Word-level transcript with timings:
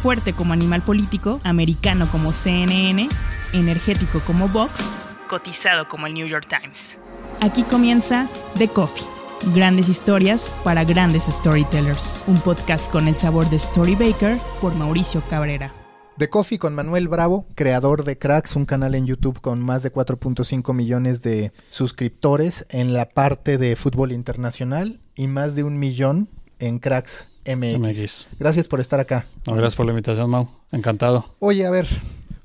fuerte 0.00 0.32
como 0.32 0.54
animal 0.54 0.80
político, 0.80 1.40
americano 1.44 2.08
como 2.10 2.32
CNN, 2.32 3.08
energético 3.52 4.20
como 4.20 4.48
Vox, 4.48 4.90
cotizado 5.28 5.86
como 5.88 6.06
el 6.06 6.14
New 6.14 6.26
York 6.26 6.46
Times. 6.48 6.98
Aquí 7.40 7.62
comienza 7.64 8.28
The 8.56 8.68
Coffee. 8.68 9.06
Grandes 9.54 9.88
historias 9.88 10.54
para 10.64 10.84
grandes 10.84 11.24
storytellers. 11.24 12.24
Un 12.26 12.36
podcast 12.38 12.90
con 12.90 13.08
el 13.08 13.16
sabor 13.16 13.48
de 13.50 13.56
Story 13.56 13.94
Baker 13.94 14.38
por 14.60 14.74
Mauricio 14.74 15.22
Cabrera. 15.28 15.72
The 16.18 16.28
Coffee 16.28 16.58
con 16.58 16.74
Manuel 16.74 17.08
Bravo, 17.08 17.46
creador 17.54 18.04
de 18.04 18.18
Cracks, 18.18 18.54
un 18.54 18.66
canal 18.66 18.94
en 18.94 19.06
YouTube 19.06 19.40
con 19.40 19.62
más 19.62 19.82
de 19.82 19.90
4.5 19.90 20.74
millones 20.74 21.22
de 21.22 21.52
suscriptores 21.70 22.66
en 22.68 22.92
la 22.92 23.08
parte 23.08 23.56
de 23.56 23.74
fútbol 23.76 24.12
internacional 24.12 25.00
y 25.14 25.28
más 25.28 25.54
de 25.54 25.64
un 25.64 25.78
millón 25.78 26.28
en 26.58 26.78
Cracks 26.78 27.29
MX. 27.46 28.28
Gracias 28.38 28.68
por 28.68 28.80
estar 28.80 29.00
acá. 29.00 29.26
gracias 29.46 29.76
por 29.76 29.86
la 29.86 29.92
invitación, 29.92 30.30
Mau. 30.30 30.48
Encantado. 30.72 31.24
Oye, 31.38 31.66
a 31.66 31.70
ver, 31.70 31.86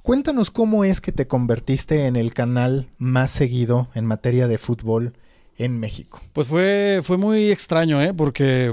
cuéntanos 0.01 0.51
cómo 0.51 0.83
es 0.83 1.01
que 1.01 1.11
te 1.11 1.27
convertiste 1.27 2.05
en 2.05 2.15
el 2.15 2.33
canal 2.33 2.87
más 2.97 3.31
seguido 3.31 3.87
en 3.93 4.05
materia 4.05 4.47
de 4.47 4.57
fútbol 4.57 5.13
en 5.57 5.79
México. 5.79 6.21
Pues 6.33 6.47
fue, 6.47 6.99
fue 7.03 7.17
muy 7.17 7.51
extraño, 7.51 8.01
¿eh? 8.01 8.13
Porque 8.13 8.71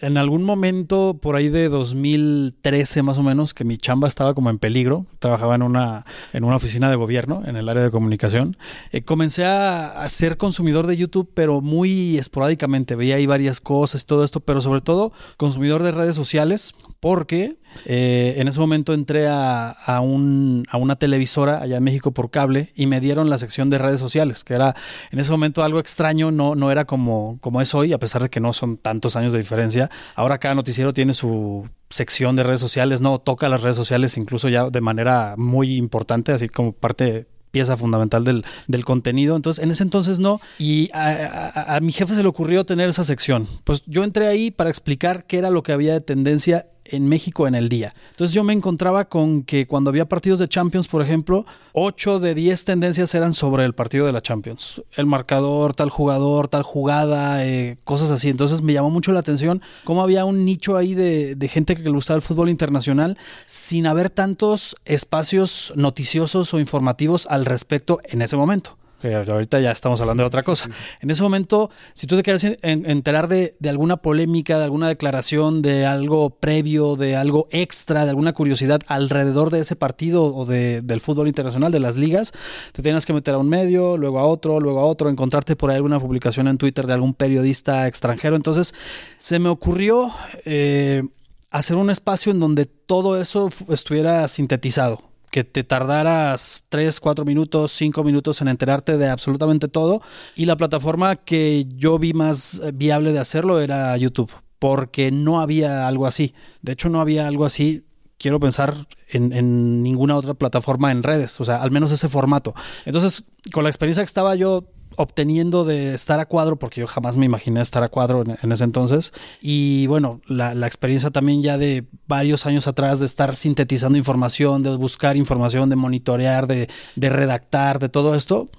en 0.00 0.16
algún 0.16 0.42
momento, 0.44 1.18
por 1.20 1.36
ahí 1.36 1.48
de 1.48 1.68
2013 1.68 3.02
más 3.02 3.18
o 3.18 3.22
menos, 3.22 3.54
que 3.54 3.64
mi 3.64 3.76
chamba 3.76 4.08
estaba 4.08 4.34
como 4.34 4.50
en 4.50 4.58
peligro, 4.58 5.06
trabajaba 5.18 5.54
en 5.54 5.62
una, 5.62 6.06
en 6.32 6.44
una 6.44 6.56
oficina 6.56 6.88
de 6.90 6.96
gobierno, 6.96 7.42
en 7.46 7.56
el 7.56 7.68
área 7.68 7.82
de 7.82 7.90
comunicación, 7.90 8.56
eh, 8.92 9.02
comencé 9.02 9.44
a, 9.44 10.02
a, 10.02 10.08
ser 10.08 10.36
consumidor 10.36 10.86
de 10.86 10.96
YouTube, 10.96 11.30
pero 11.34 11.60
muy 11.60 12.18
esporádicamente, 12.18 12.96
veía 12.96 13.16
ahí 13.16 13.26
varias 13.26 13.60
cosas 13.60 14.02
y 14.02 14.06
todo 14.06 14.24
esto, 14.24 14.40
pero 14.40 14.60
sobre 14.60 14.80
todo 14.80 15.12
consumidor 15.36 15.82
de 15.82 15.92
redes 15.92 16.16
sociales, 16.16 16.74
porque 17.00 17.56
eh, 17.84 18.34
en 18.38 18.48
ese 18.48 18.60
momento 18.60 18.92
entré 18.92 19.28
a, 19.28 19.70
a, 19.70 20.00
un, 20.00 20.64
a, 20.70 20.76
una 20.76 20.96
televisora 20.96 21.60
allá 21.60 21.76
en 21.76 21.84
México 21.84 22.12
por 22.12 22.30
cable 22.30 22.72
y 22.74 22.86
me 22.86 23.00
dieron 23.00 23.30
la 23.30 23.38
sección 23.38 23.70
de 23.70 23.78
redes 23.78 24.00
sociales, 24.00 24.44
que 24.44 24.54
era 24.54 24.74
en 25.10 25.18
ese 25.18 25.30
momento 25.30 25.62
algo 25.62 25.80
extraño, 25.80 26.30
no, 26.30 26.54
no 26.54 26.70
era 26.70 26.84
como, 26.84 27.38
como 27.40 27.60
es 27.60 27.74
hoy, 27.74 27.92
a 27.92 27.98
pesar 27.98 28.22
de 28.22 28.30
que 28.30 28.40
no 28.40 28.52
son 28.52 28.76
tantos 28.76 29.16
años 29.16 29.32
de 29.32 29.38
diferencia. 29.38 29.90
Ahora 30.14 30.38
cada 30.38 30.54
noticiero 30.54 30.92
tiene 30.92 31.14
su 31.14 31.68
sección 31.88 32.36
de 32.36 32.42
redes 32.42 32.60
sociales, 32.60 33.00
no 33.00 33.18
toca 33.18 33.48
las 33.48 33.62
redes 33.62 33.76
sociales 33.76 34.16
incluso 34.16 34.48
ya 34.48 34.70
de 34.70 34.80
manera 34.80 35.34
muy 35.36 35.76
importante, 35.76 36.32
así 36.32 36.48
como 36.48 36.72
parte 36.72 37.26
pieza 37.50 37.76
fundamental 37.76 38.24
del, 38.24 38.44
del, 38.68 38.84
contenido. 38.84 39.36
Entonces, 39.36 39.62
en 39.62 39.70
ese 39.70 39.82
entonces 39.82 40.20
no. 40.20 40.40
Y 40.58 40.90
a, 40.92 41.76
a, 41.76 41.80
mi 41.80 41.92
jefe 41.92 42.14
se 42.14 42.22
le 42.22 42.28
ocurrió 42.28 42.64
tener 42.64 42.88
esa 42.88 43.04
sección. 43.04 43.46
Pues 43.64 43.82
yo 43.86 44.04
entré 44.04 44.28
ahí 44.28 44.50
para 44.50 44.70
explicar 44.70 45.26
qué 45.26 45.38
era 45.38 45.50
lo 45.50 45.62
que 45.62 45.72
había 45.72 45.92
de 45.92 46.00
tendencia 46.00 46.66
en 46.90 47.08
México 47.08 47.46
en 47.46 47.54
el 47.54 47.68
día. 47.68 47.94
Entonces 48.10 48.34
yo 48.34 48.44
me 48.44 48.52
encontraba 48.52 49.06
con 49.06 49.42
que 49.42 49.66
cuando 49.66 49.90
había 49.90 50.08
partidos 50.08 50.38
de 50.38 50.48
Champions, 50.48 50.88
por 50.88 51.02
ejemplo, 51.02 51.46
8 51.72 52.20
de 52.20 52.34
10 52.34 52.64
tendencias 52.64 53.14
eran 53.14 53.32
sobre 53.32 53.64
el 53.64 53.74
partido 53.74 54.06
de 54.06 54.12
la 54.12 54.20
Champions. 54.20 54.82
El 54.96 55.06
marcador, 55.06 55.74
tal 55.74 55.90
jugador, 55.90 56.48
tal 56.48 56.62
jugada, 56.62 57.46
eh, 57.46 57.78
cosas 57.84 58.10
así. 58.10 58.28
Entonces 58.28 58.62
me 58.62 58.72
llamó 58.72 58.90
mucho 58.90 59.12
la 59.12 59.20
atención 59.20 59.62
cómo 59.84 60.02
había 60.02 60.24
un 60.24 60.44
nicho 60.44 60.76
ahí 60.76 60.94
de, 60.94 61.34
de 61.34 61.48
gente 61.48 61.76
que 61.76 61.82
le 61.82 61.90
gustaba 61.90 62.16
el 62.16 62.22
fútbol 62.22 62.48
internacional 62.48 63.18
sin 63.46 63.86
haber 63.86 64.10
tantos 64.10 64.76
espacios 64.84 65.72
noticiosos 65.76 66.52
o 66.54 66.60
informativos 66.60 67.26
al 67.28 67.44
respecto 67.44 68.00
en 68.04 68.22
ese 68.22 68.36
momento 68.36 68.79
que 69.00 69.14
ahorita 69.14 69.60
ya 69.60 69.70
estamos 69.70 70.00
hablando 70.00 70.22
de 70.22 70.26
otra 70.26 70.42
cosa. 70.42 70.68
En 71.00 71.10
ese 71.10 71.22
momento, 71.22 71.70
si 71.94 72.06
tú 72.06 72.16
te 72.16 72.22
quieres 72.22 72.44
enterar 72.62 73.28
de, 73.28 73.56
de, 73.58 73.68
alguna 73.68 73.98
polémica, 73.98 74.58
de 74.58 74.64
alguna 74.64 74.88
declaración, 74.88 75.62
de 75.62 75.86
algo 75.86 76.30
previo, 76.30 76.96
de 76.96 77.16
algo 77.16 77.48
extra, 77.50 78.04
de 78.04 78.10
alguna 78.10 78.32
curiosidad 78.32 78.80
alrededor 78.86 79.50
de 79.50 79.60
ese 79.60 79.76
partido 79.76 80.34
o 80.34 80.44
de, 80.44 80.82
del 80.82 81.00
fútbol 81.00 81.28
internacional, 81.28 81.72
de 81.72 81.80
las 81.80 81.96
ligas, 81.96 82.32
te 82.72 82.82
tienes 82.82 83.06
que 83.06 83.12
meter 83.12 83.34
a 83.34 83.38
un 83.38 83.48
medio, 83.48 83.96
luego 83.96 84.18
a 84.18 84.24
otro, 84.24 84.60
luego 84.60 84.80
a 84.80 84.84
otro, 84.84 85.08
encontrarte 85.08 85.56
por 85.56 85.70
ahí 85.70 85.76
alguna 85.76 85.98
publicación 85.98 86.48
en 86.48 86.58
Twitter 86.58 86.86
de 86.86 86.92
algún 86.92 87.14
periodista 87.14 87.86
extranjero. 87.86 88.36
Entonces, 88.36 88.74
se 89.18 89.38
me 89.38 89.48
ocurrió 89.48 90.12
eh, 90.44 91.02
hacer 91.50 91.76
un 91.76 91.90
espacio 91.90 92.32
en 92.32 92.40
donde 92.40 92.66
todo 92.66 93.20
eso 93.20 93.50
estuviera 93.68 94.26
sintetizado 94.28 95.09
que 95.30 95.44
te 95.44 95.64
tardaras 95.64 96.66
3, 96.68 97.00
4 97.00 97.24
minutos, 97.24 97.72
5 97.72 98.04
minutos 98.04 98.40
en 98.40 98.48
enterarte 98.48 98.96
de 98.96 99.08
absolutamente 99.08 99.68
todo. 99.68 100.02
Y 100.34 100.46
la 100.46 100.56
plataforma 100.56 101.16
que 101.16 101.66
yo 101.68 101.98
vi 101.98 102.12
más 102.12 102.60
viable 102.74 103.12
de 103.12 103.20
hacerlo 103.20 103.60
era 103.60 103.96
YouTube, 103.96 104.30
porque 104.58 105.10
no 105.10 105.40
había 105.40 105.86
algo 105.86 106.06
así. 106.06 106.34
De 106.62 106.72
hecho, 106.72 106.88
no 106.88 107.00
había 107.00 107.26
algo 107.26 107.44
así. 107.44 107.84
Quiero 108.18 108.38
pensar 108.38 108.74
en, 109.08 109.32
en 109.32 109.82
ninguna 109.82 110.16
otra 110.16 110.34
plataforma 110.34 110.92
en 110.92 111.02
redes, 111.02 111.40
o 111.40 111.44
sea, 111.44 111.56
al 111.62 111.70
menos 111.70 111.90
ese 111.90 112.08
formato. 112.08 112.54
Entonces, 112.84 113.24
con 113.52 113.64
la 113.64 113.70
experiencia 113.70 114.02
que 114.02 114.06
estaba 114.06 114.34
yo 114.34 114.64
obteniendo 115.00 115.64
de 115.64 115.94
estar 115.94 116.20
a 116.20 116.26
cuadro, 116.26 116.58
porque 116.58 116.80
yo 116.82 116.86
jamás 116.86 117.16
me 117.16 117.24
imaginé 117.24 117.62
estar 117.62 117.82
a 117.82 117.88
cuadro 117.88 118.22
en, 118.22 118.52
ese 118.52 118.64
entonces. 118.64 119.12
Y 119.40 119.86
bueno, 119.86 120.20
la, 120.26 120.54
la, 120.54 120.66
experiencia 120.66 121.10
también 121.10 121.42
ya 121.42 121.56
de 121.56 121.84
varios 122.06 122.44
años 122.44 122.68
atrás 122.68 123.00
de 123.00 123.06
estar 123.06 123.34
sintetizando 123.34 123.96
información, 123.96 124.62
de 124.62 124.76
buscar 124.76 125.16
información, 125.16 125.70
de 125.70 125.76
monitorear, 125.76 126.46
de, 126.46 126.68
de 126.96 127.08
redactar, 127.08 127.78
de 127.78 127.88
todo 127.88 128.14
esto, 128.14 128.50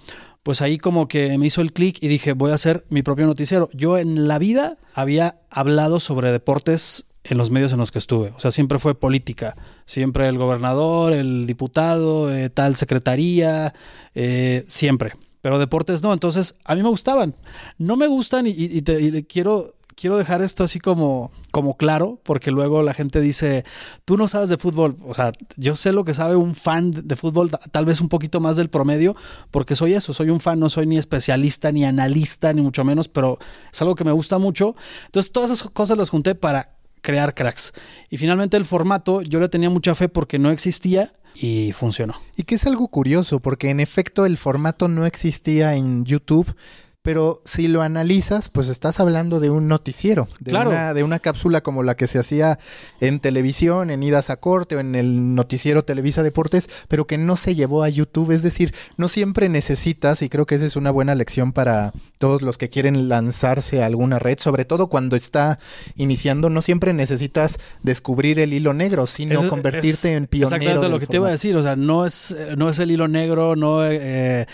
pues 0.41 0.63
ahí 0.63 0.79
como 0.79 1.07
que 1.07 1.37
me 1.37 1.45
hizo 1.45 1.61
el 1.61 1.73
clic 1.73 1.97
y 2.01 2.07
dije, 2.07 2.33
voy 2.33 2.51
a 2.51 2.55
hacer 2.55 2.85
mi 2.89 3.03
propio 3.03 3.27
noticiero. 3.27 3.69
Yo 3.73 3.99
en 3.99 4.27
la 4.27 4.39
vida 4.39 4.77
había 4.95 5.41
hablado 5.51 5.99
sobre 5.99 6.31
deportes 6.31 7.05
en 7.23 7.37
los 7.37 7.51
medios 7.51 7.71
en 7.71 7.77
los 7.77 7.91
que 7.91 7.99
estuve. 7.99 8.33
O 8.35 8.39
sea, 8.39 8.49
siempre 8.49 8.79
fue 8.79 8.95
política. 8.95 9.53
Siempre 9.85 10.27
el 10.27 10.39
gobernador, 10.39 11.13
el 11.13 11.45
diputado, 11.45 12.33
eh, 12.33 12.49
tal 12.49 12.75
secretaría, 12.75 13.75
eh, 14.15 14.65
siempre 14.67 15.13
pero 15.41 15.59
deportes 15.59 16.03
no. 16.03 16.13
Entonces, 16.13 16.59
a 16.65 16.75
mí 16.75 16.83
me 16.83 16.89
gustaban. 16.89 17.35
No 17.77 17.95
me 17.97 18.07
gustan 18.07 18.45
y, 18.47 18.81
te, 18.81 19.25
quiero, 19.25 19.75
quiero 19.95 20.17
dejar 20.17 20.41
esto 20.41 20.63
así 20.63 20.79
como, 20.79 21.31
como 21.51 21.75
claro, 21.75 22.19
porque 22.23 22.51
luego 22.51 22.83
la 22.83 22.93
gente 22.93 23.21
dice, 23.21 23.65
tú 24.05 24.17
no 24.17 24.27
sabes 24.27 24.49
de 24.49 24.57
fútbol. 24.57 24.97
O 25.05 25.13
sea, 25.13 25.31
yo 25.57 25.75
sé 25.75 25.91
lo 25.91 26.05
que 26.05 26.13
sabe 26.13 26.35
un 26.35 26.55
fan 26.55 26.91
de 26.91 27.15
fútbol, 27.15 27.49
tal 27.71 27.85
vez 27.85 28.01
un 28.01 28.09
poquito 28.09 28.39
más 28.39 28.55
del 28.55 28.69
promedio, 28.69 29.15
porque 29.49 29.75
soy 29.75 29.93
eso, 29.93 30.13
soy 30.13 30.29
un 30.29 30.39
fan, 30.39 30.59
no 30.59 30.69
soy 30.69 30.85
ni 30.85 30.97
especialista, 30.97 31.71
ni 31.71 31.85
analista, 31.85 32.53
ni 32.53 32.61
mucho 32.61 32.83
menos, 32.83 33.07
pero 33.07 33.39
es 33.71 33.81
algo 33.81 33.95
que 33.95 34.03
me 34.03 34.11
gusta 34.11 34.37
mucho. 34.37 34.75
Entonces, 35.05 35.31
todas 35.31 35.51
esas 35.51 35.69
cosas 35.71 35.97
las 35.97 36.09
junté 36.09 36.35
para 36.35 36.75
crear 37.01 37.33
cracks. 37.33 37.73
Y 38.09 38.17
finalmente 38.17 38.57
el 38.57 38.65
formato, 38.65 39.21
yo 39.21 39.39
le 39.39 39.49
tenía 39.49 39.69
mucha 39.69 39.95
fe 39.95 40.07
porque 40.07 40.39
no 40.39 40.51
existía 40.51 41.13
y 41.35 41.71
funcionó. 41.71 42.15
Y 42.35 42.43
que 42.43 42.55
es 42.55 42.65
algo 42.65 42.87
curioso, 42.87 43.39
porque 43.39 43.69
en 43.69 43.79
efecto 43.79 44.25
el 44.25 44.37
formato 44.37 44.87
no 44.87 45.05
existía 45.05 45.75
en 45.75 46.05
YouTube, 46.05 46.55
pero 47.01 47.41
si 47.45 47.67
lo 47.67 47.81
analizas, 47.81 48.49
pues 48.49 48.67
estás 48.67 48.99
hablando 48.99 49.39
de 49.39 49.49
un 49.49 49.67
noticiero, 49.67 50.27
de, 50.39 50.51
claro. 50.51 50.69
una, 50.69 50.93
de 50.93 51.03
una 51.03 51.17
cápsula 51.17 51.61
como 51.61 51.81
la 51.81 51.95
que 51.95 52.05
se 52.05 52.19
hacía 52.19 52.59
en 52.99 53.19
televisión, 53.19 53.89
en 53.89 54.03
Idas 54.03 54.29
a 54.29 54.37
Corte 54.37 54.75
o 54.75 54.79
en 54.79 54.93
el 54.93 55.33
noticiero 55.33 55.83
Televisa 55.83 56.21
Deportes, 56.21 56.69
pero 56.87 57.07
que 57.07 57.17
no 57.17 57.35
se 57.35 57.55
llevó 57.55 57.83
a 57.83 57.89
YouTube. 57.89 58.31
Es 58.31 58.43
decir, 58.43 58.75
no 58.97 59.07
siempre 59.07 59.49
necesitas, 59.49 60.21
y 60.21 60.29
creo 60.29 60.45
que 60.45 60.55
esa 60.55 60.65
es 60.65 60.75
una 60.75 60.91
buena 60.91 61.15
lección 61.15 61.53
para 61.53 61.91
todos 62.19 62.43
los 62.43 62.59
que 62.59 62.69
quieren 62.69 63.09
lanzarse 63.09 63.81
a 63.81 63.87
alguna 63.87 64.19
red, 64.19 64.37
sobre 64.37 64.63
todo 64.63 64.85
cuando 64.87 65.15
está 65.15 65.57
iniciando, 65.95 66.51
no 66.51 66.61
siempre 66.61 66.93
necesitas 66.93 67.57
descubrir 67.81 68.39
el 68.39 68.53
hilo 68.53 68.73
negro, 68.73 69.07
sino 69.07 69.41
es, 69.41 69.45
convertirte 69.47 69.89
es 69.89 70.05
en 70.05 70.27
pionero. 70.27 70.55
Exactamente 70.55 70.89
lo 70.89 70.99
que 70.99 71.07
formato. 71.07 71.11
te 71.11 71.17
iba 71.17 71.27
a 71.29 71.31
decir, 71.31 71.57
o 71.57 71.63
sea, 71.63 71.75
no 71.75 72.05
es, 72.05 72.37
no 72.57 72.69
es 72.69 72.77
el 72.77 72.91
hilo 72.91 73.07
negro, 73.07 73.55
no 73.55 73.83
eh, 73.83 74.45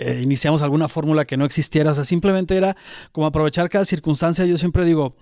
eh, 0.00 0.20
iniciamos 0.22 0.62
alguna 0.62 0.88
fórmula 0.88 1.24
que 1.24 1.36
no 1.36 1.44
existiera, 1.44 1.92
o 1.92 1.94
sea, 1.94 2.04
simplemente 2.04 2.56
era 2.56 2.76
como 3.12 3.26
aprovechar 3.26 3.68
cada 3.68 3.84
circunstancia. 3.84 4.44
Yo 4.46 4.58
siempre 4.58 4.84
digo, 4.84 5.16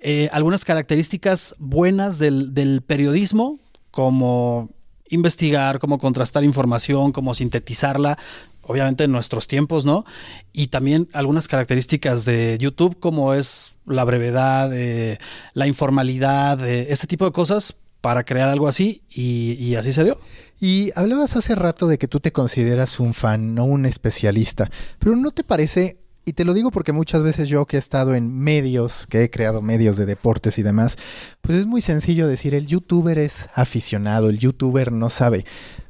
eh, 0.00 0.28
algunas 0.32 0.64
características 0.64 1.54
buenas 1.58 2.18
del, 2.18 2.82
periodismo, 2.86 3.58
como 3.90 4.70
investigar, 5.08 5.78
como 5.78 5.98
contrastar 5.98 6.44
información, 6.44 7.12
como 7.12 7.34
sintetizarla, 7.34 8.18
obviamente 8.62 9.04
en 9.04 9.12
nuestros 9.12 9.48
tiempos, 9.48 9.84
¿no? 9.84 10.04
Y 10.52 10.68
también 10.68 11.08
algunas 11.12 11.48
características 11.48 12.24
de 12.24 12.56
YouTube, 12.60 12.98
como 13.00 13.34
es 13.34 13.74
la 13.86 14.04
brevedad, 14.04 14.70
eh, 14.72 15.18
la 15.54 15.66
informalidad, 15.66 16.66
este 16.66 17.06
tipo 17.06 17.24
de 17.24 17.32
cosas 17.32 17.74
para 18.00 18.24
crear 18.24 18.48
algo 18.48 18.68
así 18.68 19.02
y, 19.10 19.74
así 19.74 19.92
se 19.92 20.04
dio. 20.04 20.18
Y 20.60 20.90
hablabas 20.94 21.36
hace 21.36 21.54
rato 21.54 21.86
de 21.86 21.98
que 21.98 22.08
tú 22.08 22.20
te 22.20 22.32
consideras 22.32 23.00
un 23.00 23.14
fan, 23.14 23.54
no 23.54 23.64
un 23.64 23.86
especialista, 23.86 24.70
pero 24.98 25.16
¿no 25.16 25.30
te 25.30 25.44
parece 25.44 25.98
y 26.24 26.34
te 26.34 26.44
lo 26.44 26.52
digo 26.52 26.70
porque 26.70 26.92
muchas 26.92 27.22
veces 27.22 27.48
yo 27.48 27.64
que 27.66 27.76
he 27.76 27.78
estado 27.78 28.14
en 28.14 28.32
medios, 28.32 29.06
que 29.08 29.24
he 29.24 29.30
creado 29.30 29.62
medios 29.62 29.96
de 29.96 30.06
deportes 30.06 30.58
y 30.58 30.62
demás, 30.62 30.98
pues 31.40 31.58
es 31.58 31.66
muy 31.66 31.80
sencillo 31.80 32.28
decir 32.28 32.54
el 32.54 32.66
youtuber 32.66 33.18
es 33.18 33.48
aficionado, 33.54 34.28
el 34.28 34.38
youtuber 34.38 34.92
no 34.92 35.08
sabe. 35.08 35.46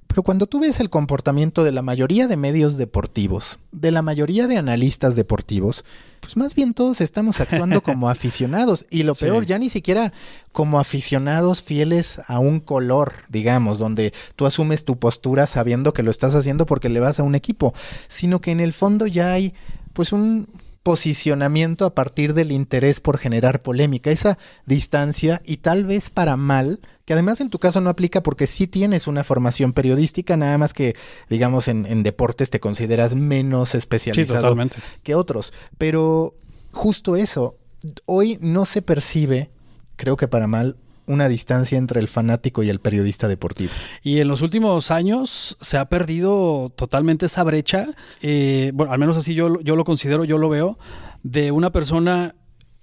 Pero 0.06 0.23
cuando 0.23 0.47
tú 0.47 0.61
ves 0.61 0.81
el 0.81 0.89
comportamiento 0.91 1.63
de 1.63 1.73
la 1.73 1.83
mayoría 1.83 2.27
de 2.27 2.37
medios 2.37 2.77
deportivos, 2.77 3.59
de 3.71 3.91
la 3.91 4.03
mayoría 4.03 4.47
de 4.47 4.56
analistas 4.56 5.15
deportivos, 5.15 5.85
pues 6.20 6.37
más 6.37 6.55
bien 6.55 6.75
todos 6.75 7.00
estamos 7.00 7.40
actuando 7.40 7.82
como 7.82 8.08
aficionados. 8.08 8.87
Y 8.90 9.02
lo 9.02 9.14
peor, 9.14 9.46
ya 9.46 9.58
ni 9.58 9.69
siquiera 9.69 10.12
como 10.52 10.78
aficionados 10.78 11.62
fieles 11.62 12.20
a 12.26 12.38
un 12.38 12.61
color, 12.61 13.12
digamos, 13.28 13.78
donde 13.78 14.12
tú 14.37 14.46
asumes 14.46 14.84
tu 14.84 14.99
postura 14.99 15.46
sabiendo 15.46 15.93
que 15.93 16.02
lo 16.02 16.11
estás 16.11 16.34
haciendo 16.34 16.67
porque 16.67 16.88
le 16.88 17.00
vas 17.00 17.20
a 17.20 17.22
un 17.22 17.34
equipo, 17.34 17.75
sino 18.08 18.40
que 18.40 18.52
en 18.52 18.61
el 18.61 18.72
fondo 18.72 19.06
ya 19.06 19.32
hay 19.32 19.55
pues 19.93 20.12
un 20.12 20.49
posicionamiento 20.82 21.85
a 21.85 21.94
partir 21.94 22.32
del 22.32 22.53
interés 22.53 23.00
por 23.00 23.19
generar 23.19 23.61
polémica, 23.61 24.11
esa 24.11 24.38
distancia 24.65 25.43
y 25.44 25.59
tal 25.59 25.85
vez 25.85 26.09
para 26.09 26.37
mal, 26.37 26.81
que 27.05 27.12
además 27.12 27.41
en 27.41 27.50
tu 27.50 27.59
caso 27.59 27.81
no 27.81 27.91
aplica 27.91 28.23
porque 28.23 28.47
sí 28.47 28.67
tienes 28.67 29.06
una 29.06 29.23
formación 29.23 29.73
periodística, 29.73 30.37
nada 30.37 30.56
más 30.56 30.73
que 30.73 30.97
digamos 31.29 31.69
en, 31.69 32.03
deportes 32.03 32.50
te 32.50 32.61
consideras 32.61 33.15
menos 33.15 33.75
especializado 33.75 34.56
que 35.03 35.15
otros, 35.15 35.53
pero 35.77 36.35
justo 36.73 37.17
eso, 37.17 37.59
hoy 38.06 38.38
no 38.41 38.65
se 38.65 38.81
percibe, 38.81 39.50
creo 39.97 40.17
que 40.17 40.29
para 40.29 40.47
mal, 40.47 40.77
una 41.11 41.29
distancia 41.29 41.77
entre 41.77 42.01
el 42.01 42.09
fanático 42.09 42.62
y 42.62 42.69
el 42.71 42.81
periodista 42.81 43.29
deportivo. 43.29 43.71
Y 44.03 44.21
en 44.21 44.29
los 44.29 44.43
últimos 44.43 44.91
años 44.91 45.57
se 45.61 45.77
ha 45.77 45.89
perdido 45.89 46.73
totalmente 46.77 47.27
esa 47.27 47.43
brecha, 47.43 47.89
eh, 48.23 48.71
bueno, 48.75 48.93
al 48.93 48.99
menos 48.99 49.17
así 49.17 49.35
yo, 49.35 49.61
yo 49.61 49.77
lo 49.77 49.85
considero, 49.85 50.25
yo 50.25 50.39
lo 50.39 50.49
veo, 50.49 50.79
de 51.23 51.51
una 51.51 51.71
persona 51.71 52.35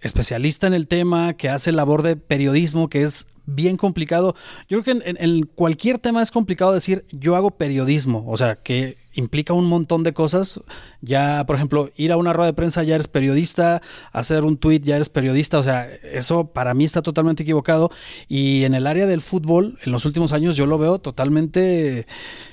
especialista 0.01 0.67
en 0.67 0.73
el 0.73 0.87
tema, 0.87 1.33
que 1.33 1.49
hace 1.49 1.71
labor 1.71 2.03
de 2.03 2.15
periodismo, 2.15 2.89
que 2.89 3.01
es 3.01 3.27
bien 3.45 3.77
complicado. 3.77 4.35
Yo 4.69 4.81
creo 4.81 5.01
que 5.01 5.15
en, 5.17 5.45
cualquier 5.45 5.97
tema 5.97 6.21
es 6.21 6.31
complicado 6.31 6.73
decir 6.73 7.05
yo 7.11 7.35
hago 7.35 7.51
periodismo, 7.51 8.23
o 8.27 8.37
sea, 8.37 8.55
que 8.55 8.97
implica 9.17 9.53
un 9.53 9.65
montón 9.65 10.03
de 10.03 10.13
cosas. 10.13 10.61
Ya, 11.01 11.43
por 11.45 11.55
ejemplo, 11.55 11.89
ir 11.97 12.11
a 12.11 12.17
una 12.17 12.33
rueda 12.33 12.51
de 12.51 12.53
prensa 12.53 12.83
ya 12.83 12.95
eres 12.95 13.07
periodista, 13.07 13.81
hacer 14.11 14.45
un 14.45 14.57
tweet 14.57 14.79
ya 14.79 14.95
eres 14.95 15.09
periodista, 15.09 15.59
o 15.59 15.63
sea, 15.63 15.89
eso 16.03 16.47
para 16.47 16.73
mí 16.73 16.85
está 16.85 17.01
totalmente 17.01 17.43
equivocado. 17.43 17.91
Y 18.27 18.63
en 18.63 18.75
el 18.75 18.87
área 18.87 19.05
del 19.05 19.21
fútbol, 19.21 19.77
en 19.83 19.91
los 19.91 20.05
últimos 20.05 20.31
años 20.31 20.55
yo 20.55 20.65
lo 20.65 20.77
veo 20.77 20.99
totalmente, 20.99 22.07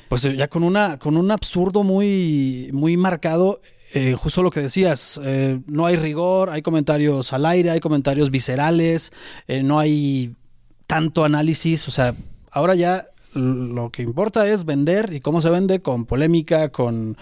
pues 0.08 0.22
ya 0.22 0.49
con 0.49 0.64
una, 0.64 0.99
con 0.99 1.16
un 1.16 1.31
absurdo 1.31 1.84
muy, 1.84 2.70
muy 2.72 2.96
marcado 2.96 3.60
eh, 3.96 4.17
justo 4.19 4.43
lo 4.43 4.50
que 4.50 4.60
decías, 4.60 5.20
eh, 5.22 5.60
no 5.69 5.87
hay 5.87 5.94
rigor, 5.94 6.50
hay 6.50 6.62
comentarios 6.62 7.32
al 7.32 7.46
aire, 7.46 7.70
hay 7.70 7.78
comentarios 7.78 8.28
viscerales, 8.28 9.12
eh, 9.46 9.62
no 9.62 9.78
hay 9.78 10.34
tanto 10.88 11.25
análisis, 11.25 11.87
o 11.87 11.93
sea, 11.93 12.12
ahora 12.50 12.75
ya 12.75 13.06
lo 13.34 13.90
que 13.90 14.02
importa 14.02 14.48
es 14.48 14.64
vender 14.64 15.12
y 15.12 15.20
cómo 15.20 15.40
se 15.40 15.50
vende 15.50 15.81
con 15.81 16.06
polémica, 16.06 16.70
con 16.70 17.16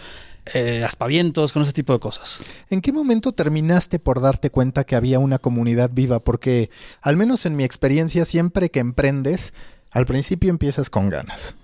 aspavientos, 0.84 1.52
con 1.52 1.62
ese 1.62 1.72
tipo 1.72 1.92
de 1.92 2.00
cosas. 2.00 2.40
¿En 2.68 2.80
qué 2.80 2.92
momento 2.92 3.32
terminaste 3.32 3.98
por 3.98 4.20
darte 4.20 4.50
cuenta 4.50 4.84
que 4.84 4.96
había 4.96 5.18
una 5.18 5.38
comunidad 5.38 5.90
viva? 5.92 6.18
Porque 6.18 6.68
al 7.00 7.16
menos 7.16 7.46
en 7.46 7.54
mi 7.54 7.64
experiencia, 7.64 8.24
siempre 8.24 8.70
que 8.70 8.80
emprendes, 8.80 9.54
al 9.90 10.04
principio 10.04 10.50
empiezas 10.50 10.90
con 10.90 11.08
ganas. 11.08 11.54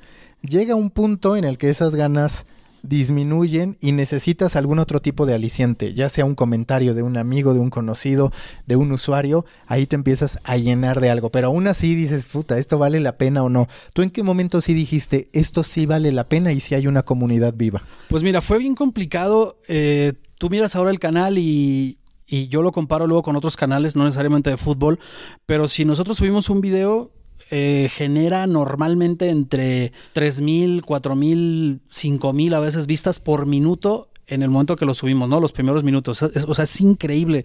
Llega 0.43 0.77
un 0.77 0.91
punto 0.91 1.37
en 1.37 1.45
el 1.45 1.59
que 1.59 1.71
esas 1.71 1.97
ganas 1.97 2.47
disminuyen 2.83 3.77
y 3.81 3.93
necesitas 3.93 4.57
algún 4.57 4.79
otro 4.79 5.01
tipo 5.01 5.27
de 5.27 5.35
aliciente, 5.35 5.95
ya 5.95 6.09
sea 6.09 6.25
un 6.25 6.35
comentario 6.35 6.95
de 6.95 7.03
un 7.03 7.17
amigo, 7.17 7.55
de 7.55 7.61
un 7.61 7.71
conocido, 7.71 8.33
de 8.67 8.77
un 8.77 8.93
usuario, 8.93 9.45
ahí 9.67 9.87
te 9.87 9.97
empiezas 9.97 10.39
a 10.45 10.57
llenar 10.57 11.01
de 11.01 11.11
algo, 11.11 11.31
pero 11.31 11.49
aún 11.49 11.67
así 11.67 11.95
dices, 11.95 12.27
puta, 12.27 12.59
¿esto 12.59 12.79
vale 12.79 13.01
la 13.01 13.17
pena 13.17 13.43
o 13.43 13.49
no? 13.49 13.69
¿Tú 13.93 14.03
en 14.03 14.11
qué 14.11 14.23
momento 14.23 14.61
sí 14.61 14.75
dijiste, 14.75 15.29
esto 15.33 15.63
sí 15.63 15.87
vale 15.87 16.13
la 16.13 16.29
pena 16.29 16.53
y 16.53 16.61
si 16.61 16.75
hay 16.75 16.87
una 16.87 17.03
comunidad 17.03 17.55
viva? 17.55 17.83
Pues 18.09 18.23
mira, 18.23 18.41
fue 18.41 18.59
bien 18.59 18.75
complicado. 18.75 19.59
Eh, 19.69 20.15
tú 20.39 20.51
miras 20.51 20.77
ahora 20.77 20.91
el 20.91 20.99
canal 20.99 21.39
y, 21.39 21.99
y 22.27 22.49
yo 22.49 22.63
lo 22.63 22.73
comparo 22.73 23.07
luego 23.07 23.23
con 23.23 23.37
otros 23.37 23.57
canales, 23.57 23.97
no 23.97 24.05
necesariamente 24.05 24.51
de 24.51 24.57
fútbol, 24.57 24.99
pero 25.47 25.67
si 25.69 25.85
nosotros 25.85 26.19
subimos 26.19 26.51
un 26.51 26.61
video 26.61 27.11
eh, 27.51 27.89
genera 27.93 28.47
normalmente 28.47 29.31
entre 29.31 29.93
3.000, 30.15 30.83
4.000, 30.83 31.81
5.000 31.91 32.55
a 32.55 32.61
veces 32.61 32.87
vistas 32.87 33.21
por 33.21 33.47
minuto 33.47 34.09
en 34.27 34.43
el 34.43 34.51
momento 34.51 34.77
que 34.77 34.85
lo 34.85 34.95
subimos, 34.95 35.29
¿no? 35.29 35.41
Los 35.41 35.53
primeros 35.53 35.83
minutos. 35.85 36.23
o 36.23 36.55
sea, 36.55 36.65
es 36.65 36.81
increíble. 36.81 37.45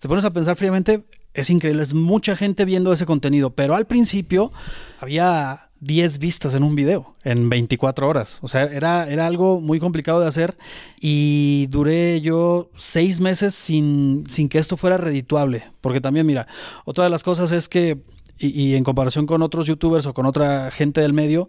Te 0.00 0.08
pones 0.08 0.24
a 0.24 0.32
pensar 0.32 0.56
fríamente, 0.56 1.04
es 1.32 1.50
increíble. 1.50 1.82
Es 1.82 1.94
mucha 1.94 2.36
gente 2.36 2.64
viendo 2.64 2.92
ese 2.92 3.06
contenido, 3.06 3.50
pero 3.50 3.74
al 3.74 3.86
principio 3.86 4.52
había 5.00 5.70
10 5.80 6.18
vistas 6.18 6.54
en 6.54 6.62
un 6.62 6.74
video 6.74 7.14
en 7.24 7.48
24 7.48 8.08
horas. 8.08 8.38
O 8.40 8.48
sea, 8.48 8.64
era, 8.64 9.08
era 9.08 9.26
algo 9.26 9.60
muy 9.60 9.78
complicado 9.78 10.20
de 10.20 10.26
hacer 10.26 10.56
y 11.00 11.66
duré 11.68 12.20
yo 12.20 12.70
seis 12.74 13.20
meses 13.20 13.54
sin, 13.54 14.24
sin 14.26 14.48
que 14.48 14.58
esto 14.58 14.76
fuera 14.76 14.96
redituable. 14.96 15.64
Porque 15.80 16.00
también, 16.00 16.26
mira, 16.26 16.46
otra 16.84 17.04
de 17.04 17.10
las 17.10 17.22
cosas 17.22 17.52
es 17.52 17.68
que 17.68 18.02
y, 18.38 18.74
en 18.74 18.84
comparación 18.84 19.26
con 19.26 19.42
otros 19.42 19.66
youtubers 19.66 20.06
o 20.06 20.14
con 20.14 20.26
otra 20.26 20.70
gente 20.70 21.00
del 21.00 21.12
medio, 21.12 21.48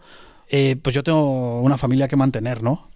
eh, 0.50 0.76
pues 0.82 0.94
yo 0.94 1.04
tengo 1.04 1.62
una 1.62 1.78
familia 1.78 2.08
que 2.08 2.16
mantener, 2.16 2.62
¿no? 2.62 2.90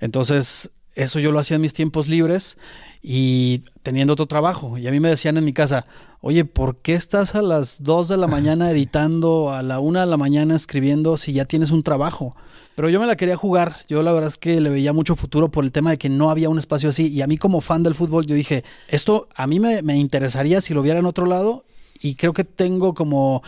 Entonces, 0.00 0.70
eso 0.94 1.18
yo 1.18 1.32
lo 1.32 1.38
hacía 1.38 1.56
en 1.56 1.62
mis 1.62 1.72
tiempos 1.72 2.08
libres 2.08 2.58
y 3.02 3.64
teniendo 3.82 4.12
otro 4.12 4.26
trabajo. 4.26 4.78
Y 4.78 4.86
a 4.86 4.90
mí 4.90 5.00
me 5.00 5.08
decían 5.08 5.36
en 5.36 5.44
mi 5.44 5.52
casa, 5.52 5.86
oye, 6.20 6.44
¿por 6.44 6.76
qué 6.76 6.94
estás 6.94 7.34
a 7.34 7.42
las 7.42 7.82
2 7.82 8.08
de 8.08 8.16
la 8.16 8.26
mañana 8.26 8.70
editando, 8.72 9.50
a 9.50 9.62
la 9.62 9.80
1 9.80 10.00
de 10.00 10.06
la 10.06 10.16
mañana 10.16 10.54
escribiendo 10.54 11.16
si 11.16 11.32
ya 11.32 11.44
tienes 11.44 11.70
un 11.70 11.82
trabajo? 11.82 12.36
Pero 12.74 12.88
yo 12.88 13.00
me 13.00 13.06
la 13.06 13.16
quería 13.16 13.36
jugar. 13.36 13.76
Yo 13.88 14.02
la 14.02 14.12
verdad 14.12 14.28
es 14.28 14.38
que 14.38 14.60
le 14.60 14.70
veía 14.70 14.92
mucho 14.92 15.14
futuro 15.14 15.50
por 15.50 15.64
el 15.64 15.72
tema 15.72 15.90
de 15.90 15.98
que 15.98 16.08
no 16.08 16.30
había 16.30 16.48
un 16.48 16.58
espacio 16.58 16.88
así. 16.88 17.08
Y 17.08 17.20
a 17.20 17.26
mí 17.26 17.36
como 17.36 17.60
fan 17.60 17.82
del 17.82 17.94
fútbol, 17.94 18.26
yo 18.26 18.34
dije, 18.34 18.64
esto 18.88 19.28
a 19.34 19.46
mí 19.46 19.60
me, 19.60 19.82
me 19.82 19.96
interesaría 19.96 20.60
si 20.60 20.72
lo 20.72 20.82
viera 20.82 20.98
en 20.98 21.06
otro 21.06 21.26
lado 21.26 21.64
y 22.02 22.16
creo 22.16 22.32
que 22.32 22.44
tengo 22.44 22.94
como 22.94 23.42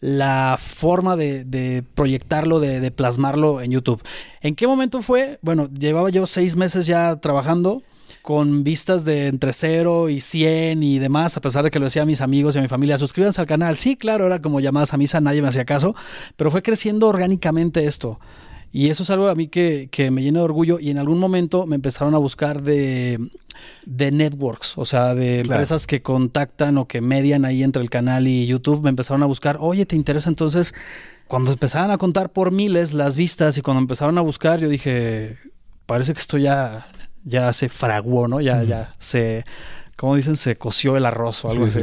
la 0.00 0.56
forma 0.58 1.16
de, 1.16 1.84
proyectarlo, 1.94 2.60
de, 2.60 2.90
plasmarlo 2.90 3.60
en 3.60 3.72
YouTube. 3.72 4.02
¿En 4.40 4.54
qué 4.54 4.66
momento 4.66 5.02
fue? 5.02 5.38
Bueno, 5.42 5.68
llevaba 5.68 6.10
yo 6.10 6.26
seis 6.26 6.56
meses 6.56 6.86
ya 6.86 7.16
trabajando 7.16 7.82
con 8.22 8.62
vistas 8.62 9.04
de 9.04 9.26
entre 9.26 9.52
0 9.52 10.08
y 10.10 10.20
100 10.20 10.82
y 10.82 10.98
demás, 10.98 11.36
a 11.36 11.40
pesar 11.40 11.64
de 11.64 11.70
que 11.70 11.78
lo 11.78 11.86
decía 11.86 12.02
a 12.02 12.06
mis 12.06 12.20
amigos 12.20 12.54
y 12.54 12.58
a 12.58 12.62
mi 12.62 12.68
familia, 12.68 12.98
suscríbanse 12.98 13.40
al 13.40 13.46
canal. 13.46 13.76
Sí, 13.76 13.96
claro, 13.96 14.26
era 14.26 14.40
como 14.40 14.60
llamadas 14.60 14.92
a 14.92 14.98
misa, 14.98 15.20
nadie 15.20 15.42
me 15.42 15.48
hacía 15.48 15.64
caso, 15.64 15.94
pero 16.36 16.50
fue 16.50 16.62
creciendo 16.62 17.08
orgánicamente 17.08 17.86
esto. 17.86 18.20
Y 18.72 18.90
eso 18.90 19.02
es 19.02 19.10
algo 19.10 19.28
a 19.28 19.34
mí 19.34 19.48
que, 19.48 19.88
que 19.90 20.10
me 20.10 20.22
llena 20.22 20.40
de 20.40 20.44
orgullo 20.44 20.78
y 20.78 20.90
en 20.90 20.98
algún 20.98 21.18
momento 21.18 21.66
me 21.66 21.76
empezaron 21.76 22.14
a 22.14 22.18
buscar 22.18 22.62
de 22.62 23.18
de 23.86 24.10
networks, 24.10 24.76
o 24.76 24.84
sea, 24.84 25.14
de 25.14 25.40
empresas 25.40 25.86
que 25.86 26.02
contactan 26.02 26.78
o 26.78 26.86
que 26.86 27.00
median 27.00 27.44
ahí 27.44 27.62
entre 27.62 27.82
el 27.82 27.90
canal 27.90 28.28
y 28.28 28.46
YouTube, 28.46 28.82
me 28.82 28.90
empezaron 28.90 29.22
a 29.22 29.26
buscar, 29.26 29.58
oye, 29.60 29.86
¿te 29.86 29.96
interesa 29.96 30.28
entonces? 30.28 30.74
Cuando 31.26 31.52
empezaron 31.52 31.90
a 31.90 31.98
contar 31.98 32.30
por 32.30 32.52
miles 32.52 32.94
las 32.94 33.16
vistas 33.16 33.58
y 33.58 33.62
cuando 33.62 33.80
empezaron 33.80 34.18
a 34.18 34.22
buscar, 34.22 34.60
yo 34.60 34.68
dije, 34.68 35.38
parece 35.86 36.14
que 36.14 36.20
esto 36.20 36.38
ya, 36.38 36.86
ya 37.24 37.52
se 37.52 37.68
fraguó, 37.68 38.28
¿no? 38.28 38.40
Ya, 38.40 38.62
ya 38.62 38.92
se 38.98 39.44
como 39.98 40.14
dicen, 40.14 40.36
se 40.36 40.56
coció 40.56 40.96
el 40.96 41.04
arroz 41.06 41.44
o 41.44 41.50
algo 41.50 41.64
así. 41.64 41.80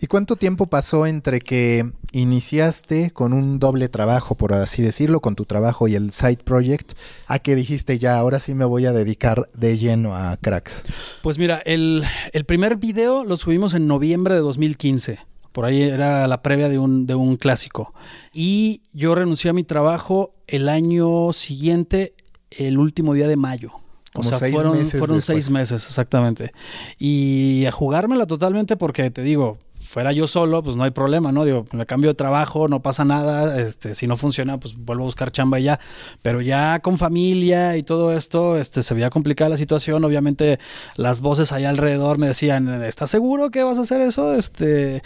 ¿Y 0.00 0.06
cuánto 0.06 0.36
tiempo 0.36 0.68
pasó 0.68 1.04
entre 1.04 1.38
que 1.38 1.92
iniciaste 2.12 3.10
con 3.10 3.34
un 3.34 3.58
doble 3.58 3.90
trabajo, 3.90 4.34
por 4.36 4.54
así 4.54 4.80
decirlo, 4.80 5.20
con 5.20 5.36
tu 5.36 5.44
trabajo 5.44 5.86
y 5.86 5.94
el 5.94 6.12
side 6.12 6.38
project, 6.38 6.92
a 7.26 7.40
que 7.40 7.54
dijiste 7.54 7.98
ya, 7.98 8.16
ahora 8.16 8.38
sí 8.38 8.54
me 8.54 8.64
voy 8.64 8.86
a 8.86 8.92
dedicar 8.92 9.50
de 9.52 9.76
lleno 9.76 10.16
a 10.16 10.38
cracks? 10.38 10.84
Pues 11.22 11.36
mira, 11.36 11.60
el, 11.66 12.04
el 12.32 12.46
primer 12.46 12.76
video 12.76 13.22
lo 13.22 13.36
subimos 13.36 13.74
en 13.74 13.86
noviembre 13.86 14.34
de 14.34 14.40
2015. 14.40 15.18
Por 15.52 15.66
ahí 15.66 15.82
era 15.82 16.26
la 16.28 16.38
previa 16.38 16.70
de 16.70 16.78
un, 16.78 17.06
de 17.06 17.14
un 17.14 17.36
clásico. 17.36 17.92
Y 18.32 18.80
yo 18.94 19.14
renuncié 19.14 19.50
a 19.50 19.52
mi 19.52 19.62
trabajo 19.62 20.34
el 20.46 20.70
año 20.70 21.34
siguiente, 21.34 22.14
el 22.50 22.78
último 22.78 23.12
día 23.12 23.28
de 23.28 23.36
mayo 23.36 23.81
o 24.14 24.22
sea, 24.22 24.38
fueron, 24.38 24.84
fueron 24.84 25.22
seis 25.22 25.50
meses, 25.50 25.86
exactamente. 25.86 26.52
Y 26.98 27.64
a 27.66 27.72
jugármela 27.72 28.26
totalmente 28.26 28.76
porque 28.76 29.10
te 29.10 29.22
digo, 29.22 29.58
fuera 29.92 30.12
yo 30.12 30.26
solo, 30.26 30.62
pues 30.62 30.76
no 30.76 30.84
hay 30.84 30.90
problema, 30.90 31.32
¿no? 31.32 31.44
Digo, 31.44 31.66
me 31.72 31.86
cambio 31.86 32.10
de 32.10 32.14
trabajo, 32.14 32.68
no 32.68 32.82
pasa 32.82 33.04
nada, 33.04 33.60
este, 33.60 33.94
si 33.94 34.06
no 34.06 34.16
funciona, 34.16 34.58
pues 34.58 34.76
vuelvo 34.76 35.04
a 35.04 35.06
buscar 35.06 35.32
chamba 35.32 35.60
y 35.60 35.64
ya. 35.64 35.80
Pero 36.22 36.40
ya 36.40 36.80
con 36.80 36.98
familia 36.98 37.76
y 37.76 37.82
todo 37.82 38.16
esto, 38.16 38.58
este, 38.58 38.82
se 38.82 38.94
veía 38.94 39.10
complicada 39.10 39.50
la 39.50 39.56
situación. 39.56 40.04
Obviamente, 40.04 40.58
las 40.96 41.20
voces 41.20 41.52
allá 41.52 41.70
alrededor 41.70 42.18
me 42.18 42.26
decían, 42.26 42.82
¿estás 42.82 43.10
seguro 43.10 43.50
que 43.50 43.62
vas 43.64 43.78
a 43.78 43.82
hacer 43.82 44.00
eso? 44.00 44.34
Este, 44.34 45.02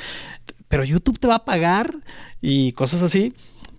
pero 0.69 0.85
YouTube 0.85 1.19
te 1.19 1.27
va 1.27 1.37
a 1.37 1.45
pagar 1.45 1.95
y 2.41 2.73
cosas 2.73 3.03
así. 3.03 3.35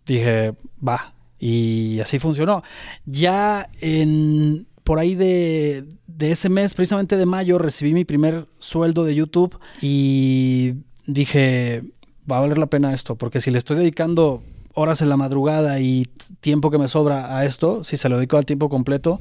Dije, 0.05 0.55
va. 0.85 1.13
Y 1.39 1.99
así 1.99 2.17
funcionó. 2.19 2.63
Ya 3.05 3.69
en 3.79 4.66
por 4.87 4.99
ahí 4.99 5.15
de, 5.15 5.85
ese 6.17 6.47
mes, 6.47 6.73
precisamente 6.73 7.17
de 7.17 7.25
mayo, 7.25 7.57
recibí 7.57 7.93
mi 7.93 8.05
primer 8.05 8.45
sueldo 8.59 9.03
de 9.03 9.15
YouTube 9.15 9.59
y 9.81 10.75
dije, 11.05 11.83
va 12.31 12.37
a 12.37 12.39
valer 12.39 12.57
la 12.57 12.67
pena 12.67 12.93
esto, 12.93 13.17
porque 13.17 13.41
si 13.41 13.51
le 13.51 13.57
estoy 13.57 13.75
dedicando 13.75 14.41
horas 14.73 15.01
en 15.01 15.09
la 15.09 15.17
madrugada 15.17 15.81
y 15.81 16.07
tiempo 16.39 16.71
que 16.71 16.77
me 16.77 16.87
sobra 16.87 17.37
a 17.37 17.43
esto, 17.43 17.83
si 17.83 17.97
se 17.97 18.07
lo 18.07 18.15
dedico 18.15 18.37
al 18.37 18.45
tiempo 18.45 18.69
completo, 18.69 19.19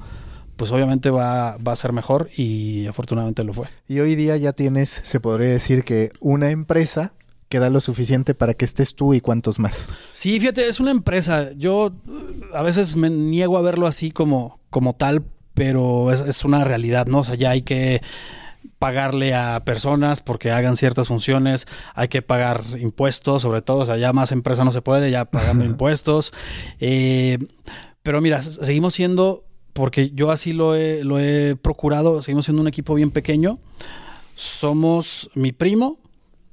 pues 0.54 0.70
obviamente 0.70 1.10
va, 1.10 1.56
va, 1.56 1.72
a 1.72 1.76
ser 1.76 1.92
mejor 1.92 2.30
y 2.36 2.86
afortunadamente 2.86 3.42
lo 3.42 3.52
fue. 3.52 3.66
Y 3.88 3.98
hoy 3.98 4.14
día 4.14 4.36
ya 4.36 4.52
tienes, 4.52 5.00
se 5.02 5.18
podría 5.18 5.48
decir 5.48 5.82
que 5.82 6.12
una 6.20 6.50
empresa 6.50 7.12
que 7.48 7.58
da 7.58 7.70
lo 7.70 7.80
suficiente 7.80 8.34
para 8.34 8.54
que 8.54 8.64
estés 8.64 8.94
tú 8.94 9.14
y 9.14 9.20
cuántos 9.20 9.58
más. 9.58 9.88
Sí, 10.12 10.38
fíjate, 10.38 10.68
es 10.68 10.78
una 10.78 10.92
empresa. 10.92 11.50
Yo 11.56 11.92
a 12.54 12.62
veces 12.62 12.96
me 12.96 13.10
niego 13.10 13.58
a 13.58 13.62
verlo 13.62 13.88
así 13.88 14.12
como, 14.12 14.60
como 14.70 14.94
tal, 14.94 15.24
pero 15.56 16.12
es, 16.12 16.20
es 16.20 16.44
una 16.44 16.62
realidad, 16.64 17.06
¿no? 17.06 17.20
O 17.20 17.24
sea, 17.24 17.34
ya 17.34 17.50
hay 17.50 17.62
que 17.62 18.02
pagarle 18.78 19.34
a 19.34 19.62
personas 19.64 20.20
porque 20.20 20.50
hagan 20.50 20.76
ciertas 20.76 21.08
funciones, 21.08 21.66
hay 21.94 22.08
que 22.08 22.20
pagar 22.20 22.62
impuestos, 22.78 23.40
sobre 23.42 23.62
todo, 23.62 23.78
o 23.78 23.86
sea, 23.86 23.96
ya 23.96 24.12
más 24.12 24.32
empresa 24.32 24.64
no 24.64 24.72
se 24.72 24.82
puede, 24.82 25.10
ya 25.10 25.24
pagando 25.24 25.64
impuestos. 25.72 26.32
Eh, 26.78 27.38
pero 28.02 28.20
mira, 28.20 28.42
seguimos 28.42 28.92
siendo, 28.92 29.44
porque 29.72 30.10
yo 30.10 30.30
así 30.30 30.52
lo 30.52 30.76
he, 30.76 31.04
lo 31.04 31.18
he 31.18 31.56
procurado, 31.56 32.22
seguimos 32.22 32.44
siendo 32.44 32.60
un 32.60 32.68
equipo 32.68 32.94
bien 32.94 33.10
pequeño. 33.10 33.58
Somos 34.34 35.30
mi 35.34 35.52
primo, 35.52 35.98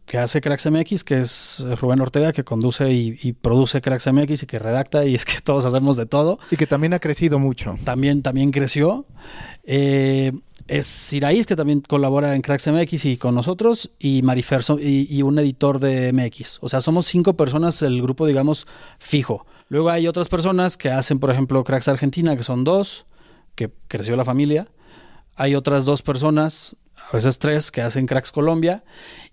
que 0.05 0.17
hace 0.17 0.41
Cracks 0.41 0.69
MX, 0.69 1.03
que 1.03 1.21
es 1.21 1.65
Rubén 1.79 2.01
Ortega, 2.01 2.33
que 2.33 2.43
conduce 2.43 2.91
y, 2.91 3.17
y, 3.21 3.33
produce 3.33 3.81
Cracks 3.81 4.11
MX 4.11 4.43
y 4.43 4.45
que 4.45 4.59
redacta, 4.59 5.05
y 5.05 5.15
es 5.15 5.25
que 5.25 5.39
todos 5.43 5.65
hacemos 5.65 5.97
de 5.97 6.05
todo. 6.05 6.39
Y 6.51 6.57
que 6.57 6.67
también 6.67 6.93
ha 6.93 6.99
crecido 6.99 7.39
mucho. 7.39 7.75
También, 7.83 8.21
también 8.21 8.51
creció. 8.51 9.05
Eh, 9.63 10.33
es 10.67 10.87
Siraís, 10.87 11.45
que 11.45 11.55
también 11.55 11.81
colabora 11.81 12.35
en 12.35 12.41
Cracks 12.41 12.67
MX 12.67 13.05
y 13.05 13.17
con 13.17 13.35
nosotros, 13.35 13.91
y 13.99 14.21
Marifer 14.21 14.61
y, 14.79 15.07
y, 15.13 15.21
un 15.21 15.37
editor 15.39 15.79
de 15.79 16.13
MX. 16.13 16.59
O 16.61 16.69
sea, 16.69 16.81
somos 16.81 17.05
cinco 17.05 17.35
personas, 17.35 17.81
el 17.81 18.01
grupo, 18.01 18.25
digamos, 18.25 18.67
fijo. 18.99 19.45
Luego 19.69 19.89
hay 19.89 20.07
otras 20.07 20.29
personas 20.29 20.77
que 20.77 20.89
hacen, 20.89 21.19
por 21.19 21.31
ejemplo, 21.31 21.63
Cracks 21.63 21.87
Argentina, 21.87 22.35
que 22.35 22.43
son 22.43 22.63
dos, 22.63 23.05
que 23.55 23.71
creció 23.87 24.15
la 24.15 24.25
familia. 24.25 24.67
Hay 25.35 25.55
otras 25.55 25.85
dos 25.85 26.01
personas, 26.01 26.75
a 27.13 27.17
veces 27.17 27.37
tres, 27.37 27.69
que 27.69 27.81
hacen 27.81 28.07
Cracks 28.07 28.31
Colombia. 28.31 28.83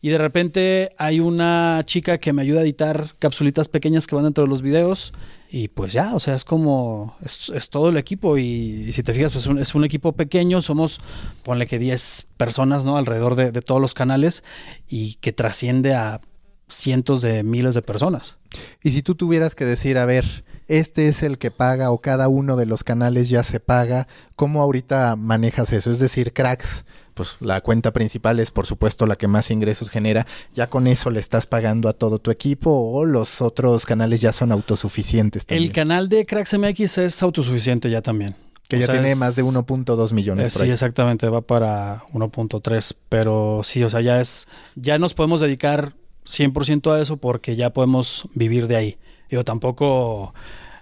Y 0.03 0.11
de 0.11 0.19
repente 0.19 0.91
hay 0.99 1.19
una 1.19 1.81
chica 1.85 2.19
que 2.19 2.35
me 2.35 2.43
ayuda 2.43 2.61
a 2.61 2.63
editar 2.63 3.15
capsulitas 3.19 3.69
pequeñas 3.69 4.07
que 4.07 4.15
van 4.15 4.25
dentro 4.25 4.45
de 4.45 4.51
los 4.51 4.61
videos. 4.61 5.15
Y 5.51 5.69
pues 5.69 5.95
ya, 5.95 6.15
o 6.15 6.21
sea, 6.21 6.35
es 6.35 6.45
como, 6.45 7.17
es, 7.25 7.71
todo 7.71 7.89
el 7.89 7.97
equipo. 7.97 8.37
Y, 8.37 8.85
y, 8.89 8.93
si 8.93 9.03
te 9.03 9.15
fijas, 9.15 9.33
pues 9.33 9.47
un, 9.47 9.59
es 9.59 9.75
un 9.75 9.85
equipo 9.85 10.13
pequeño. 10.13 10.61
Somos, 10.61 11.01
ponle 11.43 11.67
que 11.67 11.79
10 11.79 12.27
personas, 12.37 12.85
¿no? 12.85 12.99
Alrededor 12.99 13.35
de, 13.35 13.51
de 13.51 13.63
todos 13.63 13.81
los 13.81 13.95
canales 13.95 14.45
y 14.87 15.15
que 15.15 15.33
trasciende 15.33 15.95
a 15.95 16.21
cientos 16.69 17.23
de 17.23 17.43
miles 17.45 17.75
de 17.75 17.81
personas. 17.81 18.37
Y 18.83 18.91
si 18.91 19.01
tú 19.01 19.15
tuvieras 19.15 19.55
que 19.55 19.65
decir, 19.65 19.97
a 19.97 20.05
ver, 20.05 20.45
este 20.69 21.09
es 21.09 21.23
el 21.23 21.39
que 21.39 21.51
paga 21.51 21.91
o 21.91 22.01
cada 22.03 22.29
uno 22.29 22.57
de 22.57 22.67
los 22.67 22.85
canales 22.85 23.29
ya 23.29 23.43
se 23.43 23.59
paga, 23.59 24.07
¿cómo 24.37 24.61
ahorita 24.61 25.17
manejas 25.17 25.73
eso? 25.73 25.91
Es 25.91 25.99
decir, 25.99 26.35
cracks, 26.35 26.85
pues 27.21 27.37
la 27.41 27.61
cuenta 27.61 27.93
principal 27.93 28.41
es 28.41 28.51
por 28.51 28.65
supuesto 28.65 29.05
la 29.05 29.17
que 29.17 29.29
más 29.29 29.51
ingresos 29.51 29.91
genera, 29.91 30.27
ya 30.55 30.71
con 30.71 30.87
eso 30.87 31.11
le 31.11 31.21
estás 31.21 31.45
pagando 31.45 31.91
a 31.91 31.93
todo 31.93 32.19
tu 32.19 32.31
equipo 32.31 32.71
o 32.71 33.05
los 33.05 33.43
otros 33.43 33.85
canales 33.85 34.23
ya 34.23 34.33
son 34.33 34.53
autosuficientes. 34.53 35.45
También? 35.45 35.69
El 35.69 35.75
canal 35.75 36.09
de 36.09 36.25
Cracks 36.25 36.59
MX 36.59 36.97
es 36.97 37.23
autosuficiente 37.23 37.91
ya 37.91 38.01
también. 38.01 38.35
Que 38.69 38.77
o 38.77 38.79
ya 38.79 38.87
sea, 38.87 38.95
tiene 38.95 39.13
es, 39.13 39.19
más 39.19 39.37
de 39.37 39.45
1.2 39.45 40.15
millones. 40.15 40.47
Es, 40.47 40.63
sí, 40.63 40.71
exactamente, 40.71 41.29
va 41.29 41.43
para 41.43 42.05
1.3, 42.15 42.97
pero 43.11 43.61
sí, 43.65 43.85
o 43.85 43.91
sea, 43.91 44.01
ya 44.01 44.19
es, 44.19 44.49
ya 44.75 44.99
nos 44.99 45.13
podemos 45.13 45.43
dedicar 45.43 45.93
100% 46.25 46.91
a 46.91 47.03
eso 47.03 47.19
porque 47.19 47.55
ya 47.55 47.71
podemos 47.71 48.31
vivir 48.33 48.67
de 48.67 48.77
ahí. 48.77 48.99
Yo 49.29 49.45
tampoco 49.45 50.33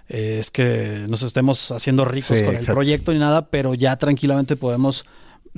eh, 0.07 0.37
es 0.39 0.51
que 0.51 1.03
nos 1.09 1.21
estemos 1.21 1.73
haciendo 1.73 2.05
ricos 2.05 2.37
sí, 2.37 2.45
con 2.45 2.53
exacto. 2.53 2.71
el 2.71 2.75
proyecto 2.75 3.11
ni 3.11 3.19
nada, 3.19 3.47
pero 3.49 3.73
ya 3.73 3.97
tranquilamente 3.97 4.55
podemos 4.55 5.03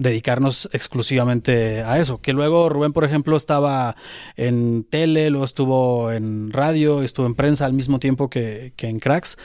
dedicarnos 0.01 0.69
exclusivamente 0.73 1.83
a 1.83 1.99
eso. 1.99 2.21
Que 2.21 2.33
luego 2.33 2.69
Rubén, 2.69 2.93
por 2.93 3.03
ejemplo, 3.03 3.37
estaba 3.37 3.95
en 4.35 4.83
tele, 4.83 5.29
luego 5.29 5.45
estuvo 5.45 6.11
en 6.11 6.51
radio, 6.51 7.01
estuvo 7.03 7.25
en 7.25 7.35
prensa 7.35 7.65
al 7.65 7.73
mismo 7.73 7.99
tiempo 7.99 8.29
que, 8.29 8.73
que 8.75 8.87
en 8.87 8.99
Cracks. 8.99 9.37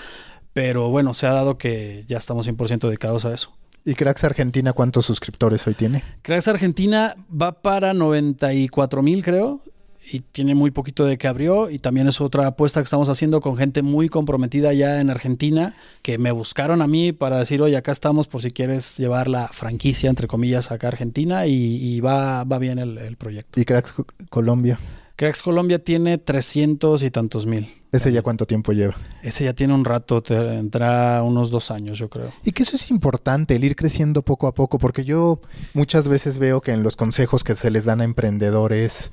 Pero 0.52 0.88
bueno, 0.88 1.12
se 1.14 1.26
ha 1.26 1.32
dado 1.32 1.58
que 1.58 2.04
ya 2.06 2.18
estamos 2.18 2.48
100% 2.48 2.80
dedicados 2.86 3.24
a 3.24 3.34
eso. 3.34 3.52
¿Y 3.84 3.94
Cracks 3.94 4.24
Argentina 4.24 4.72
cuántos 4.72 5.06
suscriptores 5.06 5.66
hoy 5.66 5.74
tiene? 5.74 6.02
Cracks 6.22 6.48
Argentina 6.48 7.14
va 7.30 7.62
para 7.62 7.94
94 7.94 9.02
mil, 9.02 9.22
creo 9.22 9.62
y 10.10 10.20
tiene 10.20 10.54
muy 10.54 10.70
poquito 10.70 11.04
de 11.04 11.18
que 11.18 11.28
abrió 11.28 11.70
y 11.70 11.78
también 11.78 12.06
es 12.06 12.20
otra 12.20 12.46
apuesta 12.46 12.80
que 12.80 12.84
estamos 12.84 13.08
haciendo 13.08 13.40
con 13.40 13.56
gente 13.56 13.82
muy 13.82 14.08
comprometida 14.08 14.72
ya 14.72 15.00
en 15.00 15.10
Argentina 15.10 15.74
que 16.02 16.18
me 16.18 16.30
buscaron 16.30 16.82
a 16.82 16.86
mí 16.86 17.12
para 17.12 17.38
decir 17.38 17.60
oye 17.62 17.76
acá 17.76 17.92
estamos 17.92 18.28
por 18.28 18.40
si 18.40 18.50
quieres 18.50 18.96
llevar 18.96 19.28
la 19.28 19.48
franquicia 19.48 20.08
entre 20.08 20.28
comillas 20.28 20.70
acá 20.70 20.86
a 20.86 20.90
Argentina 20.90 21.46
y, 21.46 21.54
y 21.54 22.00
va, 22.00 22.44
va 22.44 22.58
bien 22.58 22.78
el, 22.78 22.98
el, 22.98 23.16
proyecto. 23.16 23.60
¿Y 23.60 23.64
Cracks 23.64 23.94
Colombia? 24.30 24.78
Cracks 25.16 25.42
Colombia 25.42 25.82
tiene 25.82 26.18
300 26.18 27.02
y 27.02 27.10
tantos 27.10 27.46
mil. 27.46 27.68
¿Ese 27.90 28.12
ya 28.12 28.20
cuánto 28.20 28.44
tiempo 28.44 28.72
lleva? 28.72 28.94
Ese 29.22 29.44
ya 29.44 29.54
tiene 29.54 29.72
un 29.72 29.86
rato, 29.86 30.22
tendrá 30.22 31.22
unos 31.22 31.50
dos 31.50 31.70
años, 31.70 31.98
yo 31.98 32.10
creo. 32.10 32.30
Y 32.44 32.52
que 32.52 32.62
eso 32.62 32.76
es 32.76 32.90
importante, 32.90 33.56
el 33.56 33.64
ir 33.64 33.74
creciendo 33.74 34.20
poco 34.22 34.46
a 34.46 34.54
poco, 34.54 34.78
porque 34.78 35.04
yo 35.04 35.40
muchas 35.72 36.06
veces 36.06 36.36
veo 36.36 36.60
que 36.60 36.72
en 36.72 36.82
los 36.82 36.96
consejos 36.96 37.42
que 37.42 37.54
se 37.54 37.70
les 37.70 37.86
dan 37.86 38.02
a 38.02 38.04
emprendedores 38.04 39.10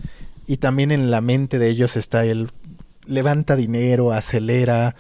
y 0.48 0.58
también 0.58 0.92
en 0.92 1.12
la 1.12 1.22
mente 1.22 1.60
de 1.60 1.70
ellos 1.70 1.96
está 1.96 2.26
el 2.26 2.50
levanta 3.06 3.56
dinero, 3.56 4.12
acelera. 4.12 4.96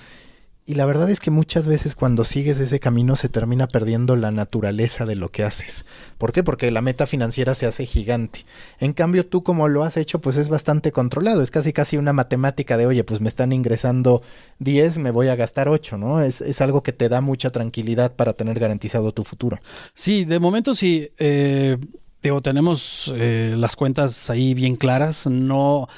Y 0.65 0.75
la 0.75 0.85
verdad 0.85 1.09
es 1.09 1.19
que 1.19 1.29
muchas 1.29 1.67
veces 1.67 1.93
cuando 1.93 2.23
sigues 2.23 2.57
ese 2.57 2.79
camino 2.79 3.17
se 3.17 3.27
termina 3.27 3.67
perdiendo 3.67 4.15
la 4.15 4.31
naturaleza 4.31 5.05
de 5.05 5.15
lo 5.15 5.29
que 5.29 5.43
haces. 5.43 5.85
¿Por 6.17 6.31
qué? 6.31 6.41
Porque 6.41 6.71
la 6.71 6.81
meta 6.81 7.05
financiera 7.05 7.53
se 7.53 7.65
hace 7.65 7.85
gigante. 7.85 8.45
En 8.79 8.93
cambio 8.93 9.25
tú 9.25 9.43
como 9.43 9.67
lo 9.67 9.83
has 9.83 9.97
hecho 9.97 10.21
pues 10.21 10.37
es 10.37 10.47
bastante 10.47 10.93
controlado. 10.93 11.41
Es 11.41 11.51
casi 11.51 11.73
casi 11.73 11.97
una 11.97 12.13
matemática 12.13 12.77
de 12.77 12.85
oye 12.85 13.03
pues 13.03 13.19
me 13.19 13.27
están 13.27 13.51
ingresando 13.51 14.21
10, 14.59 14.99
me 14.99 15.11
voy 15.11 15.27
a 15.27 15.35
gastar 15.35 15.67
8, 15.67 15.97
¿no? 15.97 16.21
Es, 16.21 16.39
es 16.39 16.61
algo 16.61 16.81
que 16.81 16.93
te 16.93 17.09
da 17.09 17.19
mucha 17.19 17.49
tranquilidad 17.49 18.13
para 18.13 18.31
tener 18.31 18.57
garantizado 18.57 19.11
tu 19.11 19.25
futuro. 19.25 19.59
Sí, 19.93 20.23
de 20.23 20.39
momento 20.39 20.75
sí. 20.75 21.09
Eh 21.19 21.77
Digo, 22.23 22.41
tenemos 22.41 23.13
eh, 23.17 23.53
las 23.57 23.75
cuentas 23.75 24.29
ahí 24.29 24.53
bien 24.53 24.77
claras. 24.77 25.27
No. 25.27 25.89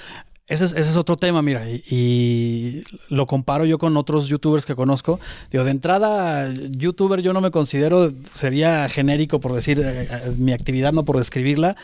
Ese 0.47 0.65
es, 0.79 0.95
otro 0.97 1.15
tema, 1.15 1.41
mira, 1.41 1.67
y, 1.69 2.83
lo 3.09 3.25
comparo 3.25 3.65
yo 3.65 3.79
con 3.79 3.95
otros 3.97 4.27
youtubers 4.27 4.65
que 4.65 4.75
conozco. 4.75 5.19
Digo, 5.51 5.63
de 5.63 5.71
entrada, 5.71 6.51
youtuber 6.53 7.21
yo 7.21 7.33
no 7.33 7.41
me 7.41 7.49
considero, 7.49 8.11
sería 8.31 8.87
genérico 8.89 9.39
por 9.39 9.53
decir 9.53 9.81
eh, 9.83 10.33
mi 10.37 10.51
actividad, 10.51 10.93
no 10.93 11.03
por 11.03 11.17
describirla, 11.17 11.75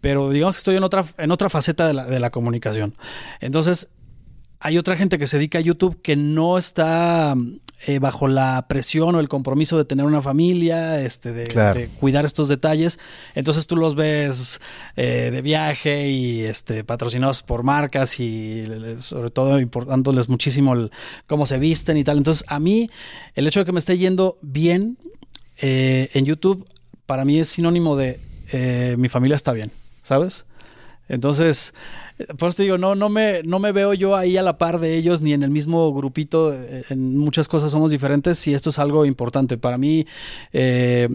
pero 0.00 0.30
digamos 0.30 0.56
que 0.56 0.60
estoy 0.60 0.76
en 0.76 0.82
otra, 0.82 1.04
en 1.18 1.30
otra 1.30 1.50
faceta 1.50 1.86
de 1.86 1.94
la, 1.94 2.04
de 2.04 2.18
la 2.18 2.30
comunicación. 2.30 2.94
Entonces, 3.40 3.88
hay 4.60 4.78
otra 4.78 4.96
gente 4.96 5.18
que 5.18 5.26
se 5.26 5.38
dedica 5.38 5.58
a 5.58 5.62
YouTube 5.62 6.00
que 6.02 6.16
no 6.16 6.58
está 6.58 7.34
eh, 7.86 7.98
bajo 7.98 8.28
la 8.28 8.66
presión 8.68 9.14
o 9.14 9.20
el 9.20 9.28
compromiso 9.28 9.78
de 9.78 9.86
tener 9.86 10.04
una 10.04 10.20
familia, 10.20 11.00
este, 11.00 11.32
de, 11.32 11.44
claro. 11.44 11.80
de 11.80 11.88
cuidar 11.88 12.26
estos 12.26 12.48
detalles. 12.48 12.98
Entonces 13.34 13.66
tú 13.66 13.74
los 13.74 13.94
ves 13.94 14.60
eh, 14.96 15.30
de 15.32 15.40
viaje 15.40 16.08
y 16.08 16.42
este, 16.42 16.84
patrocinados 16.84 17.42
por 17.42 17.62
marcas 17.62 18.20
y 18.20 18.64
sobre 18.98 19.30
todo 19.30 19.58
importándoles 19.58 20.28
muchísimo 20.28 20.74
el, 20.74 20.90
cómo 21.26 21.46
se 21.46 21.58
visten 21.58 21.96
y 21.96 22.04
tal. 22.04 22.18
Entonces 22.18 22.44
a 22.46 22.60
mí 22.60 22.90
el 23.34 23.46
hecho 23.46 23.60
de 23.60 23.66
que 23.66 23.72
me 23.72 23.78
esté 23.78 23.96
yendo 23.96 24.38
bien 24.42 24.98
eh, 25.56 26.10
en 26.12 26.26
YouTube 26.26 26.66
para 27.06 27.24
mí 27.24 27.38
es 27.38 27.48
sinónimo 27.48 27.96
de 27.96 28.20
eh, 28.52 28.94
mi 28.98 29.08
familia 29.08 29.36
está 29.36 29.52
bien, 29.52 29.72
¿sabes? 30.02 30.44
Entonces 31.08 31.74
por 32.38 32.48
eso 32.48 32.56
te 32.56 32.62
digo, 32.64 32.78
no, 32.78 32.94
no, 32.94 33.08
me, 33.08 33.42
no 33.44 33.58
me 33.58 33.72
veo 33.72 33.94
yo 33.94 34.16
ahí 34.16 34.36
a 34.36 34.42
la 34.42 34.58
par 34.58 34.80
de 34.80 34.96
ellos 34.96 35.22
ni 35.22 35.32
en 35.32 35.42
el 35.42 35.50
mismo 35.50 35.92
grupito. 35.92 36.54
En 36.88 37.16
muchas 37.16 37.48
cosas 37.48 37.72
somos 37.72 37.90
diferentes 37.90 38.46
y 38.46 38.54
esto 38.54 38.70
es 38.70 38.78
algo 38.78 39.04
importante. 39.06 39.58
Para 39.58 39.78
mí, 39.78 40.06
eh, 40.52 41.08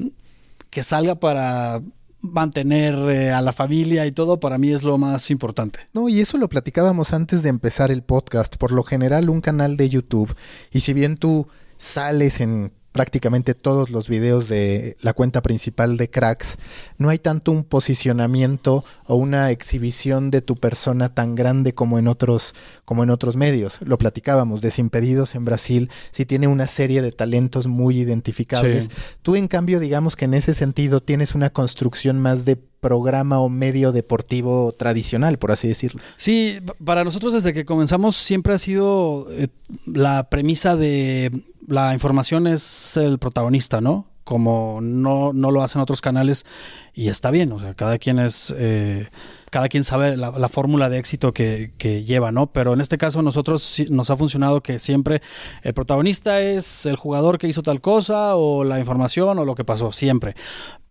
que 0.70 0.84
salga 0.84 1.16
para 1.16 1.82
mantener 2.22 2.96
eh, 3.10 3.32
a 3.32 3.42
la 3.42 3.54
familia 3.54 4.06
y 4.06 4.12
todo, 4.12 4.40
para 4.40 4.58
mí 4.58 4.72
es 4.72 4.84
lo 4.84 4.98
más 4.98 5.30
importante. 5.32 5.80
No, 5.94 6.10
y 6.10 6.20
eso 6.20 6.38
lo 6.38 6.50
platicábamos 6.50 7.14
antes 7.14 7.44
de 7.44 7.50
empezar 7.50 7.92
el 7.92 8.04
podcast. 8.04 8.58
Por 8.58 8.72
lo 8.72 8.84
general, 8.84 9.30
un 9.30 9.42
canal 9.42 9.78
de 9.78 9.90
YouTube, 9.90 10.36
y 10.72 10.82
si 10.82 10.94
bien 10.94 11.18
tú 11.18 11.48
sales 11.78 12.40
en 12.42 12.72
prácticamente 12.96 13.56
todos 13.56 13.90
los 13.90 14.08
videos 14.08 14.48
de 14.48 14.96
la 15.02 15.12
cuenta 15.12 15.42
principal 15.42 15.98
de 15.98 16.10
Cracks, 16.10 16.58
no 16.98 17.10
hay 17.10 17.20
tanto 17.20 17.52
un 17.52 17.66
posicionamiento 17.66 18.86
o 19.06 19.16
una 19.16 19.52
exhibición 19.52 20.32
de 20.32 20.42
tu 20.42 20.56
persona 20.56 21.14
tan 21.14 21.36
grande 21.36 21.74
como 21.74 22.00
en 22.00 22.08
otros, 22.08 22.56
como 22.86 23.04
en 23.04 23.10
otros 23.10 23.36
medios. 23.36 23.80
Lo 23.82 23.98
platicábamos, 23.98 24.62
Desimpedidos 24.62 25.36
en 25.36 25.44
Brasil 25.44 25.92
sí 26.12 26.26
tiene 26.26 26.48
una 26.48 26.68
serie 26.68 27.02
de 27.02 27.12
talentos 27.12 27.68
muy 27.68 28.00
identificables. 28.00 28.90
Tú, 29.22 29.36
en 29.36 29.50
cambio, 29.50 29.82
digamos 29.82 30.16
que 30.16 30.24
en 30.24 30.34
ese 30.34 30.54
sentido 30.54 31.02
tienes 31.02 31.36
una 31.36 31.50
construcción 31.50 32.18
más 32.22 32.46
de 32.46 32.56
programa 32.56 33.40
o 33.40 33.50
medio 33.50 33.92
deportivo 33.92 34.72
tradicional, 34.72 35.38
por 35.38 35.52
así 35.52 35.68
decirlo. 35.68 36.02
Sí, 36.16 36.60
para 36.82 37.04
nosotros 37.04 37.34
desde 37.34 37.52
que 37.52 37.66
comenzamos 37.66 38.16
siempre 38.16 38.54
ha 38.54 38.58
sido 38.58 39.28
eh, 39.32 39.50
la 39.86 40.30
premisa 40.30 40.78
de 40.78 41.32
la 41.68 41.94
información 41.94 42.48
es 42.48 42.98
el 42.98 43.20
protagonista, 43.20 43.82
¿no? 43.82 44.08
Como 44.24 44.80
no, 44.82 45.34
no 45.34 45.52
lo 45.52 45.62
hacen 45.62 45.82
otros 45.82 46.02
canales 46.02 46.46
y 46.94 47.10
está 47.10 47.30
bien, 47.30 47.52
o 47.52 47.60
sea, 47.60 47.74
cada 47.74 47.98
quien 47.98 48.20
es... 48.20 48.54
Eh, 48.58 49.10
cada 49.52 49.70
quien 49.70 49.86
sabe 49.86 50.18
la, 50.18 50.50
fórmula 50.50 50.90
de 50.90 50.98
éxito 50.98 51.32
que, 51.32 51.72
que, 51.78 52.04
lleva, 52.04 52.34
¿no? 52.34 52.48
Pero 52.48 52.74
en 52.74 52.82
este 52.82 52.98
caso 52.98 53.22
nosotros 53.22 53.82
nos 53.90 54.10
ha 54.10 54.18
funcionado 54.18 54.62
que 54.62 54.80
siempre 54.80 55.22
el 55.62 55.74
protagonista 55.74 56.42
es 56.42 56.86
el 56.86 56.98
jugador 56.98 57.38
que 57.38 57.48
hizo 57.48 57.64
tal 57.64 57.80
cosa 57.80 58.36
o 58.36 58.66
la 58.66 58.80
información 58.80 59.40
o 59.40 59.46
lo 59.46 59.56
que 59.56 59.64
pasó, 59.64 59.94
siempre. 59.94 60.36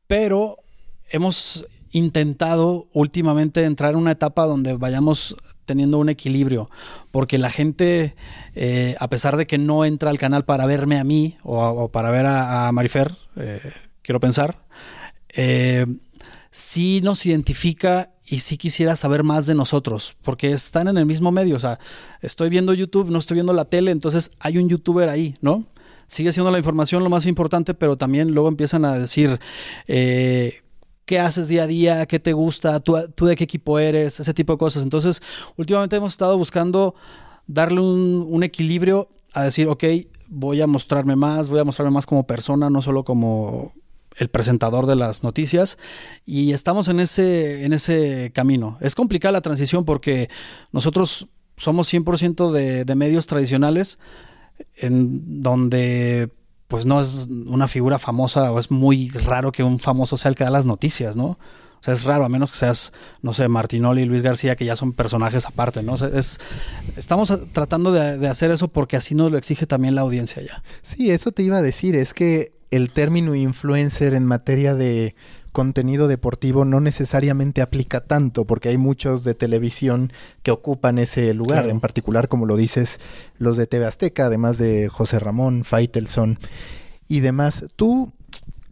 Pero 0.07 0.57
hemos 1.11 1.67
intentado 1.95 2.87
últimamente 2.93 3.65
entrar 3.65 3.93
en 3.93 3.99
una 3.99 4.13
etapa 4.13 4.47
donde 4.47 4.75
vayamos 4.75 5.37
teniendo 5.65 5.99
un 5.99 6.09
equilibrio, 6.09 6.71
porque 7.11 7.39
la 7.39 7.51
gente, 7.51 8.15
eh, 8.55 8.97
a 8.99 9.09
pesar 9.09 9.37
de 9.37 9.47
que 9.47 9.59
no 9.59 9.85
entra 9.85 10.11
al 10.11 10.19
canal 10.19 10.45
para 10.45 10.67
verme 10.67 10.99
a 10.99 11.05
mí 11.05 11.37
o, 11.43 11.89
para 11.89 12.11
ver 12.11 12.27
a, 12.27 12.71
Marifer, 12.73 13.13
eh, 13.37 13.73
quiero 14.03 14.21
pensar, 14.21 14.59
eh, 15.31 15.87
sí 16.51 17.01
nos 17.03 17.27
identifica 17.27 18.11
y 18.27 18.39
sí 18.39 18.57
quisiera 18.57 18.97
saber 18.97 19.23
más 19.23 19.47
de 19.47 19.55
nosotros, 19.55 20.17
porque 20.23 20.53
están 20.53 20.89
en 20.89 20.97
el 20.97 21.07
mismo 21.07 21.31
medio, 21.31 21.57
o 21.57 21.59
sea, 21.59 21.79
estoy 22.23 22.49
viendo 22.49 22.73
YouTube, 22.73 23.11
no 23.11 23.19
estoy 23.19 23.35
viendo 23.35 23.53
la 23.53 23.67
tele, 23.67 23.91
entonces 23.91 24.33
hay 24.41 24.59
un 24.59 24.69
youtuber 24.69 25.09
ahí, 25.09 25.37
¿no? 25.41 25.67
Sigue 26.07 26.33
siendo 26.33 26.51
la 26.51 26.59
información 26.59 27.03
lo 27.03 27.11
más 27.11 27.27
importante, 27.27 27.75
pero 27.75 27.97
también 27.97 28.33
luego 28.33 28.49
empiezan 28.49 28.85
a 28.85 28.99
decir, 28.99 29.39
eh, 29.89 30.64
qué 31.05 31.19
haces 31.19 31.49
día 31.49 31.65
a 31.65 31.67
día, 31.67 32.07
qué 32.07 32.19
te 32.19 32.33
gusta, 32.33 32.81
tú, 32.81 32.95
de 32.95 33.37
qué 33.37 33.45
equipo 33.45 33.79
eres, 33.79 34.21
ese 34.21 34.35
tipo 34.35 34.53
de 34.53 34.59
cosas. 34.59 34.83
Entonces, 34.83 35.23
últimamente 35.57 35.97
hemos 35.97 36.13
estado 36.13 36.37
buscando 36.39 36.95
darle 37.47 37.81
un, 37.81 38.43
equilibrio 38.43 39.09
a 39.33 39.45
decir, 39.45 39.69
ok, 39.69 39.85
voy 40.29 40.61
a 40.61 40.67
mostrarme 40.67 41.17
más, 41.17 41.49
voy 41.49 41.61
a 41.61 41.65
mostrarme 41.65 41.93
más 41.93 42.07
como 42.07 42.27
persona, 42.27 42.71
no 42.71 42.83
solo 42.83 43.05
como 43.05 43.75
el 44.17 44.29
presentador 44.29 44.87
de 44.87 44.95
las 44.95 45.25
noticias 45.25 45.77
y 46.25 46.53
estamos 46.53 46.89
en 46.89 47.01
ese, 47.01 47.65
en 47.65 47.73
ese 47.73 48.31
camino. 48.33 48.79
Es 48.81 48.95
complicada 48.95 49.33
la 49.33 49.41
transición 49.41 49.85
porque 49.85 50.31
nosotros 50.71 51.27
somos 51.57 51.93
100% 51.93 52.53
de, 52.53 52.85
de 52.85 52.95
medios 52.95 53.27
tradicionales 53.27 53.99
en 54.77 55.43
donde 55.43 56.31
pues 56.69 56.87
no 56.87 57.01
es 57.01 57.29
una 57.29 57.67
figura 57.67 57.99
famosa 57.99 58.51
o 58.53 58.59
es 58.59 58.71
muy 58.71 59.11
raro 59.11 59.53
que 59.53 59.63
un 59.63 59.79
famoso 59.79 60.17
sea 60.17 60.31
el 60.31 60.37
que 60.37 60.45
da 60.45 60.51
las 60.51 60.67
noticias, 60.67 61.17
¿no? 61.17 61.27
O 61.27 61.85
sea, 61.85 61.93
es 61.93 62.05
raro, 62.05 62.25
a 62.25 62.31
menos 62.31 62.51
que 62.51 62.57
seas, 62.57 62.95
no 63.21 63.35
sé, 63.35 63.47
Martinoli 63.47 64.03
y 64.03 64.05
Luis 64.07 64.23
García, 64.23 64.57
que 64.57 64.65
ya 64.65 64.75
son 64.75 64.95
personajes 64.95 65.45
aparte, 65.45 65.83
¿no? 65.83 65.97
es, 65.97 66.41
estamos 66.97 67.31
tratando 67.53 67.93
de, 67.93 68.17
de, 68.17 68.29
hacer 68.29 68.51
eso 68.51 68.69
porque 68.69 68.97
así 68.97 69.15
nos 69.15 69.31
lo 69.31 69.37
exige 69.37 69.67
también 69.67 69.95
la 69.95 70.01
audiencia 70.01 70.43
ya. 70.43 70.63
Sí, 70.81 71.11
eso 71.11 71.33
te 71.33 71.43
iba 71.43 71.59
a 71.59 71.63
decir, 71.63 71.95
es 71.95 72.15
que 72.15 72.55
el 72.71 72.91
término 72.91 73.35
influencer 73.35 74.15
en 74.15 74.25
materia 74.25 74.75
de 74.75 75.15
contenido 75.55 76.09
deportivo 76.09 76.65
no 76.65 76.81
necesariamente 76.81 77.63
aplica 77.63 78.01
tanto, 78.01 78.45
porque 78.45 78.71
hay 78.71 78.77
muchos 78.77 79.23
de 79.23 79.35
televisión 79.35 80.13
que 80.43 80.51
ocupan 80.51 80.99
ese 80.99 81.33
lugar, 81.33 81.71
en 81.71 81.81
particular, 81.81 82.27
como 82.27 82.45
lo 82.45 82.57
dices, 82.57 83.01
los 83.39 83.57
de 83.57 83.69
TV 83.69 83.87
Azteca, 83.87 84.27
además 84.27 84.59
de 84.59 84.89
José 84.89 85.21
Ramón, 85.21 85.65
Faitelson 85.65 86.41
y 87.09 87.21
demás. 87.21 87.67
¿Tú 87.77 88.13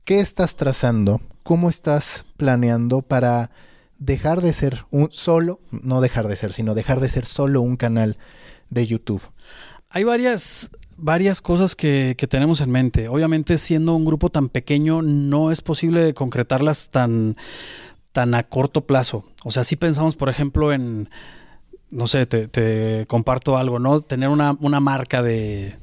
qué 0.05 0.19
estás 0.19 0.57
trazando? 0.57 1.21
¿Cómo 1.45 1.71
estás 1.71 2.25
planeando 2.37 3.01
para 3.01 3.53
dejar 3.99 4.43
de 4.43 4.53
ser 4.53 4.85
un 4.91 5.11
solo, 5.13 5.61
no 5.71 6.01
dejar 6.01 6.27
de 6.27 6.35
ser, 6.35 6.53
sino 6.53 6.75
dejar 6.75 6.99
de 6.99 7.09
ser 7.09 7.25
solo 7.25 7.61
un 7.63 7.77
canal 7.77 8.19
de 8.71 8.89
YouTube? 8.89 9.23
Hay 9.89 10.03
varias 10.03 10.71
varias 10.97 11.41
cosas 11.41 11.77
que, 11.77 12.17
tenemos 12.29 12.61
en 12.61 12.71
mente. 12.71 13.09
Obviamente, 13.09 13.59
siendo 13.59 13.95
un 13.95 14.05
grupo 14.05 14.31
tan 14.31 14.49
pequeño, 14.49 15.03
no 15.03 15.51
es 15.51 15.61
posible 15.61 16.15
concretarlas 16.15 16.89
tan, 16.91 17.37
tan 18.13 18.35
a 18.35 18.43
corto 18.45 18.83
plazo. 18.83 19.25
O 19.45 19.51
sea, 19.51 19.65
si 19.65 19.77
pensamos, 19.77 20.17
por 20.17 20.29
ejemplo, 20.29 20.73
en, 20.73 21.09
no 21.91 22.07
sé, 22.07 22.27
te, 22.27 23.07
comparto 23.07 23.57
algo, 23.57 23.79
¿no? 23.79 24.01
Tener 24.01 24.29
una, 24.29 24.55
marca 24.81 25.23
de, 25.23 25.77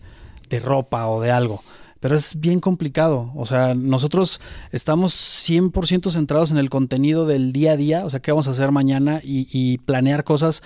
de 0.49 0.59
ropa 0.59 1.07
o 1.07 1.21
de 1.21 1.31
algo 1.31 1.63
pero 1.99 2.15
es 2.15 2.39
bien 2.39 2.59
complicado. 2.61 3.31
O 3.35 3.45
sea, 3.45 3.75
nosotros 3.75 4.39
estamos 4.71 5.13
100% 5.13 6.09
centrados 6.09 6.51
en 6.51 6.57
el 6.57 6.69
contenido 6.69 7.25
del 7.25 7.51
día 7.51 7.73
a 7.73 7.77
día, 7.77 8.05
o 8.05 8.09
sea, 8.09 8.21
qué 8.21 8.31
vamos 8.31 8.47
a 8.47 8.51
hacer 8.51 8.71
mañana 8.71 9.19
y, 9.23 9.47
y, 9.51 9.79
planear 9.79 10.23
cosas 10.23 10.63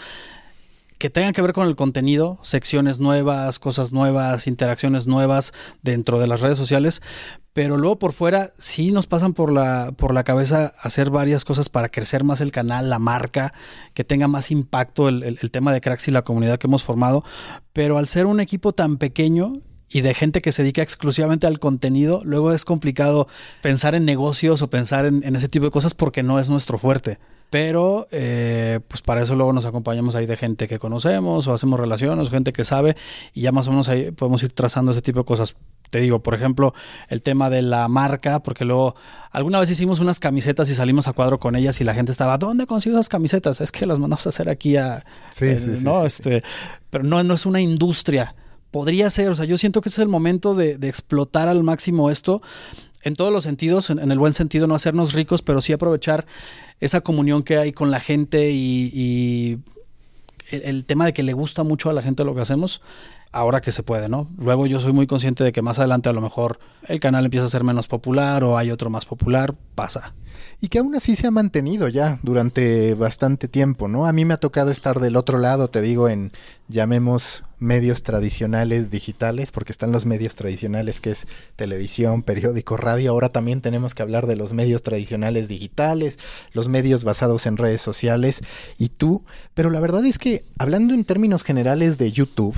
que 0.97 1.09
tengan 1.09 1.33
que 1.33 1.41
ver 1.41 1.53
con 1.53 1.67
el 1.67 1.75
contenido, 1.75 2.39
secciones 2.43 2.99
nuevas, 2.99 3.59
cosas 3.59 3.91
nuevas, 3.91 4.47
interacciones 4.47 5.07
nuevas 5.07 5.53
dentro 5.81 6.19
de 6.19 6.27
las 6.27 6.41
redes 6.41 6.57
sociales, 6.57 7.01
pero 7.53 7.77
luego 7.77 7.99
por 7.99 8.13
fuera 8.13 8.51
sí 8.57 8.91
nos 8.91 9.07
pasan 9.07 9.33
por 9.33 9.51
la, 9.51 9.93
por 9.95 10.13
la 10.13 10.23
cabeza 10.23 10.73
hacer 10.81 11.09
varias 11.09 11.45
cosas 11.45 11.69
para 11.69 11.89
crecer 11.89 12.23
más 12.23 12.41
el 12.41 12.51
canal, 12.51 12.89
la 12.89 12.99
marca, 12.99 13.53
que 13.93 14.03
tenga 14.03 14.27
más 14.27 14.51
impacto 14.51 15.07
el, 15.07 15.23
el 15.23 15.51
tema 15.51 15.73
de 15.73 15.81
cracks 15.81 16.07
y 16.07 16.11
la 16.11 16.23
comunidad 16.23 16.57
que 16.57 16.67
hemos 16.67 16.83
formado, 16.83 17.23
pero 17.73 17.97
al 17.97 18.07
ser 18.07 18.25
un 18.25 18.39
equipo 18.39 18.73
tan 18.73 18.97
pequeño 18.97 19.53
y 19.93 20.01
de 20.01 20.13
gente 20.13 20.41
que 20.41 20.51
se 20.51 20.63
dedica 20.63 20.81
exclusivamente 20.81 21.45
al 21.45 21.59
contenido, 21.59 22.21
luego 22.25 22.51
es 22.51 22.65
complicado 22.65 23.27
pensar 23.61 23.93
en 23.93 24.05
negocios 24.05 24.61
o 24.63 24.69
pensar 24.69 25.05
en, 25.05 25.35
ese 25.35 25.47
tipo 25.47 25.65
de 25.65 25.71
cosas 25.71 25.93
porque 25.93 26.23
no 26.23 26.39
es 26.39 26.49
nuestro 26.49 26.79
fuerte. 26.79 27.19
Pero 27.53 28.07
eh, 28.09 28.79
pues 28.87 29.03
para 29.03 29.21
eso 29.21 29.35
luego 29.35 29.53
nos 29.53 29.65
acompañamos 29.65 30.15
ahí 30.15 30.25
de 30.25 30.35
gente 30.37 30.67
que 30.67 30.79
conocemos 30.79 31.45
o 31.45 31.53
hacemos 31.53 31.79
relaciones, 31.79 32.31
gente 32.31 32.51
que 32.51 32.65
sabe 32.65 32.97
y 33.31 33.41
ya 33.41 33.51
más 33.51 33.67
o 33.67 33.69
menos 33.69 33.89
ahí 33.89 34.09
podemos 34.09 34.41
ir 34.41 34.51
trazando 34.51 34.91
ese 34.91 35.03
tipo 35.03 35.19
de 35.19 35.25
cosas. 35.25 35.55
Te 35.91 35.99
digo, 35.99 36.23
por 36.23 36.33
ejemplo, 36.33 36.73
el 37.09 37.21
tema 37.21 37.51
de 37.51 37.61
la 37.61 37.87
marca, 37.89 38.41
porque 38.41 38.65
luego 38.65 38.95
alguna 39.29 39.59
vez 39.59 39.69
hicimos 39.69 39.99
unas 39.99 40.19
camisetas 40.19 40.67
y 40.71 40.73
salimos 40.73 41.07
a 41.07 41.13
cuadro 41.13 41.39
con 41.39 41.55
ellas 41.55 41.79
y 41.79 41.83
la 41.83 41.93
gente 41.93 42.11
estaba, 42.11 42.39
¿dónde 42.39 42.65
consigo 42.65 42.95
esas 42.95 43.07
camisetas? 43.07 43.61
Es 43.61 43.71
que 43.71 43.85
las 43.85 43.99
mandamos 43.99 44.25
a 44.25 44.29
hacer 44.29 44.49
aquí 44.49 44.75
a... 44.77 45.05
Sí, 45.29 45.45
eh, 45.45 45.59
sí, 45.59 45.83
no, 45.83 46.07
este, 46.07 46.41
pero 46.89 47.03
no, 47.03 47.23
no 47.23 47.35
es 47.35 47.45
una 47.45 47.61
industria 47.61 48.33
podría 48.71 49.07
ser, 49.11 49.29
o 49.29 49.35
sea, 49.35 49.45
yo 49.45 49.59
siento 49.59 49.81
que 49.81 49.89
ese 49.89 50.01
es 50.01 50.05
el 50.05 50.09
momento 50.09 50.55
de, 50.55 50.71
explotar 50.81 51.47
al 51.47 51.61
máximo 51.61 52.09
esto 52.09 52.41
en 53.03 53.15
todos 53.15 53.31
los 53.31 53.43
sentidos, 53.43 53.91
en, 53.91 54.11
el 54.11 54.17
buen 54.17 54.33
sentido, 54.33 54.65
no 54.65 54.73
hacernos 54.73 55.13
ricos, 55.13 55.43
pero 55.43 55.61
sí 55.61 55.73
aprovechar 55.73 56.25
esa 56.83 57.01
comunión 57.01 57.43
que 57.43 57.57
hay 57.57 57.71
con 57.71 57.91
la 57.91 57.99
gente 58.01 58.51
y, 58.51 59.59
el, 60.51 60.83
tema 60.85 61.05
de 61.05 61.13
que 61.13 61.23
le 61.23 61.33
gusta 61.33 61.63
mucho 61.63 61.89
a 61.89 61.93
la 61.93 62.01
gente 62.01 62.25
lo 62.25 62.35
que 62.35 62.41
hacemos, 62.41 62.81
ahora 63.31 63.61
que 63.61 63.71
se 63.71 63.83
puede, 63.83 64.09
¿no? 64.09 64.27
Luego 64.37 64.67
yo 64.67 64.79
soy 64.79 64.91
muy 64.91 65.07
consciente 65.07 65.43
de 65.43 65.51
que 65.53 65.61
más 65.61 65.79
adelante 65.79 66.09
a 66.09 66.13
lo 66.13 66.21
mejor 66.21 66.59
el 66.87 66.99
canal 66.99 67.25
empieza 67.25 67.45
a 67.45 67.49
ser 67.49 67.63
menos 67.63 67.87
popular 67.87 68.43
o 68.43 68.57
hay 68.57 68.69
otro 68.69 68.89
más 68.89 69.05
popular, 69.05 69.55
pasa 69.75 70.13
y 70.61 70.69
que 70.69 70.79
aún 70.79 70.95
así 70.95 71.15
se 71.15 71.27
ha 71.27 71.31
mantenido 71.31 71.87
ya 71.87 72.19
durante 72.23 72.93
bastante 72.93 73.47
tiempo, 73.47 73.87
¿no? 73.87 74.05
A 74.05 74.13
mí 74.13 74.25
me 74.25 74.33
ha 74.33 74.39
tocado 74.39 74.71
estar 74.71 74.99
del 74.99 75.15
otro 75.15 75.37
lado, 75.37 75.69
te 75.69 75.81
digo, 75.81 76.09
en 76.09 76.31
llamemos 76.67 77.43
medios 77.59 78.03
tradicionales 78.03 78.91
digitales, 78.91 79.51
porque 79.51 79.71
están 79.71 79.91
los 79.91 80.05
medios 80.05 80.35
tradicionales 80.35 81.01
que 81.01 81.11
es 81.11 81.27
televisión, 81.55 82.23
periódico, 82.23 82.77
radio, 82.77 83.11
ahora 83.11 83.29
también 83.29 83.61
tenemos 83.61 83.95
que 83.95 84.03
hablar 84.03 84.27
de 84.27 84.35
los 84.35 84.53
medios 84.53 84.83
tradicionales 84.83 85.47
digitales, 85.47 86.19
los 86.51 86.69
medios 86.69 87.03
basados 87.03 87.45
en 87.45 87.57
redes 87.57 87.81
sociales 87.81 88.41
y 88.77 88.89
tú, 88.89 89.23
pero 89.53 89.69
la 89.69 89.79
verdad 89.79 90.05
es 90.05 90.19
que 90.19 90.43
hablando 90.57 90.93
en 90.93 91.05
términos 91.05 91.43
generales 91.43 91.97
de 91.97 92.11
YouTube, 92.11 92.55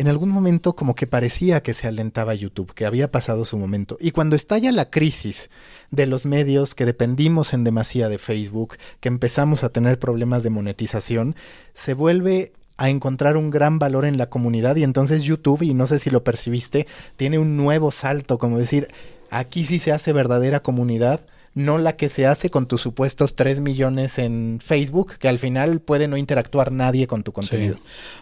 en 0.00 0.08
algún 0.08 0.30
momento 0.30 0.74
como 0.74 0.94
que 0.94 1.06
parecía 1.06 1.62
que 1.62 1.74
se 1.74 1.86
alentaba 1.86 2.32
YouTube, 2.32 2.72
que 2.72 2.86
había 2.86 3.10
pasado 3.10 3.44
su 3.44 3.58
momento. 3.58 3.98
Y 4.00 4.12
cuando 4.12 4.34
estalla 4.34 4.72
la 4.72 4.88
crisis 4.88 5.50
de 5.90 6.06
los 6.06 6.24
medios, 6.24 6.74
que 6.74 6.86
dependimos 6.86 7.52
en 7.52 7.64
demasía 7.64 8.08
de 8.08 8.16
Facebook, 8.16 8.78
que 9.00 9.08
empezamos 9.08 9.62
a 9.62 9.68
tener 9.68 9.98
problemas 9.98 10.42
de 10.42 10.48
monetización, 10.48 11.36
se 11.74 11.92
vuelve 11.92 12.54
a 12.78 12.88
encontrar 12.88 13.36
un 13.36 13.50
gran 13.50 13.78
valor 13.78 14.06
en 14.06 14.16
la 14.16 14.30
comunidad 14.30 14.76
y 14.76 14.84
entonces 14.84 15.22
YouTube, 15.22 15.60
y 15.60 15.74
no 15.74 15.86
sé 15.86 15.98
si 15.98 16.08
lo 16.08 16.24
percibiste, 16.24 16.86
tiene 17.18 17.38
un 17.38 17.58
nuevo 17.58 17.90
salto, 17.90 18.38
como 18.38 18.56
decir, 18.56 18.88
aquí 19.30 19.64
sí 19.64 19.78
se 19.78 19.92
hace 19.92 20.14
verdadera 20.14 20.60
comunidad 20.60 21.26
no 21.54 21.78
la 21.78 21.96
que 21.96 22.08
se 22.08 22.26
hace 22.26 22.50
con 22.50 22.66
tus 22.66 22.80
supuestos 22.80 23.34
3 23.34 23.60
millones 23.60 24.18
en 24.18 24.58
Facebook, 24.62 25.16
que 25.18 25.28
al 25.28 25.38
final 25.38 25.80
puede 25.80 26.06
no 26.06 26.16
interactuar 26.16 26.70
nadie 26.72 27.06
con 27.06 27.22
tu 27.22 27.32
contenido. 27.32 27.76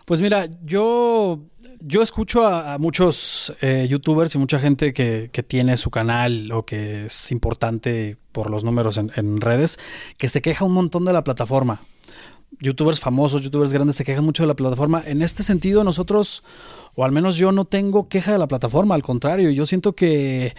Pues 0.07 0.23
mira, 0.23 0.49
yo, 0.65 1.41
yo 1.81 2.03
escucho 2.03 2.47
a, 2.47 2.79
muchos 2.79 3.55
eh, 3.61 3.87
youtubers 3.89 4.35
y 4.35 4.39
mucha 4.39 4.59
gente 4.59 4.93
que, 4.93 5.31
tiene 5.47 5.77
su 5.77 5.91
canal 5.91 6.51
o 6.53 6.65
que 6.65 7.07
es 7.07 7.31
importante 7.31 8.17
por 8.33 8.51
los 8.51 8.65
números 8.65 8.97
en, 8.97 9.13
en 9.15 9.41
redes, 9.41 9.79
que 10.17 10.29
se 10.29 10.43
queja 10.43 10.65
un 10.65 10.73
montón 10.73 11.05
de 11.05 11.13
la 11.13 11.23
plataforma. 11.23 11.81
Youtubers 12.61 12.99
famosos, 12.99 13.43
youtubers 13.43 13.73
grandes 13.73 13.97
se 13.97 14.05
quejan 14.05 14.25
mucho 14.25 14.43
de 14.43 14.49
la 14.49 14.57
plataforma. 14.57 15.03
En 15.07 15.23
este 15.23 15.43
sentido, 15.43 15.85
nosotros, 15.85 16.43
o 16.97 17.05
al 17.05 17.13
menos 17.13 17.37
yo 17.37 17.53
no 17.53 17.67
tengo 17.67 18.09
queja 18.09 18.33
de 18.33 18.39
la 18.39 18.49
plataforma, 18.49 18.95
al 18.95 19.03
contrario, 19.03 19.51
yo 19.51 19.65
siento 19.65 19.93
que 19.95 20.55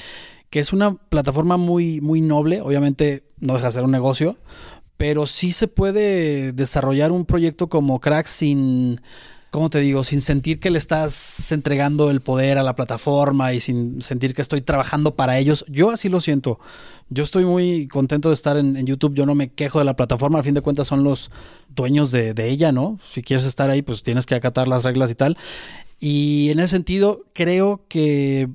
que 0.49 0.59
es 0.59 0.73
una 0.73 0.95
plataforma 0.95 1.57
muy, 1.57 2.01
muy 2.01 2.21
noble, 2.21 2.61
obviamente 2.61 3.23
no 3.39 3.53
deja 3.53 3.67
de 3.67 3.71
ser 3.73 3.83
un 3.83 3.91
negocio, 3.91 4.37
pero 4.97 5.25
sí 5.27 5.51
se 5.51 5.67
puede 5.67 6.51
desarrollar 6.51 7.11
un 7.11 7.25
proyecto 7.25 7.69
como 7.69 7.99
Crack 7.99 8.25
sin, 8.25 8.99
¿cómo 9.49 9.69
te 9.69 9.79
digo? 9.79 10.03
Sin 10.03 10.19
sentir 10.19 10.59
que 10.59 10.71
le 10.71 10.77
estás 10.77 11.51
entregando 11.51 12.11
el 12.11 12.19
poder 12.19 12.57
a 12.57 12.63
la 12.63 12.75
plataforma 12.75 13.53
y 13.53 13.59
sin 13.59 14.01
sentir 14.01 14.33
que 14.33 14.41
estoy 14.41 14.61
trabajando 14.61 15.15
para 15.15 15.37
ellos. 15.37 15.63
Yo 15.69 15.91
así 15.91 16.09
lo 16.09 16.19
siento. 16.19 16.59
Yo 17.09 17.23
estoy 17.23 17.45
muy 17.45 17.87
contento 17.87 18.29
de 18.29 18.35
estar 18.35 18.57
en, 18.57 18.85
YouTube. 18.85 19.15
Yo 19.15 19.25
no 19.25 19.35
me 19.35 19.53
quejo 19.53 19.79
de 19.79 19.85
la 19.85 19.95
plataforma. 19.95 20.39
Al 20.39 20.43
fin 20.43 20.53
de 20.53 20.61
cuentas 20.61 20.87
son 20.87 21.03
los 21.03 21.31
dueños 21.69 22.11
de, 22.11 22.33
de 22.33 22.49
ella, 22.49 22.71
¿no? 22.71 22.99
Si 23.09 23.23
quieres 23.23 23.45
estar 23.45 23.69
ahí, 23.69 23.81
pues 23.81 24.03
tienes 24.03 24.25
que 24.25 24.35
acatar 24.35 24.67
las 24.67 24.83
reglas 24.83 25.09
y 25.11 25.15
tal. 25.15 25.37
Y 25.99 26.49
en 26.49 26.59
ese 26.59 26.69
sentido, 26.69 27.23
creo 27.33 27.85
que 27.87 28.49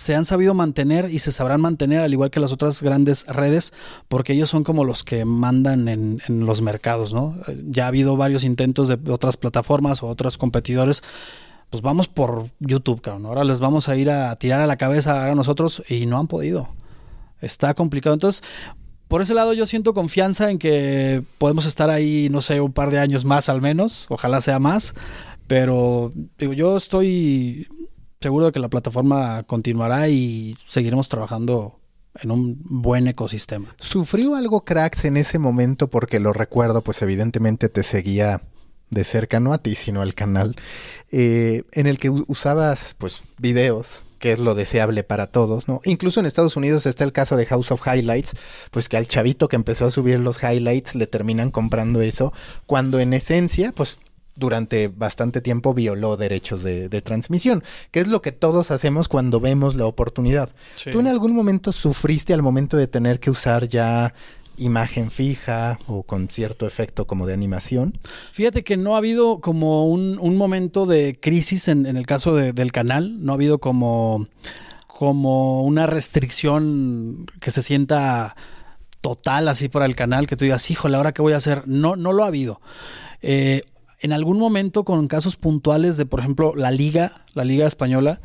se 0.00 0.14
han 0.14 0.24
sabido 0.24 0.54
mantener 0.54 1.10
y 1.10 1.18
se 1.18 1.30
sabrán 1.30 1.60
mantener 1.60 2.00
al 2.00 2.10
igual 2.10 2.30
que 2.30 2.40
las 2.40 2.52
otras 2.52 2.80
grandes 2.80 3.26
redes 3.26 3.74
porque 4.08 4.32
ellos 4.32 4.48
son 4.48 4.64
como 4.64 4.86
los 4.86 5.04
que 5.04 5.26
mandan 5.26 5.88
en, 5.88 6.22
los 6.26 6.62
mercados, 6.62 7.12
¿no? 7.12 7.36
Ya 7.66 7.84
ha 7.84 7.88
habido 7.88 8.16
varios 8.16 8.42
intentos 8.42 8.88
de 8.88 8.98
otras 9.12 9.36
plataformas 9.36 10.02
o 10.02 10.06
otros 10.06 10.38
competidores 10.38 11.02
pues 11.68 11.82
vamos 11.82 12.08
por 12.08 12.48
YouTube, 12.60 13.02
cabrón. 13.02 13.26
Ahora 13.26 13.44
les 13.44 13.60
vamos 13.60 13.90
a 13.90 13.96
ir 13.96 14.08
a 14.10 14.34
tirar 14.36 14.60
a 14.60 14.66
la 14.66 14.78
cabeza 14.78 15.30
a 15.30 15.34
nosotros 15.34 15.82
y 15.86 16.06
no 16.06 16.18
han 16.18 16.28
podido. 16.28 16.68
Está 17.42 17.74
complicado. 17.74 18.14
Entonces, 18.14 18.42
por 19.06 19.20
ese 19.20 19.34
lado 19.34 19.52
yo 19.52 19.66
siento 19.66 19.92
confianza 19.92 20.50
en 20.50 20.58
que 20.58 21.22
podemos 21.36 21.66
estar 21.66 21.90
ahí, 21.90 22.28
no 22.30 22.40
sé, 22.40 22.60
un 22.62 22.72
par 22.72 22.90
de 22.90 22.98
años 22.98 23.26
más 23.26 23.50
al 23.50 23.60
menos. 23.60 24.06
Ojalá 24.08 24.40
sea 24.40 24.58
más. 24.58 24.94
Pero 25.46 26.10
digo, 26.38 26.54
yo 26.54 26.76
estoy 26.76 27.68
seguro 28.20 28.52
que 28.52 28.60
la 28.60 28.68
plataforma 28.68 29.42
continuará 29.44 30.08
y 30.08 30.54
seguiremos 30.66 31.08
trabajando 31.08 31.80
en 32.20 32.30
un 32.30 32.60
buen 32.64 33.08
ecosistema. 33.08 33.74
¿Sufrió 33.78 34.34
algo 34.34 34.62
cracks 34.64 35.06
en 35.06 35.16
ese 35.16 35.38
momento? 35.38 35.88
Porque 35.88 36.20
lo 36.20 36.34
recuerdo, 36.34 36.82
pues 36.82 37.00
evidentemente 37.00 37.70
te 37.70 37.82
seguía 37.82 38.42
de 38.90 39.04
cerca, 39.04 39.40
no 39.40 39.54
a 39.54 39.58
ti, 39.58 39.74
sino 39.74 40.02
al 40.02 40.14
canal, 40.14 40.56
eh, 41.12 41.62
en 41.72 41.86
el 41.86 41.96
que 41.96 42.10
usabas 42.10 42.94
pues 42.98 43.22
videos 43.38 44.02
que 44.18 44.32
es 44.32 44.38
lo 44.38 44.54
deseable 44.54 45.02
para 45.02 45.28
todos, 45.28 45.66
¿no? 45.66 45.80
Incluso 45.84 46.20
en 46.20 46.26
Estados 46.26 46.54
Unidos 46.54 46.84
está 46.84 47.04
el 47.04 47.12
caso 47.12 47.38
de 47.38 47.46
House 47.46 47.70
of 47.70 47.80
Highlights, 47.86 48.34
pues 48.70 48.90
que 48.90 48.98
al 48.98 49.08
chavito 49.08 49.48
que 49.48 49.56
empezó 49.56 49.86
a 49.86 49.90
subir 49.90 50.18
los 50.18 50.42
highlights 50.42 50.94
le 50.94 51.06
terminan 51.06 51.50
comprando 51.50 52.02
eso, 52.02 52.34
cuando 52.66 53.00
en 53.00 53.14
esencia, 53.14 53.72
pues 53.72 53.96
durante 54.36 54.88
bastante 54.88 55.40
tiempo 55.40 55.74
violó 55.74 56.16
derechos 56.16 56.62
de, 56.62 56.88
transmisión, 57.02 57.62
que 57.90 58.00
es 58.00 58.08
lo 58.08 58.22
que 58.22 58.32
todos 58.32 58.70
hacemos 58.70 59.08
cuando 59.08 59.40
vemos 59.40 59.74
la 59.74 59.86
oportunidad. 59.86 60.50
¿Tú 60.90 61.00
en 61.00 61.06
algún 61.06 61.34
momento 61.34 61.72
sufriste 61.72 62.34
al 62.34 62.42
momento 62.42 62.76
de 62.76 62.86
tener 62.86 63.20
que 63.20 63.30
usar 63.30 63.68
ya 63.68 64.14
imagen 64.56 65.10
fija 65.10 65.78
o 65.86 66.02
con 66.02 66.28
cierto 66.28 66.66
efecto 66.66 67.06
como 67.06 67.26
de 67.26 67.34
animación? 67.34 67.98
Fíjate 68.32 68.62
que 68.62 68.76
no 68.76 68.94
ha 68.94 68.98
habido 68.98 69.40
como 69.40 69.86
un, 69.86 70.36
momento 70.36 70.86
de 70.86 71.16
crisis 71.18 71.68
en, 71.68 71.86
el 71.86 72.06
caso 72.06 72.34
del 72.34 72.72
canal, 72.72 73.24
no 73.24 73.32
ha 73.32 73.34
habido 73.34 73.58
como, 73.58 74.26
como 74.86 75.64
una 75.64 75.86
restricción 75.86 77.26
que 77.40 77.50
se 77.50 77.62
sienta 77.62 78.36
total 79.00 79.48
así 79.48 79.68
para 79.68 79.86
el 79.86 79.96
canal, 79.96 80.26
que 80.26 80.36
tú 80.36 80.44
digas, 80.44 80.70
híjole, 80.70 80.96
¿ahora 80.96 81.12
qué 81.12 81.22
voy 81.22 81.32
a 81.32 81.38
hacer? 81.38 81.66
No, 81.66 81.96
no 81.96 82.12
lo 82.12 82.24
ha 82.24 82.26
habido. 82.26 82.60
Eh, 83.22 83.62
en 84.00 84.12
algún 84.12 84.38
momento 84.38 84.84
con 84.84 85.06
casos 85.08 85.36
puntuales 85.36 85.96
de, 85.96 86.06
por 86.06 86.20
ejemplo, 86.20 86.54
la 86.56 86.70
liga, 86.70 87.12
la 87.34 87.44
liga 87.44 87.66
española, 87.66 88.20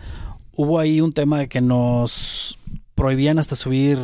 hubo 0.53 0.79
ahí 0.79 1.01
un 1.01 1.11
tema 1.11 1.39
de 1.39 1.49
que 1.49 1.61
nos 1.61 2.57
prohibían 2.95 3.39
hasta 3.39 3.55
subir 3.55 3.99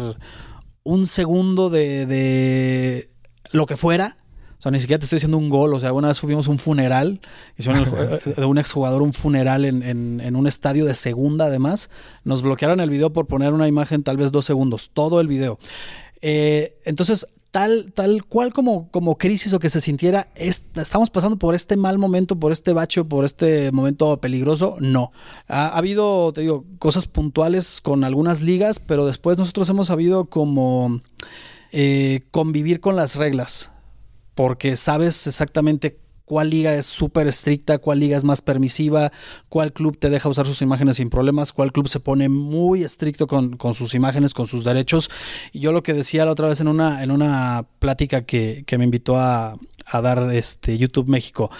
un 0.83 1.07
segundo 1.07 1.69
de, 1.69 3.09
lo 3.51 3.65
que 3.65 3.77
fuera. 3.77 4.17
O 4.59 4.61
sea, 4.61 4.71
ni 4.71 4.79
siquiera 4.79 4.99
te 4.99 5.05
estoy 5.05 5.15
diciendo 5.15 5.37
un 5.37 5.49
gol. 5.49 5.73
O 5.73 5.79
sea, 5.79 5.93
una 5.93 6.09
vez 6.09 6.17
subimos 6.17 6.47
un 6.47 6.59
funeral, 6.59 7.19
hicieron 7.57 7.85
de 8.37 8.45
un 8.45 8.57
exjugador 8.57 9.01
un 9.01 9.13
funeral 9.13 9.65
en, 9.65 9.81
en, 9.81 10.35
un 10.35 10.47
estadio 10.47 10.85
de 10.85 10.93
segunda, 10.93 11.45
además. 11.45 11.89
Nos 12.25 12.43
bloquearon 12.43 12.79
el 12.81 12.89
video 12.89 13.11
por 13.11 13.27
poner 13.27 13.53
una 13.53 13.67
imagen 13.67 14.03
tal 14.03 14.17
vez 14.17 14.31
dos 14.31 14.45
segundos, 14.45 14.91
todo 14.93 15.21
el 15.21 15.27
video. 15.27 15.57
Eh, 16.21 16.77
entonces, 16.85 17.27
tal, 17.51 17.91
tal 17.93 18.23
cual 18.25 18.53
como, 18.53 18.89
como 18.89 19.17
crisis 19.17 19.53
o 19.53 19.59
que 19.59 19.69
se 19.69 19.81
sintiera, 19.81 20.29
estamos 20.35 21.09
pasando 21.09 21.37
por 21.37 21.53
este 21.53 21.75
mal 21.75 21.97
momento, 21.97 22.39
por 22.39 22.53
este 22.53 22.73
bacho, 22.73 23.05
por 23.05 23.25
este 23.25 23.71
momento 23.71 24.19
peligroso, 24.19 24.77
no. 24.79 25.11
Ha, 25.47 25.67
habido, 25.67 26.31
te 26.33 26.41
digo, 26.41 26.65
cosas 26.79 27.07
puntuales 27.07 27.81
con 27.81 28.05
algunas 28.05 28.41
ligas, 28.41 28.79
pero 28.79 29.05
después 29.05 29.37
nosotros 29.37 29.69
hemos 29.69 29.87
sabido 29.87 30.25
como 30.25 31.01
eh, 31.73 32.21
convivir 32.31 32.79
con 32.79 32.95
las 32.95 33.17
reglas, 33.17 33.71
porque 34.33 34.77
sabes 34.77 35.27
exactamente 35.27 35.99
cuál 36.31 36.49
liga 36.49 36.73
es 36.75 36.85
súper 36.85 37.27
estricta, 37.27 37.79
cuál 37.79 37.99
liga 37.99 38.15
es 38.15 38.23
más 38.23 38.41
permisiva, 38.41 39.11
cuál 39.49 39.73
club 39.73 39.97
te 39.97 40.09
deja 40.09 40.29
usar 40.29 40.45
sus 40.45 40.61
imágenes 40.61 40.95
sin 40.95 41.09
problemas, 41.09 41.51
cuál 41.51 41.73
club 41.73 41.89
se 41.89 41.99
pone 41.99 42.29
muy 42.29 42.85
estricto 42.85 43.27
con, 43.27 43.57
sus 43.73 43.95
imágenes, 43.95 44.33
con 44.33 44.47
sus 44.47 44.63
derechos. 44.63 45.09
Y 45.51 45.59
yo 45.59 45.73
lo 45.73 45.83
que 45.83 45.91
decía 45.93 46.23
la 46.23 46.31
otra 46.31 46.47
vez 46.47 46.61
en 46.61 46.69
una, 46.69 47.03
en 47.03 47.11
una 47.11 47.65
plática 47.79 48.21
que, 48.21 48.63
me 48.77 48.85
invitó 48.85 49.17
a, 49.17 49.59
dar 49.91 50.33
este 50.33 50.77
YouTube 50.77 51.09
México 51.09 51.51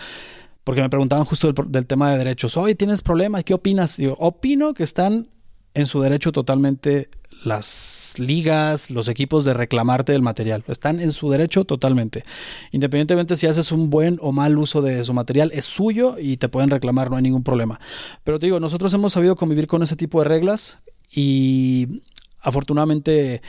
porque 0.64 0.80
me 0.80 0.90
preguntaban 0.90 1.26
justo 1.26 1.52
del, 1.52 1.86
tema 1.86 2.10
de 2.14 2.18
derechos. 2.18 2.56
Oye, 2.56 2.74
¿tienes 2.74 3.02
problemas? 3.02 3.44
¿Qué 3.44 3.54
opinas? 3.54 3.98
Yo 3.98 4.16
opino 4.20 4.74
que 4.74 4.84
están 4.84 5.28
en 5.74 5.86
su 5.86 6.00
derecho 6.00 6.32
totalmente 6.32 7.10
las 7.44 8.16
ligas, 8.18 8.92
los 8.92 9.08
equipos 9.08 9.46
de 9.46 9.54
reclamarte 9.54 10.12
del 10.12 10.22
material. 10.22 10.64
Están 10.68 11.00
en 11.00 11.12
su 11.12 11.30
derecho 11.30 11.66
totalmente. 11.66 12.24
Independientemente 12.72 13.36
si 13.36 13.48
haces 13.48 13.72
un 13.72 13.90
buen 13.90 14.18
o 14.22 14.32
mal 14.32 14.58
uso 14.58 14.82
de 14.82 15.04
su 15.04 15.14
material, 15.14 15.52
es 15.54 15.66
suyo 15.66 16.18
y 16.20 16.38
te 16.38 16.50
pueden 16.50 16.70
reclamar, 16.70 17.10
no 17.10 17.18
hay 17.18 17.24
ningún 17.24 17.44
problema. 17.44 17.80
Pero 18.24 18.40
te 18.40 18.46
digo, 18.46 18.60
nosotros 18.60 18.94
hemos 18.94 19.14
sabido 19.14 19.36
convivir 19.36 19.68
con 19.68 19.82
ese 19.84 19.96
tipo 19.96 20.22
de 20.22 20.30
reglas 20.30 20.80
y 21.12 22.02
afortunadamente 22.42 23.42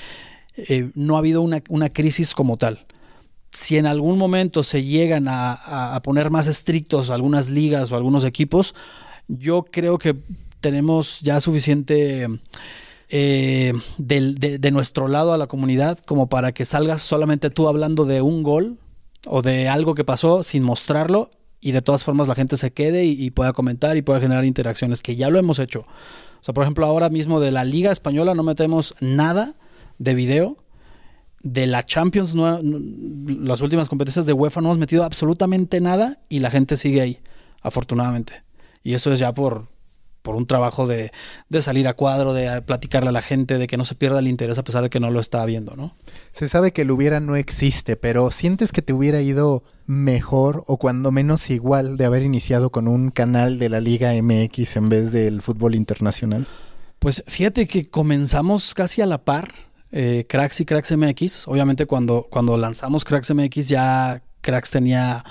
eh, 0.56 0.90
no 0.94 1.16
ha 1.16 1.20
habido 1.20 1.42
una, 1.42 1.88
crisis 1.90 2.34
como 2.34 2.56
tal 2.56 2.86
si 3.52 3.76
en 3.76 3.84
algún 3.84 4.16
momento 4.16 4.62
se 4.62 4.82
llegan 4.82 5.26
a, 5.28 6.00
poner 6.02 6.30
más 6.30 6.46
estrictos 6.46 7.10
algunas 7.10 7.50
ligas 7.50 7.92
o 7.92 7.96
algunos 7.96 8.24
equipos, 8.24 8.74
yo 9.28 9.66
creo 9.70 9.98
que 9.98 10.16
tenemos 10.62 11.20
ya 11.20 11.38
suficiente 11.38 12.28
eh, 13.14 13.74
de, 13.98 14.70
nuestro 14.70 15.06
lado 15.06 15.34
a 15.34 15.36
la 15.36 15.46
comunidad 15.46 15.98
como 15.98 16.30
para 16.30 16.52
que 16.52 16.64
salgas 16.64 17.02
solamente 17.02 17.50
tú 17.50 17.68
hablando 17.68 18.06
de 18.06 18.22
un 18.22 18.42
gol 18.42 18.78
o 19.26 19.42
de 19.42 19.68
algo 19.68 19.94
que 19.94 20.02
pasó 20.02 20.42
sin 20.42 20.62
mostrarlo 20.62 21.30
y 21.60 21.72
de 21.72 21.82
todas 21.82 22.04
formas 22.04 22.26
la 22.26 22.34
gente 22.34 22.56
se 22.56 22.72
quede 22.72 23.04
y, 23.04 23.30
pueda 23.30 23.52
comentar 23.52 23.98
y 23.98 24.02
pueda 24.02 24.18
generar 24.18 24.46
interacciones, 24.46 25.02
que 25.02 25.14
ya 25.14 25.28
lo 25.28 25.38
hemos 25.38 25.58
hecho. 25.58 25.80
O 25.80 26.44
sea, 26.44 26.54
por 26.54 26.64
ejemplo, 26.64 26.86
ahora 26.86 27.10
mismo 27.10 27.38
de 27.38 27.50
la 27.50 27.64
Liga 27.64 27.92
Española 27.92 28.32
no 28.32 28.44
metemos 28.44 28.94
nada 29.00 29.56
de 29.98 30.14
video. 30.14 30.56
De 31.42 31.66
la 31.66 31.82
Champions, 31.82 32.34
las 32.34 33.60
últimas 33.60 33.90
competencias 33.90 34.24
de 34.24 34.32
UEFA 34.32 34.62
no 34.62 34.68
hemos 34.68 34.78
metido 34.78 35.04
absolutamente 35.04 35.82
nada 35.82 36.18
y 36.30 36.38
la 36.38 36.50
gente 36.50 36.76
sigue 36.76 37.02
ahí, 37.02 37.18
afortunadamente. 37.60 38.42
Y 38.82 38.94
eso 38.94 39.12
es 39.12 39.18
ya 39.18 39.34
por, 39.34 39.68
por 40.22 40.36
un 40.36 40.46
trabajo 40.46 40.86
de, 40.86 41.12
salir 41.60 41.86
a 41.88 41.94
cuadro, 41.94 42.32
de 42.32 42.62
platicarle 42.62 43.10
a 43.10 43.12
la 43.12 43.22
gente, 43.22 43.58
de 43.58 43.66
que 43.66 43.76
no 43.76 43.84
se 43.84 43.94
pierda 43.94 44.20
el 44.20 44.28
interés 44.28 44.58
a 44.58 44.64
pesar 44.64 44.82
de 44.82 44.90
que 44.90 45.00
no 45.00 45.10
lo 45.10 45.20
está 45.20 45.44
viendo, 45.44 45.76
¿no? 45.76 45.94
Se 46.30 46.48
sabe 46.48 46.72
que 46.72 46.82
el 46.82 46.90
hubiera 46.90 47.20
no 47.20 47.36
existe, 47.36 47.96
pero 47.96 48.30
¿sientes 48.30 48.72
que 48.72 48.82
te 48.82 48.92
hubiera 48.92 49.20
ido 49.20 49.64
mejor 49.86 50.64
o 50.66 50.78
cuando 50.78 51.10
menos 51.10 51.50
igual 51.50 51.96
de 51.96 52.04
haber 52.04 52.22
iniciado 52.22 52.70
con 52.70 52.88
un 52.88 53.10
canal 53.10 53.58
de 53.58 53.68
la 53.68 53.80
Liga 53.80 54.12
MX 54.14 54.76
en 54.76 54.88
vez 54.88 55.12
del 55.12 55.42
fútbol 55.42 55.74
internacional? 55.74 56.46
Pues 56.98 57.24
fíjate 57.26 57.66
que 57.66 57.86
comenzamos 57.86 58.74
casi 58.74 59.02
a 59.02 59.06
la 59.06 59.24
par, 59.24 59.52
eh, 59.90 60.24
Cracks 60.28 60.60
y 60.60 60.64
Cracks 60.64 60.96
MX. 60.96 61.48
Obviamente 61.48 61.86
cuando, 61.86 62.28
cuando 62.30 62.56
lanzamos 62.56 63.04
Cracks 63.04 63.34
MX 63.34 63.68
ya 63.68 64.22
Cracks 64.40 64.70
tenía 64.70 65.24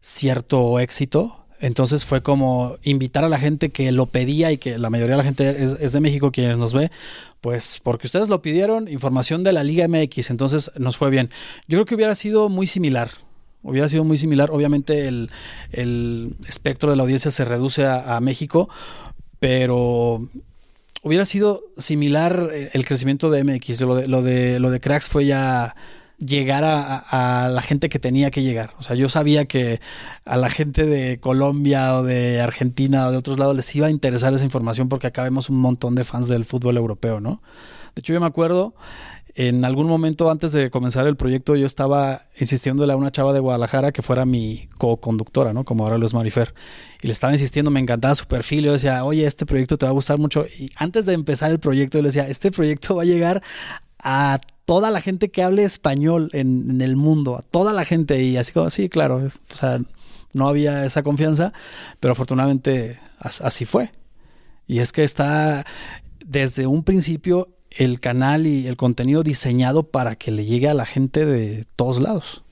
cierto 0.00 0.80
éxito 0.80 1.43
Entonces 1.64 2.04
fue 2.04 2.22
como 2.22 2.76
invitar 2.82 3.24
a 3.24 3.30
la 3.30 3.38
gente 3.38 3.70
que 3.70 3.90
lo 3.90 4.04
pedía 4.04 4.52
y 4.52 4.58
que 4.58 4.76
la 4.76 4.90
mayoría 4.90 5.12
de 5.12 5.16
la 5.16 5.24
gente 5.24 5.62
es, 5.62 5.92
de 5.92 6.00
México 6.00 6.30
quienes 6.30 6.58
nos 6.58 6.74
ve, 6.74 6.90
pues 7.40 7.80
porque 7.82 8.06
ustedes 8.06 8.28
lo 8.28 8.42
pidieron, 8.42 8.86
información 8.86 9.42
de 9.44 9.54
la 9.54 9.64
Liga 9.64 9.88
MX, 9.88 10.28
entonces 10.28 10.72
nos 10.76 10.98
fue 10.98 11.08
bien. 11.08 11.30
Yo 11.66 11.78
creo 11.78 11.86
que 11.86 11.94
hubiera 11.94 12.14
sido 12.14 12.50
muy 12.50 12.66
similar. 12.66 13.08
Hubiera 13.62 13.88
sido 13.88 14.04
muy 14.04 14.18
similar. 14.18 14.50
Obviamente 14.50 15.08
el, 15.08 16.36
espectro 16.46 16.90
de 16.90 16.96
la 16.96 17.02
audiencia 17.02 17.30
se 17.30 17.46
reduce 17.46 17.86
a, 17.86 18.20
México, 18.20 18.68
pero 19.40 20.28
hubiera 21.02 21.24
sido 21.24 21.64
similar 21.78 22.50
el 22.74 22.84
crecimiento 22.84 23.30
de 23.30 23.42
MX. 23.42 23.80
Lo 23.80 23.94
de, 23.94 24.06
lo 24.06 24.20
de, 24.20 24.58
lo 24.60 24.68
de 24.68 24.80
Cracks 24.80 25.08
fue 25.08 25.24
ya 25.24 25.74
llegar 26.18 26.64
a, 26.64 27.48
la 27.48 27.62
gente 27.62 27.88
que 27.88 27.98
tenía 27.98 28.30
que 28.30 28.42
llegar. 28.42 28.74
O 28.78 28.82
sea, 28.82 28.96
yo 28.96 29.08
sabía 29.08 29.46
que 29.46 29.80
a 30.24 30.36
la 30.36 30.48
gente 30.50 30.86
de 30.86 31.18
Colombia 31.18 31.98
o 31.98 32.02
de 32.02 32.40
Argentina 32.40 33.06
o 33.06 33.10
de 33.10 33.16
otros 33.16 33.38
lados 33.38 33.56
les 33.56 33.74
iba 33.74 33.88
a 33.88 33.90
interesar 33.90 34.32
esa 34.34 34.44
información 34.44 34.88
porque 34.88 35.06
acá 35.06 35.22
vemos 35.22 35.50
un 35.50 35.56
montón 35.56 35.94
de 35.94 36.04
fans 36.04 36.28
del 36.28 36.44
fútbol 36.44 36.76
europeo, 36.76 37.20
¿no? 37.20 37.42
De 37.94 38.00
hecho, 38.00 38.12
yo 38.12 38.20
me 38.20 38.26
acuerdo, 38.26 38.74
en 39.36 39.64
algún 39.64 39.88
momento 39.88 40.30
antes 40.30 40.52
de 40.52 40.70
comenzar 40.70 41.06
el 41.06 41.16
proyecto, 41.16 41.56
yo 41.56 41.66
estaba 41.66 42.22
insistiéndole 42.38 42.92
a 42.92 42.96
una 42.96 43.10
chava 43.10 43.32
de 43.32 43.40
Guadalajara 43.40 43.90
que 43.90 44.02
fuera 44.02 44.24
mi 44.24 44.68
co-conductora, 44.78 45.52
¿no? 45.52 45.64
Como 45.64 45.84
ahora 45.84 45.98
lo 45.98 46.06
es 46.06 46.14
Marifer. 46.14 46.54
Y 47.02 47.08
le 47.08 47.12
estaba 47.12 47.32
insistiendo, 47.32 47.70
me 47.70 47.80
encantaba 47.80 48.14
su 48.14 48.26
perfil. 48.26 48.64
Yo 48.64 48.72
decía, 48.72 49.04
oye, 49.04 49.26
este 49.26 49.44
proyecto 49.44 49.76
te 49.76 49.86
va 49.86 49.90
a 49.90 49.92
gustar 49.92 50.18
mucho. 50.18 50.46
Y 50.58 50.70
antes 50.76 51.06
de 51.06 51.14
empezar 51.14 51.50
el 51.50 51.58
proyecto, 51.58 51.98
yo 51.98 52.02
le 52.02 52.08
decía, 52.08 52.28
este 52.28 52.52
proyecto 52.52 52.94
va 52.94 53.02
a 53.02 53.06
llegar 53.06 53.42
a 53.98 54.40
toda 54.64 54.90
la 54.90 55.00
gente 55.00 55.30
que 55.30 55.42
hable 55.42 55.64
español 55.64 56.30
en, 56.32 56.80
el 56.80 56.96
mundo, 56.96 57.40
toda 57.50 57.72
la 57.72 57.84
gente. 57.84 58.22
Y 58.22 58.36
así 58.36 58.52
como, 58.52 58.70
sí, 58.70 58.88
claro, 58.88 59.30
o 59.52 59.56
sea, 59.56 59.80
no 60.32 60.48
había 60.48 60.84
esa 60.84 61.02
confianza, 61.02 61.52
pero 62.00 62.12
afortunadamente 62.12 62.98
así 63.18 63.64
fue. 63.64 63.90
Y 64.66 64.78
es 64.78 64.92
que 64.92 65.04
está 65.04 65.64
desde 66.24 66.66
un 66.66 66.84
principio 66.84 67.48
el 67.70 68.00
canal 68.00 68.46
y 68.46 68.66
el 68.66 68.76
contenido 68.76 69.22
diseñado 69.22 69.84
para 69.84 70.16
que 70.16 70.30
le 70.30 70.44
llegue 70.44 70.68
a 70.68 70.74
la 70.74 70.86
gente 70.86 71.26
de 71.26 71.66
todos 71.76 72.00
lados. 72.00 72.42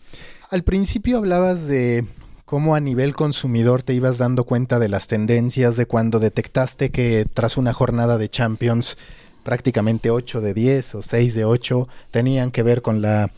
Al 0.51 0.65
principio 0.65 1.19
hablabas 1.19 1.67
de 1.67 2.05
cómo 2.45 2.75
a 2.75 2.81
nivel 2.81 3.15
consumidor 3.15 3.83
te 3.83 3.95
ibas 3.95 4.19
dando 4.19 4.45
cuenta 4.45 4.79
de 4.79 4.89
las 4.89 5.07
tendencias, 5.07 5.77
de 5.77 5.87
cuando 5.87 6.19
detectaste 6.19 6.91
que 6.91 7.25
tras 7.33 7.57
una 7.57 7.73
jornada 7.73 8.19
de 8.19 8.29
Champions 8.29 8.99
prácticamente 9.43 10.11
8 10.11 10.41
de 10.41 10.55
10 10.55 10.95
o 10.97 11.03
6 11.03 11.35
de 11.35 11.45
8 11.45 11.89
tenían 12.11 12.51
que 12.51 12.63
ver 12.63 12.83
con 12.83 13.03
la 13.03 13.31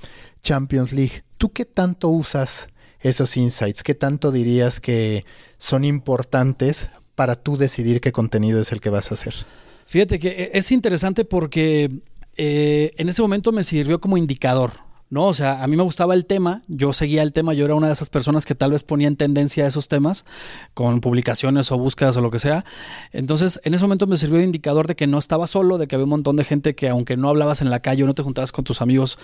Champions 0.42 0.92
League. 0.92 1.22
¿Tú 1.38 1.52
qué 1.52 1.64
tanto 1.64 2.08
usas 2.08 2.68
esos 3.00 3.36
insights? 3.36 3.82
¿Qué 3.82 3.94
tanto 3.94 4.32
dirías 4.32 4.80
que 4.80 5.24
son 5.58 5.84
importantes 5.84 6.90
para 7.14 7.36
tú 7.36 7.56
decidir 7.56 8.00
qué 8.00 8.12
contenido 8.12 8.60
es 8.60 8.72
el 8.72 8.80
que 8.80 8.90
vas 8.90 9.10
a 9.10 9.14
hacer? 9.14 9.34
Fíjate 9.86 10.18
que 10.18 10.28
e-, 10.28 10.50
es 10.54 10.72
interesante 10.72 11.24
porque 11.24 11.90
eh, 12.36 12.90
en 12.96 13.08
ese 13.08 13.22
momento 13.22 13.52
me 13.52 13.64
sirvió 13.64 14.00
como 14.00 14.16
indicador. 14.16 14.72
¿No? 15.14 15.28
O 15.28 15.34
sea, 15.34 15.62
a 15.62 15.66
mí 15.68 15.76
me 15.76 15.84
gustaba 15.84 16.12
el 16.12 16.26
tema, 16.26 16.62
yo 16.66 16.92
seguía 16.92 17.22
el 17.22 17.32
tema, 17.32 17.54
yo 17.54 17.64
era 17.64 17.76
una 17.76 17.86
de 17.86 17.92
esas 17.92 18.10
personas 18.10 18.44
que 18.44 18.56
tal 18.56 18.72
vez 18.72 18.82
ponía 18.82 19.06
en 19.06 19.16
tendencia 19.16 19.64
esos 19.64 19.86
temas 19.86 20.24
con 20.74 21.00
publicaciones 21.00 21.70
o 21.70 21.78
búsquedas 21.78 22.16
o 22.16 22.20
lo 22.20 22.32
que 22.32 22.40
sea. 22.40 22.64
Entonces, 23.12 23.60
en 23.62 23.74
ese 23.74 23.84
momento 23.84 24.08
me 24.08 24.16
sirvió 24.16 24.38
de 24.38 24.44
indicador 24.44 24.88
de 24.88 24.96
que 24.96 25.06
no 25.06 25.18
estaba 25.18 25.46
solo, 25.46 25.78
de 25.78 25.86
que 25.86 25.94
había 25.94 26.04
un 26.04 26.10
montón 26.10 26.34
de 26.34 26.42
gente 26.42 26.74
que 26.74 26.88
aunque 26.88 27.16
no 27.16 27.28
hablabas 27.28 27.62
en 27.62 27.70
la 27.70 27.78
calle 27.78 28.02
o 28.02 28.06
no 28.06 28.14
te 28.14 28.24
juntabas 28.24 28.50
con 28.50 28.64
tus 28.64 28.82
amigos 28.82 29.16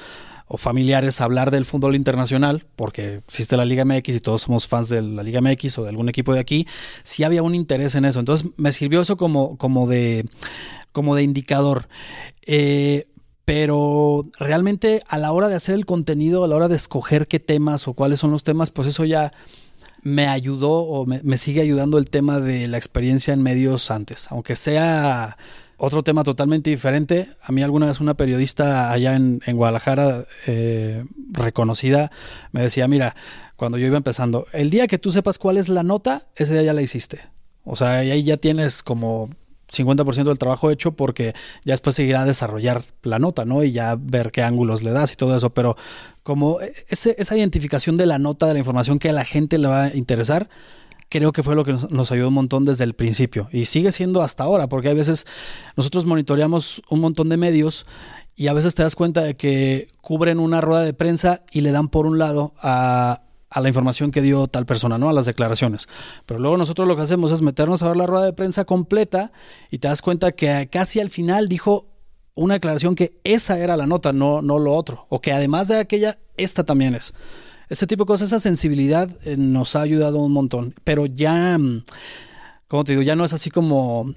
o 0.46 0.59
familiares 0.59 1.20
a 1.20 1.24
hablar 1.24 1.50
del 1.50 1.64
fútbol 1.64 1.96
internacional, 1.96 2.64
porque 2.76 3.22
existe 3.26 3.57
la 3.57 3.64
Liga 3.64 3.85
MX 3.85 4.09
y 4.11 4.20
todos 4.20 4.42
somos 4.42 4.68
fans 4.68 4.88
de 4.88 5.03
la 5.03 5.24
Liga 5.24 5.40
MX 5.40 5.79
o 5.79 5.83
de 5.83 5.88
algún 5.88 6.09
equipo 6.09 6.33
de 6.33 6.38
aquí, 6.38 6.68
sí 7.03 7.24
había 7.24 7.42
un 7.42 7.57
interés 7.57 7.96
en 7.96 8.05
eso. 8.05 8.20
Entonces, 8.20 8.48
me 8.57 8.70
sirvió 8.70 9.00
eso 9.00 9.16
como, 9.16 9.59
como 9.59 9.88
de 9.88 10.24
como 10.92 11.14
de 11.14 11.22
indicador. 11.22 11.88
Eh, 12.46 13.07
pero 13.51 14.27
realmente 14.39 15.03
a 15.09 15.19
la 15.19 15.33
hora 15.33 15.49
de 15.49 15.57
hacer 15.57 15.75
el 15.75 15.85
contenido, 15.85 16.45
a 16.45 16.47
la 16.47 16.55
hora 16.55 16.69
de 16.69 16.77
escoger 16.77 17.27
qué 17.27 17.41
temas 17.41 17.89
o 17.89 17.95
cuáles 17.95 18.21
son 18.21 18.31
los 18.31 18.45
temas, 18.45 18.71
pues 18.71 18.87
eso 18.87 19.05
ya 19.05 19.33
me 20.03 20.29
ayudó 20.29 20.71
o 20.71 21.05
me, 21.05 21.37
sigue 21.37 21.61
ayudando 21.61 21.99
el 21.99 22.09
tema 22.11 22.39
de 22.39 22.69
la 22.69 22.77
experiencia 22.77 23.35
en 23.35 23.43
medios 23.43 23.91
antes, 23.91 24.31
aunque 24.31 24.55
sea 24.55 25.37
otro 25.79 26.05
tema 26.05 26.23
totalmente 26.23 26.71
diferente. 26.71 27.31
A 27.43 27.51
mí 27.51 27.61
alguna 27.65 27.87
vez 27.87 27.99
una 27.99 28.15
periodista 28.15 28.93
allá 28.93 29.17
en, 29.17 29.41
Guadalajara, 29.45 30.27
eh, 30.47 31.05
reconocida, 31.33 32.13
me 32.53 32.63
decía, 32.63 32.87
mira, 32.87 33.17
cuando 33.57 33.79
yo 33.79 33.89
iba 33.89 33.97
empezando, 33.97 34.47
el 34.53 34.71
día 34.71 34.87
que 34.87 34.99
tú 34.99 35.11
sepas 35.11 35.41
cuál 35.41 35.57
es 35.57 35.69
la 35.69 35.83
nota, 35.83 36.29
ese 36.37 36.53
día 36.53 36.63
ya 36.63 36.73
la 36.73 36.83
hiciste. 36.83 37.19
O 37.65 37.75
sea, 37.75 37.95
ahí 37.95 38.23
ya 38.23 38.37
tienes 38.37 38.85
como 38.85 39.29
50% 39.72 40.24
del 40.24 40.38
trabajo 40.38 40.70
hecho 40.70 40.92
porque 40.92 41.35
ya 41.64 41.72
después 41.72 41.96
seguirá 41.96 42.22
a 42.22 42.24
desarrollar 42.24 42.83
la 43.02 43.18
nota, 43.18 43.44
¿no? 43.44 43.62
Y 43.62 43.72
ya 43.72 43.96
ver 43.98 44.33
qué 44.33 44.42
ángulos 44.42 44.83
le 44.83 44.90
das 44.90 45.12
y 45.12 45.16
todo 45.16 45.37
eso. 45.37 45.50
Pero 45.50 45.76
como 46.22 46.59
esa 46.88 47.37
identificación 47.37 47.96
de 47.96 48.06
la 48.06 48.18
nota, 48.18 48.46
de 48.46 48.54
la 48.54 48.59
información 48.59 48.98
que 48.98 49.11
a 49.11 49.12
la 49.12 49.24
gente 49.24 49.59
le 49.59 49.68
va 49.68 49.85
a 49.85 49.96
interesar, 49.96 50.48
creo 51.11 51.33
que 51.33 51.42
fue 51.42 51.54
lo 51.54 51.64
que 51.64 51.72
nos, 51.90 52.12
ayudó 52.12 52.28
un 52.28 52.35
montón 52.35 52.64
desde 52.64 52.85
el 52.85 52.94
principio. 52.94 53.48
Y 53.52 53.66
sigue 53.66 53.92
siendo 53.92 54.22
hasta 54.22 54.44
ahora, 54.44 54.68
porque 54.68 54.88
a 54.88 54.94
veces 54.94 55.26
nosotros 55.76 56.06
monitoreamos 56.06 56.83
un 56.88 57.00
montón 57.00 57.28
de 57.28 57.37
medios 57.37 57.85
y 58.37 58.46
a 58.46 58.54
veces 58.54 58.74
te 58.74 58.83
das 58.83 58.94
cuenta 58.94 59.22
de 59.22 59.35
que 59.35 59.88
cubren 60.00 60.38
una 60.38 60.61
rueda 60.61 60.83
de 60.83 60.94
prensa 60.94 61.42
y 61.52 61.61
le 61.61 61.72
dan 61.72 61.88
por 61.88 62.06
un 62.06 62.18
lado 62.18 62.54
a 62.62 63.22
a 63.51 63.61
la 63.61 63.69
información 63.69 64.13
que 64.13 64.23
dio 64.23 64.47
tal 64.47 64.65
persona, 64.65 64.97
¿no? 64.97 65.11
A 65.11 65.13
las 65.13 65.27
declaraciones. 65.27 65.89
Pero 66.25 66.39
luego 66.39 66.57
nosotros 66.57 66.87
lo 66.87 66.95
que 66.97 67.03
hacemos 67.03 67.33
es 67.33 67.43
meternos 67.43 67.83
a 67.83 67.89
ver 67.89 67.97
la 67.97 68.07
rueda 68.07 68.25
de 68.25 68.33
prensa 68.33 68.65
completa 68.65 69.33
y 69.71 69.79
te 69.79 69.89
das 69.89 70.03
cuenta 70.03 70.33
que 70.33 70.69
casi 70.71 71.01
al 71.01 71.11
final 71.11 71.49
dijo 71.49 71.87
una 72.37 72.55
declaración 72.55 72.95
que 72.95 73.21
esa 73.25 73.59
era 73.59 73.77
la 73.77 73.87
nota, 73.87 74.13
no, 74.13 74.41
no 74.41 74.59
lo 74.59 74.73
otro. 74.75 75.07
O 75.09 75.21
que 75.21 75.33
además 75.33 75.69
de 75.69 75.79
aquella, 75.79 76.19
esta 76.37 76.65
también 76.65 76.95
es. 76.95 77.13
Ese 77.69 77.87
tipo 77.87 78.05
de 78.05 78.09
cosas, 78.09 78.29
esa 78.29 78.39
sensibilidad 78.39 79.11
eh, 79.25 79.37
nos 79.37 79.75
ha 79.75 79.81
ayudado 79.83 80.19
un 80.19 80.33
montón. 80.33 80.75
Pero 80.85 81.07
ya, 81.07 81.59
mm, 81.59 81.85
como 82.69 82.85
te 82.85 82.93
digo, 82.93 83.03
ya 83.03 83.17
no 83.17 83.25
es 83.25 83.33
así 83.33 83.51
como 83.51 84.15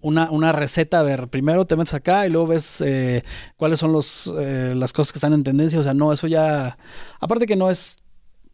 una, 0.00 0.28
una, 0.30 0.50
receta, 0.50 0.98
a 0.98 1.02
ver, 1.02 1.28
primero 1.28 1.64
te 1.64 1.76
metes 1.76 1.94
acá 1.94 2.26
y 2.26 2.30
luego 2.30 2.48
ves 2.48 2.80
eh, 2.84 3.22
cuáles 3.56 3.78
son 3.78 3.92
los, 3.92 4.32
eh, 4.38 4.74
las 4.76 4.92
cosas 4.92 5.12
que 5.12 5.18
están 5.18 5.32
en 5.32 5.44
tendencia. 5.44 5.78
O 5.78 5.82
sea, 5.84 5.94
no, 5.94 6.12
eso 6.12 6.26
ya, 6.26 6.76
aparte 7.20 7.46
que 7.46 7.56
no 7.56 7.70
es 7.70 8.01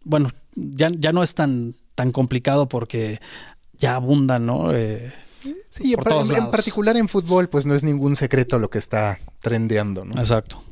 bueno, 0.05 0.31
ya, 0.55 0.91
ya 0.99 1.13
no 1.13 1.23
es 1.23 1.35
tan, 1.35 1.75
tan 1.95 2.13
complicado 2.13 2.69
porque 2.69 3.21
ya 3.77 3.95
abundan, 3.95 4.47
¿no? 4.47 4.75
Eh, 4.75 5.13
sí, 5.71 5.95
en, 5.95 6.51
particular 6.51 6.97
en 6.97 7.09
fútbol, 7.09 7.49
pues 7.49 7.67
no 7.67 7.75
es 7.75 7.85
ningún 7.85 8.17
secreto 8.17 8.59
lo 8.59 8.71
que 8.71 8.79
está 8.79 9.19
trendeando, 9.41 10.05
¿no? 10.05 10.15
Exacto. 10.15 10.63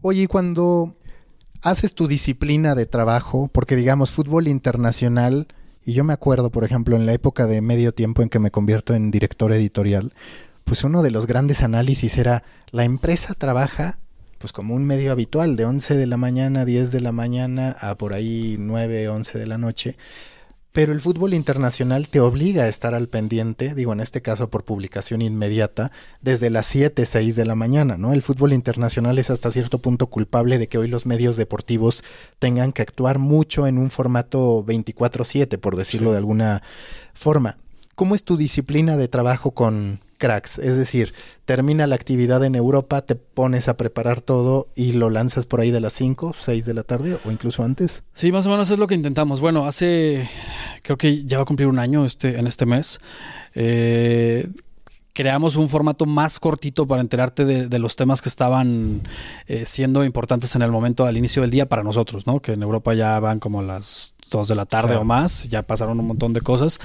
Oye, 0.00 0.28
cuando 0.28 0.96
haces 1.62 1.94
tu 1.94 2.06
disciplina 2.06 2.74
de 2.74 2.86
trabajo, 2.86 3.48
porque 3.52 3.76
digamos, 3.76 4.10
fútbol 4.10 4.48
internacional, 4.48 5.48
y 5.84 5.92
yo 5.92 6.04
me 6.04 6.12
acuerdo, 6.12 6.50
por 6.50 6.64
ejemplo, 6.64 6.96
en 6.96 7.06
la 7.06 7.12
época 7.12 7.46
de 7.46 7.60
medio 7.60 7.92
tiempo 7.92 8.22
en 8.22 8.28
que 8.28 8.38
me 8.38 8.50
convierto 8.50 8.94
en 8.94 9.10
director 9.10 9.52
editorial, 9.52 10.12
pues 10.64 10.84
uno 10.84 11.02
de 11.02 11.10
los 11.10 11.26
grandes 11.26 11.62
análisis 11.62 12.18
era, 12.18 12.44
la 12.70 12.84
empresa 12.84 13.34
trabaja 13.34 13.98
pues 14.38 14.52
como 14.52 14.74
un 14.74 14.84
medio 14.84 15.12
habitual, 15.12 15.56
de 15.56 15.64
11 15.64 15.96
de 15.96 16.06
la 16.06 16.16
mañana, 16.16 16.64
10 16.64 16.92
de 16.92 17.00
la 17.00 17.12
mañana 17.12 17.76
a 17.80 17.96
por 17.96 18.12
ahí 18.12 18.56
9, 18.58 19.08
11 19.08 19.38
de 19.38 19.46
la 19.46 19.58
noche. 19.58 19.96
Pero 20.72 20.92
el 20.92 21.00
fútbol 21.00 21.34
internacional 21.34 22.08
te 22.08 22.20
obliga 22.20 22.64
a 22.64 22.68
estar 22.68 22.94
al 22.94 23.08
pendiente, 23.08 23.74
digo 23.74 23.92
en 23.92 24.00
este 24.00 24.22
caso 24.22 24.48
por 24.48 24.64
publicación 24.64 25.22
inmediata, 25.22 25.90
desde 26.20 26.50
las 26.50 26.66
7, 26.66 27.04
6 27.04 27.34
de 27.34 27.44
la 27.44 27.54
mañana, 27.54 27.96
¿no? 27.96 28.12
El 28.12 28.22
fútbol 28.22 28.52
internacional 28.52 29.18
es 29.18 29.30
hasta 29.30 29.50
cierto 29.50 29.78
punto 29.78 30.06
culpable 30.06 30.58
de 30.58 30.68
que 30.68 30.78
hoy 30.78 30.86
los 30.86 31.04
medios 31.04 31.36
deportivos 31.36 32.04
tengan 32.38 32.72
que 32.72 32.82
actuar 32.82 33.18
mucho 33.18 33.66
en 33.66 33.76
un 33.78 33.90
formato 33.90 34.62
24/7, 34.64 35.58
por 35.58 35.74
decirlo 35.74 36.12
de 36.12 36.18
alguna 36.18 36.62
forma. 37.12 37.56
¿Cómo 37.96 38.14
es 38.14 38.22
tu 38.22 38.36
disciplina 38.36 38.96
de 38.96 39.08
trabajo 39.08 39.50
con, 39.50 40.00
cracks. 40.18 40.58
Es 40.58 40.76
decir, 40.76 41.14
termina 41.44 41.86
la 41.86 41.94
actividad 41.94 42.44
en 42.44 42.54
Europa, 42.54 43.00
te 43.02 43.14
pones 43.14 43.68
a 43.68 43.76
preparar 43.76 44.20
todo 44.20 44.68
y 44.74 44.92
lo 44.92 45.08
lanzas 45.08 45.46
por 45.46 45.60
ahí 45.60 45.70
de 45.70 45.80
las 45.80 45.94
5, 45.94 46.34
6 46.38 46.66
de 46.66 46.74
la 46.74 46.82
tarde 46.82 47.16
o 47.24 47.30
incluso 47.30 47.62
antes. 47.62 48.04
Sí, 48.12 48.30
más 48.30 48.46
o 48.46 48.50
menos 48.50 48.70
es 48.70 48.78
lo 48.78 48.86
que 48.86 48.94
intentamos. 48.94 49.40
Bueno, 49.40 49.66
hace, 49.66 50.28
creo 50.82 50.98
que 50.98 51.24
ya 51.24 51.38
va 51.38 51.44
a 51.44 51.46
cumplir 51.46 51.68
un 51.68 51.78
año 51.78 52.04
este, 52.04 52.38
en 52.38 52.46
este 52.46 52.66
mes. 52.66 53.00
Eh, 53.54 54.48
creamos 55.14 55.56
un 55.56 55.68
formato 55.68 56.06
más 56.06 56.38
cortito 56.38 56.86
para 56.86 57.00
enterarte 57.00 57.44
de, 57.44 57.78
los 57.80 57.96
temas 57.96 58.22
que 58.22 58.28
estaban 58.28 59.00
eh, 59.46 59.64
siendo 59.66 60.04
importantes 60.04 60.54
en 60.54 60.62
el 60.62 60.70
momento 60.70 61.06
al 61.06 61.16
inicio 61.16 61.42
del 61.42 61.50
día 61.50 61.68
para 61.68 61.82
nosotros, 61.82 62.26
¿no? 62.26 62.40
Que 62.40 62.52
en 62.52 62.62
Europa 62.62 62.94
ya 62.94 63.18
van 63.18 63.40
como 63.40 63.62
las 63.62 64.14
2 64.30 64.48
de 64.48 64.54
la 64.54 64.66
tarde 64.66 64.96
o 64.96 65.04
más, 65.04 65.48
ya 65.48 65.62
pasaron 65.62 65.98
un 66.00 66.06
montón 66.06 66.32
de 66.32 66.40
cosas, 66.40 66.78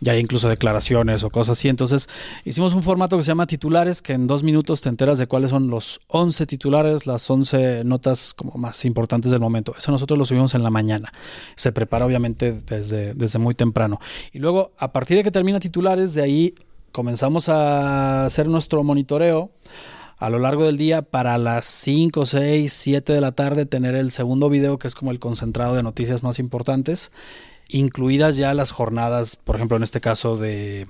ya 0.00 0.12
hay 0.12 0.20
incluso 0.20 0.48
declaraciones 0.48 1.24
o 1.24 1.30
cosas 1.30 1.58
así. 1.58 1.68
Entonces 1.68 2.08
hicimos 2.44 2.74
un 2.74 2.82
formato 2.82 3.16
que 3.16 3.22
se 3.22 3.28
llama 3.28 3.46
titulares, 3.46 4.02
que 4.02 4.12
en 4.12 4.26
dos 4.26 4.42
minutos 4.42 4.80
te 4.80 4.88
enteras 4.88 5.18
de 5.18 5.26
cuáles 5.26 5.50
son 5.50 5.68
los 5.68 6.00
11 6.08 6.46
titulares, 6.46 7.06
las 7.06 7.28
11 7.28 7.84
notas 7.84 8.34
como 8.34 8.52
más 8.54 8.84
importantes 8.84 9.30
del 9.30 9.40
momento. 9.40 9.74
Eso 9.76 9.92
nosotros 9.92 10.18
lo 10.18 10.24
subimos 10.24 10.54
en 10.54 10.62
la 10.62 10.70
mañana. 10.70 11.12
Se 11.56 11.72
prepara 11.72 12.06
obviamente 12.06 12.52
desde, 12.52 13.14
desde 13.14 13.38
muy 13.38 13.54
temprano. 13.54 14.00
Y 14.32 14.38
luego, 14.38 14.72
a 14.78 14.92
partir 14.92 15.16
de 15.16 15.24
que 15.24 15.30
termina 15.30 15.60
titulares, 15.60 16.14
de 16.14 16.22
ahí 16.22 16.54
comenzamos 16.92 17.48
a 17.48 18.26
hacer 18.26 18.48
nuestro 18.48 18.82
monitoreo 18.82 19.50
a 20.20 20.28
lo 20.28 20.38
largo 20.38 20.64
del 20.64 20.76
día 20.76 21.00
para 21.00 21.38
las 21.38 21.64
5, 21.64 22.26
6, 22.26 22.70
7 22.70 23.12
de 23.14 23.20
la 23.22 23.32
tarde 23.32 23.64
tener 23.64 23.96
el 23.96 24.10
segundo 24.10 24.50
video 24.50 24.78
que 24.78 24.86
es 24.86 24.94
como 24.94 25.10
el 25.12 25.18
concentrado 25.18 25.74
de 25.74 25.82
noticias 25.82 26.22
más 26.22 26.38
importantes, 26.38 27.10
incluidas 27.68 28.36
ya 28.36 28.52
las 28.52 28.70
jornadas, 28.70 29.36
por 29.36 29.56
ejemplo 29.56 29.78
en 29.78 29.82
este 29.82 30.02
caso 30.02 30.36
de 30.36 30.88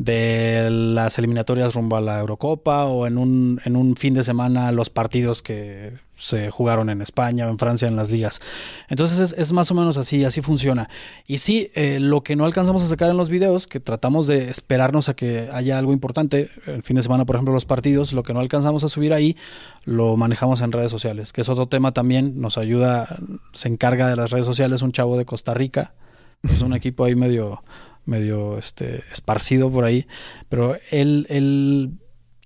de 0.00 0.70
las 0.70 1.18
eliminatorias 1.18 1.74
rumbo 1.74 1.96
a 1.96 2.00
la 2.00 2.20
Eurocopa 2.20 2.86
o 2.86 3.06
en 3.06 3.18
un, 3.18 3.60
en 3.66 3.76
un 3.76 3.96
fin 3.96 4.14
de 4.14 4.22
semana 4.22 4.72
los 4.72 4.88
partidos 4.88 5.42
que 5.42 5.92
se 6.16 6.50
jugaron 6.50 6.88
en 6.88 7.02
España 7.02 7.46
o 7.46 7.50
en 7.50 7.58
Francia 7.58 7.86
en 7.86 7.96
las 7.96 8.10
ligas. 8.10 8.40
Entonces 8.88 9.34
es, 9.36 9.52
más 9.52 9.70
o 9.70 9.74
menos 9.74 9.98
así, 9.98 10.24
así 10.24 10.40
funciona. 10.40 10.88
Y 11.26 11.38
sí, 11.38 11.70
eh, 11.74 11.98
lo 12.00 12.22
que 12.22 12.34
no 12.34 12.46
alcanzamos 12.46 12.82
a 12.82 12.86
sacar 12.86 13.10
en 13.10 13.18
los 13.18 13.28
videos, 13.28 13.66
que 13.66 13.78
tratamos 13.78 14.26
de 14.26 14.48
esperarnos 14.48 15.10
a 15.10 15.14
que 15.14 15.50
haya 15.52 15.78
algo 15.78 15.92
importante, 15.92 16.50
el 16.66 16.82
fin 16.82 16.96
de 16.96 17.02
semana 17.02 17.26
por 17.26 17.36
ejemplo 17.36 17.52
los 17.52 17.66
partidos, 17.66 18.14
lo 18.14 18.22
que 18.22 18.32
no 18.32 18.40
alcanzamos 18.40 18.84
a 18.84 18.88
subir 18.88 19.12
ahí, 19.12 19.36
lo 19.84 20.16
manejamos 20.16 20.62
en 20.62 20.72
redes 20.72 20.90
sociales, 20.90 21.34
que 21.34 21.42
es 21.42 21.48
otro 21.50 21.68
tema 21.68 21.92
también, 21.92 22.40
nos 22.40 22.56
ayuda, 22.56 23.18
se 23.52 23.68
encarga 23.68 24.08
de 24.08 24.16
las 24.16 24.30
redes 24.30 24.46
sociales 24.46 24.80
un 24.80 24.92
chavo 24.92 25.18
de 25.18 25.26
Costa 25.26 25.52
Rica, 25.52 25.92
es 26.42 26.62
un 26.62 26.72
equipo 26.72 27.04
ahí 27.04 27.14
medio 27.14 27.62
medio 28.10 28.58
este, 28.58 29.02
esparcido 29.10 29.70
por 29.70 29.84
ahí, 29.84 30.06
pero 30.48 30.76
él, 30.90 31.26
él 31.30 32.00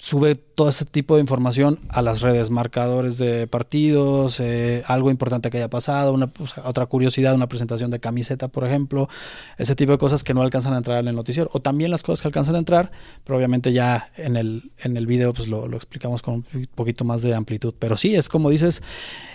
sube 0.05 0.35
todo 0.35 0.69
ese 0.69 0.85
tipo 0.85 1.15
de 1.15 1.23
información 1.23 1.79
a 1.89 2.03
las 2.03 2.21
redes, 2.21 2.51
marcadores 2.51 3.17
de 3.17 3.47
partidos, 3.47 4.39
eh, 4.39 4.83
algo 4.87 5.11
importante 5.11 5.49
que 5.49 5.57
haya 5.57 5.71
pasado, 5.71 6.13
una, 6.13 6.31
otra 6.63 6.85
curiosidad, 6.85 7.35
una 7.35 7.49
presentación 7.49 7.91
de 7.91 8.01
camiseta, 8.01 8.49
por 8.49 8.67
ejemplo, 8.67 9.09
ese 9.57 9.75
tipo 9.75 9.93
de 9.93 9.99
cosas 9.99 10.23
que 10.23 10.35
no 10.35 10.43
alcanzan 10.43 10.75
a 10.75 10.77
entrar 10.77 10.99
en 10.99 11.09
el 11.09 11.17
noticiero, 11.17 11.49
o 11.55 11.61
también 11.61 11.91
las 11.91 12.03
cosas 12.03 12.21
que 12.21 12.29
alcanzan 12.29 12.55
a 12.57 12.59
entrar, 12.59 12.93
pero 13.25 13.39
obviamente 13.39 13.73
ya 13.73 14.11
en 14.19 14.37
el, 14.37 14.73
en 14.77 14.99
el 14.99 15.07
video 15.07 15.33
pues 15.33 15.49
lo, 15.49 15.75
explicamos 15.75 16.21
con 16.21 16.45
un 16.53 16.67
poquito 16.75 17.07
más 17.07 17.23
de 17.23 17.35
amplitud, 17.35 17.73
pero 17.79 17.97
sí, 17.97 18.15
es 18.15 18.29
como 18.29 18.51
dices, 18.51 18.83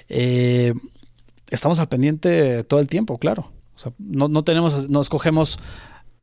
eh, 0.07 0.75
estamos 1.49 1.79
al 1.79 1.87
pendiente 1.87 2.63
todo 2.63 2.79
el 2.79 2.87
tiempo, 2.87 3.17
claro. 3.17 3.51
no, 3.97 4.27
no 4.27 4.43
tenemos, 4.43 4.87
no 4.87 5.01
escogemos 5.01 5.57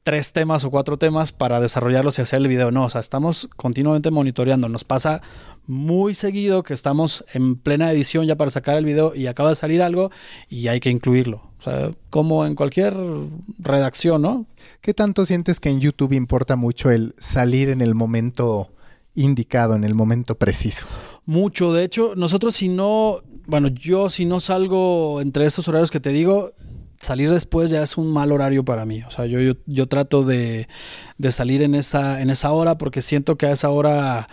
tres 0.06 0.32
temas 0.32 0.62
o 0.62 0.70
cuatro 0.70 0.98
temas 0.98 1.32
para 1.32 1.60
desarrollarlos 1.60 2.16
y 2.16 2.22
hacer 2.22 2.36
el 2.36 2.46
video. 2.46 2.70
No, 2.70 2.84
o 2.84 2.90
sea, 2.90 3.00
estamos 3.00 3.48
continuamente 3.56 4.12
monitoreando. 4.12 4.68
Nos 4.68 4.84
pasa 4.84 5.20
muy 5.66 6.14
seguido 6.14 6.62
que 6.62 6.74
estamos 6.74 7.24
en 7.34 7.56
plena 7.56 7.90
edición 7.90 8.24
ya 8.24 8.36
para 8.36 8.52
sacar 8.52 8.78
el 8.78 8.84
video 8.84 9.16
y 9.16 9.26
acaba 9.26 9.48
de 9.48 9.56
salir 9.56 9.82
algo 9.82 10.12
y 10.48 10.68
hay 10.68 10.78
que 10.78 10.90
incluirlo. 10.90 11.50
O 11.58 11.62
sea, 11.64 11.90
como 12.08 12.46
en 12.46 12.54
cualquier 12.54 12.94
redacción, 13.58 14.22
¿no? 14.22 14.46
¿Qué 14.80 14.94
tanto 14.94 15.24
sientes 15.24 15.58
que 15.58 15.70
en 15.70 15.80
YouTube 15.80 16.12
importa 16.12 16.54
mucho 16.54 16.92
el 16.92 17.12
salir 17.18 17.68
en 17.68 17.80
el 17.80 17.96
momento 17.96 18.70
indicado, 19.16 19.74
en 19.74 19.82
el 19.82 19.96
momento 19.96 20.36
preciso? 20.36 20.86
Mucho. 21.24 21.72
De 21.72 21.82
hecho, 21.82 22.14
nosotros 22.14 22.54
si 22.54 22.68
no, 22.68 23.22
bueno, 23.46 23.66
yo 23.66 24.08
si 24.08 24.24
no 24.24 24.38
salgo 24.38 25.20
entre 25.20 25.46
esos 25.46 25.66
horarios 25.66 25.90
que 25.90 25.98
te 25.98 26.10
digo, 26.10 26.52
salir 27.00 27.30
después 27.30 27.70
ya 27.70 27.82
es 27.82 27.96
un 27.96 28.12
mal 28.12 28.32
horario 28.32 28.64
para 28.64 28.84
mí. 28.84 29.02
O 29.06 29.10
sea, 29.10 29.26
yo, 29.26 29.38
yo, 29.66 29.86
trato 29.88 30.22
de, 30.22 30.68
salir 31.30 31.62
en 31.62 31.74
esa, 31.74 32.20
en 32.20 32.30
esa 32.30 32.52
hora 32.52 32.78
porque 32.78 33.02
siento 33.02 33.36
que 33.36 33.46
a 33.46 33.52
esa 33.52 33.70
hora 33.70 34.26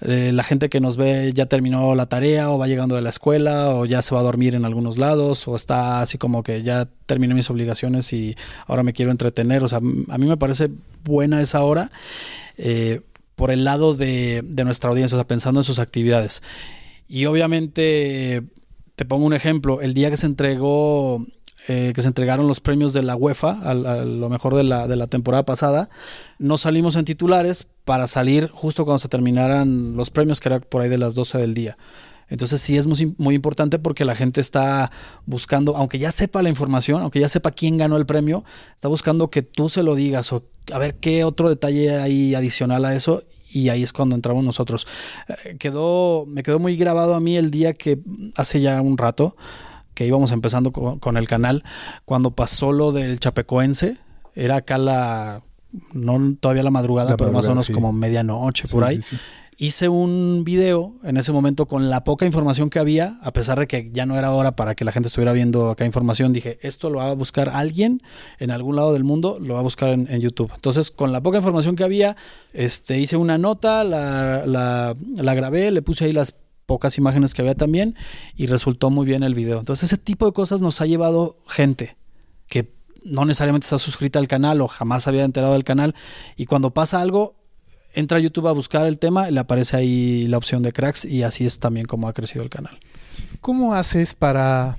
eh, 0.00 0.32
la 0.32 0.44
gente 0.44 0.68
que 0.68 0.80
nos 0.80 0.96
ve 0.96 1.32
ya 1.32 1.46
terminó 1.46 1.94
la 1.94 2.06
tarea 2.06 2.50
o 2.50 2.58
va 2.58 2.66
llegando 2.66 2.94
de 2.94 3.02
la 3.02 3.10
escuela 3.10 3.70
o 3.70 3.84
ya 3.86 4.02
se 4.02 4.14
va 4.14 4.20
a 4.20 4.24
dormir 4.24 4.54
en 4.54 4.64
algunos 4.64 4.98
lados 4.98 5.46
o 5.48 5.56
está 5.56 6.00
así 6.00 6.18
como 6.18 6.42
que 6.42 6.62
ya 6.62 6.88
terminé 7.06 7.34
mis 7.34 7.48
obligaciones 7.50 8.12
y 8.12 8.36
ahora 8.66 8.82
me 8.82 8.92
quiero 8.92 9.10
entretener. 9.10 9.62
O 9.64 9.68
sea, 9.68 9.78
a 9.78 10.18
mí 10.18 10.26
me 10.26 10.36
parece 10.36 10.70
buena 11.04 11.40
esa 11.40 11.62
hora 11.62 11.90
eh, 12.58 13.00
por 13.36 13.50
el 13.50 13.64
lado 13.64 13.94
de, 13.94 14.42
de 14.44 14.64
nuestra 14.64 14.90
audiencia, 14.90 15.16
o 15.16 15.20
sea, 15.20 15.26
pensando 15.26 15.60
en 15.60 15.64
sus 15.64 15.78
actividades. 15.78 16.42
Y 17.08 17.26
obviamente, 17.26 18.42
te 18.96 19.04
pongo 19.04 19.26
un 19.26 19.34
ejemplo, 19.34 19.80
el 19.80 19.92
día 19.92 20.10
que 20.10 20.16
se 20.16 20.26
entregó 20.26 21.26
eh, 21.66 21.92
que 21.94 22.02
se 22.02 22.08
entregaron 22.08 22.46
los 22.46 22.60
premios 22.60 22.92
de 22.92 23.02
la 23.02 23.16
UEFA, 23.16 23.58
a, 23.62 23.74
lo 23.74 24.28
mejor 24.28 24.54
de 24.54 24.64
la, 24.64 24.86
de 24.86 24.96
la 24.96 25.06
temporada 25.06 25.44
pasada, 25.44 25.88
no 26.38 26.58
salimos 26.58 26.96
en 26.96 27.04
titulares 27.04 27.66
para 27.84 28.06
salir 28.06 28.50
justo 28.52 28.84
cuando 28.84 28.98
se 28.98 29.08
terminaran 29.08 29.96
los 29.96 30.10
premios, 30.10 30.40
que 30.40 30.48
era 30.50 30.60
por 30.60 30.82
ahí 30.82 30.88
de 30.88 30.98
las 30.98 31.14
12 31.14 31.38
del 31.38 31.54
día. 31.54 31.76
Entonces 32.28 32.60
sí 32.60 32.76
es 32.76 32.86
muy, 32.86 33.14
muy, 33.18 33.34
importante 33.34 33.78
porque 33.78 34.04
la 34.04 34.14
gente 34.14 34.40
está 34.40 34.90
buscando, 35.26 35.76
aunque 35.76 35.98
ya 35.98 36.10
sepa 36.10 36.42
la 36.42 36.48
información, 36.48 37.02
aunque 37.02 37.20
ya 37.20 37.28
sepa 37.28 37.50
quién 37.50 37.76
ganó 37.76 37.96
el 37.96 38.06
premio, 38.06 38.44
está 38.74 38.88
buscando 38.88 39.30
que 39.30 39.42
tú 39.42 39.68
se 39.68 39.82
lo 39.82 39.94
digas 39.94 40.32
o 40.32 40.42
a 40.72 40.78
ver 40.78 40.94
qué 40.94 41.24
otro 41.24 41.48
detalle 41.48 41.96
hay 41.96 42.34
adicional 42.34 42.84
a 42.86 42.94
eso 42.94 43.22
y 43.52 43.68
ahí 43.68 43.82
es 43.82 43.92
cuando 43.92 44.16
entramos 44.16 44.42
nosotros. 44.42 44.86
Eh, 45.28 45.56
quedó, 45.58 46.24
me 46.26 46.42
quedó 46.42 46.58
muy 46.58 46.76
grabado 46.76 47.14
a 47.14 47.20
mí 47.20 47.36
el 47.36 47.50
día 47.50 47.74
que 47.74 47.98
hace 48.36 48.60
ya 48.60 48.80
un 48.80 48.96
rato 48.98 49.36
que 49.94 50.06
íbamos 50.06 50.32
empezando 50.32 50.72
con, 50.72 51.16
el 51.16 51.28
canal, 51.28 51.64
cuando 52.04 52.32
pasó 52.32 52.72
lo 52.72 52.92
del 52.92 53.20
Chapecoense, 53.20 53.96
era 54.34 54.56
acá 54.56 54.78
la, 54.78 55.42
no 55.92 56.34
todavía 56.38 56.62
la 56.62 56.70
madrugada, 56.70 57.16
pero 57.16 57.32
más 57.32 57.46
o 57.46 57.50
menos 57.50 57.70
como 57.70 57.92
medianoche 57.92 58.68
por 58.68 58.84
ahí. 58.84 59.00
Hice 59.56 59.88
un 59.88 60.42
video 60.44 60.94
en 61.04 61.16
ese 61.16 61.30
momento 61.30 61.66
con 61.66 61.88
la 61.88 62.02
poca 62.02 62.26
información 62.26 62.70
que 62.70 62.80
había, 62.80 63.18
a 63.22 63.32
pesar 63.32 63.56
de 63.60 63.68
que 63.68 63.88
ya 63.92 64.04
no 64.04 64.18
era 64.18 64.32
hora 64.32 64.56
para 64.56 64.74
que 64.74 64.84
la 64.84 64.90
gente 64.90 65.06
estuviera 65.06 65.32
viendo 65.32 65.70
acá 65.70 65.84
información, 65.84 66.32
dije, 66.32 66.58
esto 66.62 66.90
lo 66.90 66.98
va 66.98 67.10
a 67.10 67.14
buscar 67.14 67.48
alguien 67.50 68.02
en 68.40 68.50
algún 68.50 68.74
lado 68.74 68.92
del 68.92 69.04
mundo, 69.04 69.38
lo 69.40 69.54
va 69.54 69.60
a 69.60 69.62
buscar 69.62 69.90
en, 69.90 70.20
YouTube. 70.20 70.50
Entonces, 70.56 70.90
con 70.90 71.12
la 71.12 71.22
poca 71.22 71.38
información 71.38 71.76
que 71.76 71.84
había, 71.84 72.16
este, 72.52 72.98
hice 72.98 73.16
una 73.16 73.38
nota, 73.38 73.84
la, 73.84 74.44
la, 74.44 74.96
la 75.14 75.34
grabé, 75.34 75.70
le 75.70 75.82
puse 75.82 76.06
ahí 76.06 76.12
las 76.12 76.43
pocas 76.66 76.98
imágenes 76.98 77.34
que 77.34 77.42
había 77.42 77.54
también 77.54 77.96
y 78.36 78.46
resultó 78.46 78.90
muy 78.90 79.06
bien 79.06 79.22
el 79.22 79.34
video. 79.34 79.58
Entonces 79.58 79.92
ese 79.92 79.98
tipo 79.98 80.26
de 80.26 80.32
cosas 80.32 80.60
nos 80.60 80.80
ha 80.80 80.86
llevado 80.86 81.38
gente 81.46 81.96
que 82.48 82.72
no 83.04 83.24
necesariamente 83.24 83.64
está 83.64 83.78
suscrita 83.78 84.18
al 84.18 84.28
canal 84.28 84.60
o 84.60 84.68
jamás 84.68 85.06
había 85.08 85.24
enterado 85.24 85.52
del 85.52 85.64
canal 85.64 85.94
y 86.36 86.46
cuando 86.46 86.72
pasa 86.72 87.00
algo 87.00 87.36
entra 87.92 88.18
a 88.18 88.20
YouTube 88.20 88.48
a 88.48 88.52
buscar 88.52 88.86
el 88.86 88.98
tema 88.98 89.30
le 89.30 89.38
aparece 89.40 89.76
ahí 89.76 90.26
la 90.26 90.38
opción 90.38 90.62
de 90.62 90.72
cracks 90.72 91.04
y 91.04 91.22
así 91.22 91.46
es 91.46 91.58
también 91.60 91.86
como 91.86 92.08
ha 92.08 92.12
crecido 92.12 92.42
el 92.42 92.50
canal. 92.50 92.78
¿Cómo 93.40 93.74
haces 93.74 94.14
para 94.14 94.76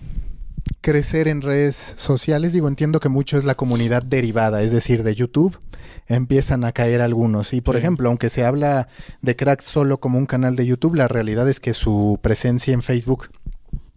crecer 0.86 1.28
en 1.28 1.42
redes 1.42 1.96
sociales? 1.96 2.54
Digo, 2.54 2.68
entiendo 2.68 3.00
que 3.00 3.10
mucho 3.10 3.40
es 3.40 3.46
la 3.46 3.56
comunidad 3.56 4.04
derivada, 4.04 4.62
es 4.62 4.72
decir, 4.72 5.02
de 5.02 5.16
YouTube 5.16 5.58
empiezan 6.08 6.64
a 6.64 6.74
caer 6.74 7.02
algunos. 7.02 7.54
Y 7.54 7.62
por 7.62 7.76
ejemplo, 7.76 8.08
aunque 8.08 8.30
se 8.30 8.46
habla 8.46 8.88
de 9.24 9.36
Cracks 9.36 9.66
solo 9.66 10.00
como 10.00 10.20
un 10.20 10.28
canal 10.28 10.56
de 10.56 10.68
YouTube, 10.68 10.94
la 10.94 11.08
realidad 11.08 11.50
es 11.50 11.60
que 11.60 11.74
su 11.74 12.20
presencia 12.22 12.72
en 12.72 12.84
Facebook 12.84 13.30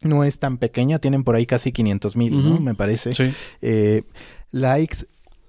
no 0.01 0.24
es 0.24 0.38
tan 0.38 0.57
pequeña, 0.57 0.98
tienen 0.98 1.24
por 1.24 1.35
ahí 1.35 1.44
casi 1.44 1.72
500 1.72 2.16
mil, 2.16 2.42
¿no? 2.42 2.59
Me 2.59 2.74
parece. 2.74 3.11
Eh, 3.61 4.03
likes. 4.51 5.05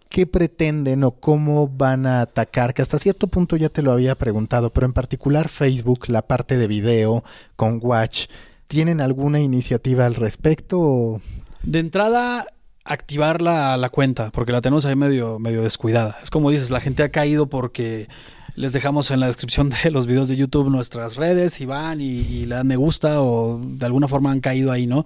¿Qué 0.10 0.28
pretenden 0.28 1.06
o 1.06 1.12
cómo 1.12 1.70
van 1.70 2.06
a 2.06 2.20
atacar? 2.20 2.74
Que 2.74 2.82
hasta 2.82 3.00
cierto 3.00 3.28
punto 3.28 3.56
ya 3.56 3.70
te 3.70 3.82
lo 3.82 3.94
había 3.94 4.16
preguntado, 4.16 4.74
pero 4.74 4.88
en 4.88 4.92
particular 4.92 5.48
Facebook, 5.48 6.10
la 6.10 6.24
parte 6.24 6.58
de 6.58 6.68
video 6.68 7.24
con 7.56 7.80
Watch, 7.82 8.26
¿tienen 8.70 9.02
alguna 9.02 9.42
iniciativa 9.42 10.06
al 10.06 10.16
respecto? 10.16 11.20
De 11.64 11.80
entrada, 11.80 12.46
activar 12.86 13.42
la, 13.42 13.76
la, 13.76 13.90
cuenta, 13.90 14.32
porque 14.32 14.54
la 14.54 14.62
tenemos 14.62 14.86
ahí 14.86 14.96
medio, 14.96 15.40
medio 15.40 15.64
descuidada. 15.64 16.18
Es 16.24 16.30
como 16.30 16.52
dices, 16.52 16.70
la 16.70 16.80
gente 16.80 17.04
ha 17.04 17.10
caído 17.10 17.50
porque 17.50 18.08
les 18.56 18.72
dejamos 18.72 19.10
en 19.10 19.20
la 19.20 19.26
descripción 19.26 19.72
de 19.84 19.90
los 19.90 20.06
videos 20.06 20.30
de 20.30 20.36
YouTube 20.36 20.70
nuestras 20.70 21.16
redes 21.16 21.60
y 21.62 21.66
van 21.66 22.00
y, 22.00 22.46
le 22.46 22.56
dan 22.56 22.68
me 22.68 22.76
gusta 22.76 23.22
o 23.22 23.60
de 23.60 23.86
alguna 23.88 24.08
forma 24.08 24.32
han 24.32 24.40
caído 24.40 24.72
ahí, 24.72 24.86
¿no? 24.86 25.04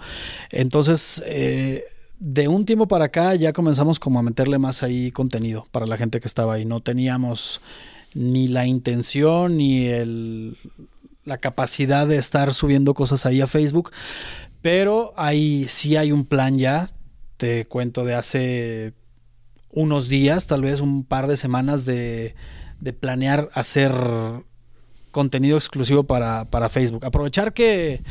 Entonces, 0.49 1.23
eh, 1.25 1.85
de 2.19 2.49
un 2.49 2.65
tiempo 2.65 2.87
para 2.89 3.05
acá 3.05 3.33
ya 3.35 3.53
comenzamos 3.53 3.97
como 3.97 4.19
a 4.19 4.23
meterle 4.23 4.59
más 4.59 4.83
ahí 4.83 5.09
contenido 5.11 5.67
para 5.71 5.87
la 5.87 5.95
gente 5.95 6.19
que 6.19 6.27
estaba 6.27 6.55
ahí. 6.55 6.65
No 6.65 6.81
teníamos 6.81 7.61
ni 8.13 8.47
la 8.47 8.65
intención 8.65 9.55
ni 9.55 9.87
el, 9.87 10.57
la 11.25 11.37
capacidad 11.37 12.07
de 12.07 12.17
estar 12.17 12.53
subiendo 12.53 12.93
cosas 12.93 13.25
ahí 13.25 13.41
a 13.41 13.47
Facebook, 13.47 13.91
pero 14.61 15.13
ahí 15.17 15.65
sí 15.69 15.95
hay 15.97 16.11
un 16.11 16.25
plan 16.25 16.57
ya 16.57 16.89
te 17.37 17.65
cuento 17.65 18.05
de 18.05 18.15
hace 18.15 18.93
unos 19.69 20.07
días, 20.07 20.47
tal 20.47 20.61
vez 20.61 20.79
un 20.79 21.03
par 21.03 21.27
de 21.27 21.35
semanas 21.35 21.83
de, 21.83 22.35
planear 22.99 23.49
hacer 23.53 23.93
contenido 25.13 25.55
exclusivo 25.55 26.03
para, 26.03 26.43
para 26.43 26.67
Facebook. 26.67 27.05
Aprovechar 27.05 27.53
que 27.53 28.03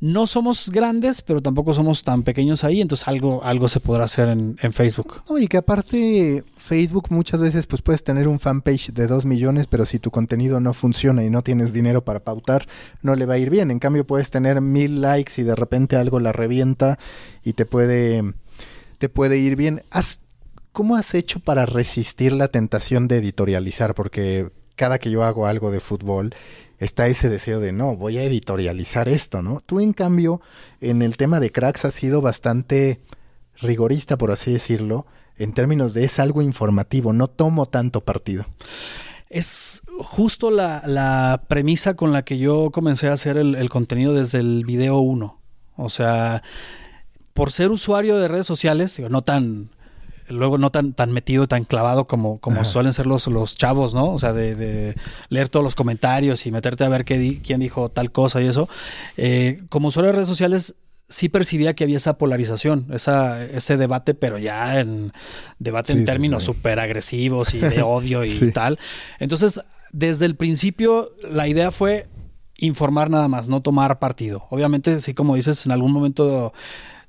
no 0.00 0.26
somos 0.26 0.70
grandes, 0.70 1.22
pero 1.22 1.42
tampoco 1.42 1.72
somos 1.72 2.02
tan 2.02 2.22
pequeños 2.22 2.64
ahí, 2.64 2.80
entonces 2.80 3.08
algo, 3.08 3.42
algo 3.42 3.66
se 3.66 3.80
podrá 3.80 4.04
hacer 4.04 4.28
en, 4.28 4.58
en 4.60 4.72
Facebook. 4.72 5.22
Y 5.38 5.48
que 5.48 5.56
aparte 5.56 6.44
Facebook 6.56 7.08
muchas 7.10 7.40
veces 7.40 7.66
pues 7.66 7.82
puedes 7.82 8.04
tener 8.04 8.28
un 8.28 8.38
fanpage 8.38 8.92
de 8.92 9.06
2 9.06 9.26
millones, 9.26 9.66
pero 9.66 9.86
si 9.86 9.98
tu 9.98 10.10
contenido 10.10 10.60
no 10.60 10.74
funciona 10.74 11.24
y 11.24 11.30
no 11.30 11.42
tienes 11.42 11.72
dinero 11.72 12.04
para 12.04 12.20
pautar, 12.20 12.66
no 13.02 13.14
le 13.14 13.26
va 13.26 13.34
a 13.34 13.38
ir 13.38 13.50
bien. 13.50 13.70
En 13.70 13.78
cambio 13.78 14.06
puedes 14.06 14.30
tener 14.30 14.60
mil 14.60 15.00
likes 15.00 15.40
y 15.40 15.44
de 15.44 15.54
repente 15.54 15.96
algo 15.96 16.20
la 16.20 16.32
revienta 16.32 16.98
y 17.42 17.54
te 17.54 17.64
puede, 17.64 18.34
te 18.98 19.08
puede 19.08 19.38
ir 19.38 19.56
bien. 19.56 19.82
¿Has, 19.90 20.26
¿Cómo 20.72 20.96
has 20.96 21.14
hecho 21.14 21.40
para 21.40 21.64
resistir 21.64 22.34
la 22.34 22.48
tentación 22.48 23.08
de 23.08 23.16
editorializar? 23.16 23.94
Porque 23.94 24.50
cada 24.76 24.98
que 24.98 25.10
yo 25.10 25.24
hago 25.24 25.46
algo 25.46 25.70
de 25.70 25.80
fútbol 25.80 26.34
está 26.78 27.06
ese 27.08 27.28
deseo 27.28 27.60
de 27.60 27.72
no, 27.72 27.96
voy 27.96 28.18
a 28.18 28.24
editorializar 28.24 29.08
esto, 29.08 29.42
¿no? 29.42 29.62
Tú 29.66 29.80
en 29.80 29.92
cambio 29.92 30.40
en 30.80 31.02
el 31.02 31.16
tema 31.16 31.40
de 31.40 31.50
cracks 31.50 31.84
has 31.84 31.94
sido 31.94 32.20
bastante 32.20 33.00
rigorista, 33.60 34.18
por 34.18 34.30
así 34.30 34.52
decirlo, 34.52 35.06
en 35.38 35.52
términos 35.52 35.94
de 35.94 36.04
es 36.04 36.18
algo 36.18 36.42
informativo, 36.42 37.12
no 37.12 37.28
tomo 37.28 37.66
tanto 37.66 38.02
partido. 38.02 38.44
Es 39.28 39.82
justo 39.98 40.50
la, 40.50 40.82
la 40.86 41.44
premisa 41.48 41.94
con 41.94 42.12
la 42.12 42.24
que 42.24 42.38
yo 42.38 42.70
comencé 42.70 43.08
a 43.08 43.14
hacer 43.14 43.36
el, 43.36 43.54
el 43.54 43.68
contenido 43.70 44.12
desde 44.12 44.38
el 44.38 44.64
video 44.64 44.98
1. 44.98 45.40
O 45.76 45.88
sea, 45.88 46.42
por 47.32 47.52
ser 47.52 47.70
usuario 47.70 48.18
de 48.18 48.28
redes 48.28 48.46
sociales, 48.46 48.96
digo, 48.96 49.08
no 49.08 49.22
tan 49.22 49.70
luego 50.28 50.58
no 50.58 50.70
tan, 50.70 50.92
tan 50.92 51.12
metido, 51.12 51.46
tan 51.46 51.64
clavado 51.64 52.06
como, 52.06 52.38
como 52.38 52.64
suelen 52.64 52.92
ser 52.92 53.06
los, 53.06 53.26
los 53.26 53.56
chavos, 53.56 53.94
¿no? 53.94 54.12
O 54.12 54.18
sea, 54.18 54.32
de, 54.32 54.54
de, 54.54 54.94
leer 55.28 55.48
todos 55.48 55.64
los 55.64 55.74
comentarios 55.74 56.46
y 56.46 56.50
meterte 56.50 56.84
a 56.84 56.88
ver 56.88 57.04
qué 57.04 57.18
di, 57.18 57.38
quién 57.38 57.60
dijo 57.60 57.88
tal 57.88 58.10
cosa 58.12 58.40
y 58.40 58.46
eso. 58.46 58.68
Eh, 59.16 59.62
como 59.68 59.88
usuario 59.88 60.08
de 60.08 60.16
redes 60.16 60.28
sociales, 60.28 60.74
sí 61.08 61.28
percibía 61.28 61.74
que 61.74 61.84
había 61.84 61.96
esa 61.96 62.18
polarización, 62.18 62.86
esa, 62.92 63.44
ese 63.44 63.76
debate, 63.76 64.14
pero 64.14 64.38
ya 64.38 64.80
en 64.80 65.12
debate 65.58 65.92
sí, 65.92 65.98
en 65.98 66.04
términos 66.04 66.44
súper 66.44 66.74
sí, 66.74 66.80
sí. 66.80 66.84
agresivos 66.84 67.54
y 67.54 67.58
de 67.60 67.82
odio 67.82 68.24
y 68.24 68.52
tal. 68.52 68.78
Entonces, 69.18 69.60
desde 69.92 70.26
el 70.26 70.36
principio, 70.36 71.12
la 71.30 71.48
idea 71.48 71.70
fue 71.70 72.06
informar 72.58 73.10
nada 73.10 73.28
más, 73.28 73.48
no 73.48 73.60
tomar 73.62 73.98
partido. 73.98 74.46
Obviamente, 74.50 74.98
sí, 75.00 75.14
como 75.14 75.36
dices, 75.36 75.66
en 75.66 75.72
algún 75.72 75.92
momento 75.92 76.52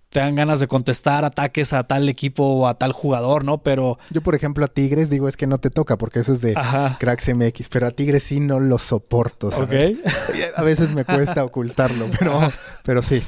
te 0.10 0.20
dan 0.20 0.36
ganas 0.36 0.60
de 0.60 0.68
contestar 0.68 1.26
ataques 1.26 1.74
a 1.74 1.84
tal 1.84 2.08
equipo 2.08 2.44
o 2.44 2.68
a 2.68 2.76
tal 2.76 2.92
jugador, 2.92 3.44
¿no? 3.44 3.60
Pero. 3.60 4.00
Yo, 4.10 4.22
por 4.22 4.36
ejemplo, 4.36 4.66
a 4.66 4.68
Tigres 4.68 5.10
digo 5.10 5.28
es 5.28 5.38
que 5.38 5.48
no 5.48 5.60
te 5.60 5.70
toca 5.70 5.98
porque 5.98 6.20
eso 6.20 6.34
es 6.34 6.42
de 6.42 6.54
Ajá. 6.56 6.98
Cracks 7.00 7.34
MX, 7.34 7.70
pero 7.70 7.88
a 7.88 7.92
Tigres 7.92 8.24
sí 8.24 8.40
no 8.40 8.60
lo 8.60 8.80
soporto, 8.80 9.52
¿sabes? 9.52 9.68
Okay. 9.68 10.02
A 10.56 10.64
veces 10.64 10.92
me 10.92 11.06
cuesta 11.06 11.44
ocultarlo, 11.44 12.08
pero, 12.18 12.52
pero 12.84 13.04
sí. 13.04 13.22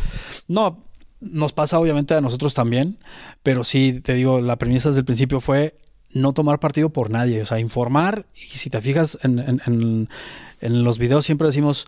No, 0.48 0.84
nos 1.20 1.54
pasa 1.54 1.80
obviamente 1.80 2.14
a 2.14 2.22
nosotros 2.22 2.54
también, 2.54 2.98
pero 3.44 3.64
sí, 3.64 4.00
te 4.02 4.14
digo, 4.14 4.42
la 4.42 4.58
premisa 4.58 4.90
desde 4.90 5.02
el 5.02 5.06
principio 5.06 5.40
fue 5.40 5.78
no 6.12 6.34
tomar 6.34 6.60
partido 6.60 6.90
por 6.90 7.10
nadie, 7.10 7.42
o 7.42 7.46
sea, 7.46 7.60
informar 7.60 8.26
y 8.34 8.58
si 8.58 8.70
te 8.70 8.82
fijas 8.82 9.20
en, 9.22 9.40
en, 9.40 9.62
en, 9.66 10.10
en 10.62 10.84
los 10.84 10.98
videos 10.98 11.26
siempre 11.26 11.48
decimos, 11.48 11.88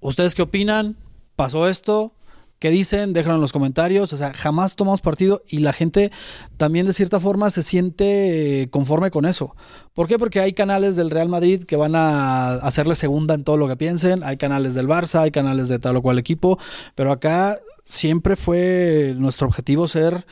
¿ustedes 0.00 0.34
qué 0.34 0.42
opinan? 0.42 0.96
¿Pasó 1.34 1.68
esto? 1.68 2.12
¿Qué 2.58 2.70
dicen? 2.70 3.12
Déjenlo 3.12 3.36
en 3.36 3.40
los 3.40 3.52
comentarios. 3.52 4.12
O 4.12 4.16
sea, 4.16 4.32
jamás 4.34 4.74
tomamos 4.74 5.00
partido 5.00 5.42
y 5.46 5.58
la 5.58 5.72
gente 5.72 6.10
también 6.56 6.86
de 6.86 6.92
cierta 6.92 7.20
forma 7.20 7.50
se 7.50 7.62
siente 7.62 8.68
conforme 8.70 9.10
con 9.10 9.26
eso. 9.26 9.54
¿Por 9.94 10.08
qué? 10.08 10.18
Porque 10.18 10.40
hay 10.40 10.52
canales 10.52 10.96
del 10.96 11.10
Real 11.10 11.28
Madrid 11.28 11.64
que 11.64 11.76
van 11.76 11.94
a 11.94 12.54
hacerle 12.54 12.96
segunda 12.96 13.34
en 13.34 13.44
todo 13.44 13.56
lo 13.56 13.68
que 13.68 13.76
piensen. 13.76 14.24
Hay 14.24 14.36
canales 14.38 14.74
del 14.74 14.88
Barça, 14.88 15.20
hay 15.20 15.30
canales 15.30 15.68
de 15.68 15.78
tal 15.78 15.96
o 15.96 16.02
cual 16.02 16.18
equipo. 16.18 16.58
Pero 16.96 17.12
acá 17.12 17.58
siempre 17.84 18.34
fue 18.34 19.14
nuestro 19.16 19.46
objetivo 19.46 19.86
ser 19.86 20.26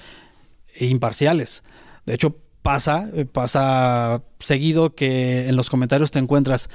imparciales. 0.80 1.62
De 2.06 2.14
hecho, 2.14 2.36
pasa, 2.62 3.08
pasa 3.32 4.22
seguido 4.40 4.96
que 4.96 5.48
en 5.48 5.54
los 5.54 5.70
comentarios 5.70 6.10
te 6.10 6.18
encuentras 6.18 6.68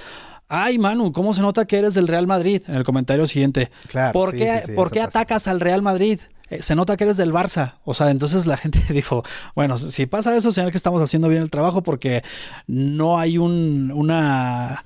Ay, 0.53 0.77
Manu, 0.77 1.13
¿cómo 1.13 1.33
se 1.33 1.39
nota 1.39 1.63
que 1.63 1.77
eres 1.77 1.93
del 1.93 2.09
Real 2.09 2.27
Madrid? 2.27 2.61
En 2.67 2.75
el 2.75 2.83
comentario 2.83 3.25
siguiente. 3.25 3.71
Claro, 3.87 4.11
¿Por 4.11 4.35
qué, 4.35 4.61
sí, 4.65 4.73
¿por 4.73 4.91
qué 4.91 4.99
atacas 4.99 5.47
al 5.47 5.61
Real 5.61 5.81
Madrid? 5.81 6.19
Eh, 6.49 6.61
se 6.61 6.75
nota 6.75 6.97
que 6.97 7.05
eres 7.05 7.15
del 7.15 7.31
Barça. 7.31 7.75
O 7.85 7.93
sea, 7.93 8.11
entonces 8.11 8.45
la 8.45 8.57
gente 8.63 8.81
dijo, 8.89 9.23
bueno, 9.55 9.77
si 9.77 10.07
pasa 10.07 10.35
eso, 10.35 10.51
señal 10.51 10.71
que 10.71 10.75
estamos 10.75 11.01
haciendo 11.01 11.29
bien 11.29 11.41
el 11.41 11.49
trabajo 11.49 11.81
porque 11.83 12.21
no 12.67 13.17
hay 13.17 13.37
un, 13.37 13.93
una... 13.95 14.83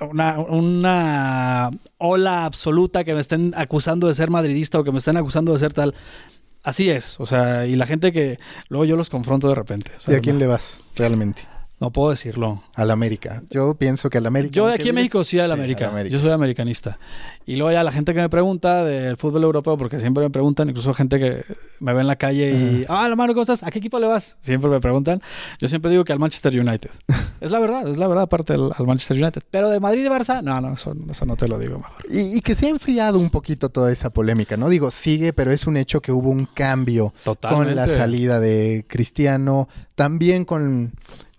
Una, 0.00 0.38
una 0.38 1.70
ola 1.96 2.44
absoluta 2.44 3.02
que 3.02 3.14
me 3.14 3.20
estén 3.20 3.52
acusando 3.56 4.06
de 4.06 4.14
ser 4.14 4.30
madridista 4.30 4.78
o 4.78 4.84
que 4.84 4.92
me 4.92 4.98
estén 4.98 5.16
acusando 5.16 5.52
de 5.52 5.58
ser 5.58 5.72
tal. 5.72 5.92
Así 6.62 6.88
es, 6.88 7.18
o 7.18 7.26
sea, 7.26 7.66
y 7.66 7.74
la 7.74 7.84
gente 7.84 8.12
que 8.12 8.38
luego 8.68 8.84
yo 8.84 8.96
los 8.96 9.10
confronto 9.10 9.48
de 9.48 9.56
repente. 9.56 9.90
¿Y 10.06 10.14
a 10.14 10.20
quién 10.20 10.36
no? 10.36 10.40
le 10.40 10.46
vas 10.46 10.78
realmente? 10.94 11.57
No 11.80 11.92
puedo 11.92 12.10
decirlo. 12.10 12.62
Al 12.74 12.90
América. 12.90 13.42
Yo 13.50 13.74
pienso 13.74 14.10
que 14.10 14.18
al 14.18 14.26
América. 14.26 14.52
Yo 14.52 14.66
de 14.66 14.74
aquí 14.74 14.88
en 14.88 14.96
México 14.96 15.22
sí 15.22 15.38
al 15.38 15.52
América. 15.52 15.86
Sí, 15.86 15.90
América. 15.92 16.12
Yo 16.12 16.20
soy 16.20 16.30
americanista. 16.30 16.98
Y 17.46 17.56
luego 17.56 17.70
ya 17.72 17.84
la 17.84 17.92
gente 17.92 18.12
que 18.12 18.20
me 18.20 18.28
pregunta 18.28 18.84
del 18.84 19.16
fútbol 19.16 19.44
europeo, 19.44 19.78
porque 19.78 20.00
siempre 20.00 20.24
me 20.24 20.30
preguntan, 20.30 20.68
incluso 20.68 20.92
gente 20.92 21.18
que 21.18 21.44
me 21.78 21.94
ve 21.94 22.00
en 22.00 22.06
la 22.06 22.16
calle 22.16 22.50
y, 22.50 22.84
ah, 22.88 23.08
mano, 23.16 23.32
¿cómo 23.32 23.42
estás? 23.42 23.62
¿A 23.62 23.70
qué 23.70 23.78
equipo 23.78 23.98
le 24.00 24.06
vas? 24.06 24.36
Siempre 24.40 24.68
me 24.68 24.80
preguntan. 24.80 25.22
Yo 25.60 25.68
siempre 25.68 25.90
digo 25.90 26.04
que 26.04 26.12
al 26.12 26.18
Manchester 26.18 26.60
United. 26.60 26.90
es 27.40 27.50
la 27.50 27.60
verdad, 27.60 27.88
es 27.88 27.96
la 27.96 28.08
verdad, 28.08 28.24
aparte 28.24 28.54
al, 28.54 28.72
al, 28.76 28.86
Manchester 28.86 29.22
United. 29.22 29.42
Pero 29.50 29.70
de 29.70 29.78
Madrid 29.80 30.04
y 30.04 30.08
Barça, 30.08 30.42
no, 30.42 30.60
no, 30.60 30.74
eso, 30.74 30.94
eso 31.08 31.26
no 31.26 31.36
te 31.36 31.46
lo 31.46 31.58
digo 31.58 31.78
mejor. 31.78 32.04
Y, 32.10 32.38
y, 32.38 32.40
que 32.40 32.54
se 32.54 32.66
ha 32.66 32.70
enfriado 32.70 33.18
un 33.18 33.30
poquito 33.30 33.68
toda 33.68 33.92
esa 33.92 34.10
polémica, 34.10 34.56
¿no? 34.56 34.68
Digo, 34.68 34.90
sigue, 34.90 35.32
pero 35.32 35.52
es 35.52 35.66
un 35.66 35.76
hecho 35.76 36.02
que 36.02 36.12
hubo 36.12 36.28
un 36.28 36.46
cambio 36.46 37.14
Totalmente. 37.24 37.66
con 37.66 37.76
la 37.76 37.88
salida 37.88 38.40
de 38.40 38.84
Cristiano, 38.88 39.68
también 39.94 40.44
con 40.44 40.92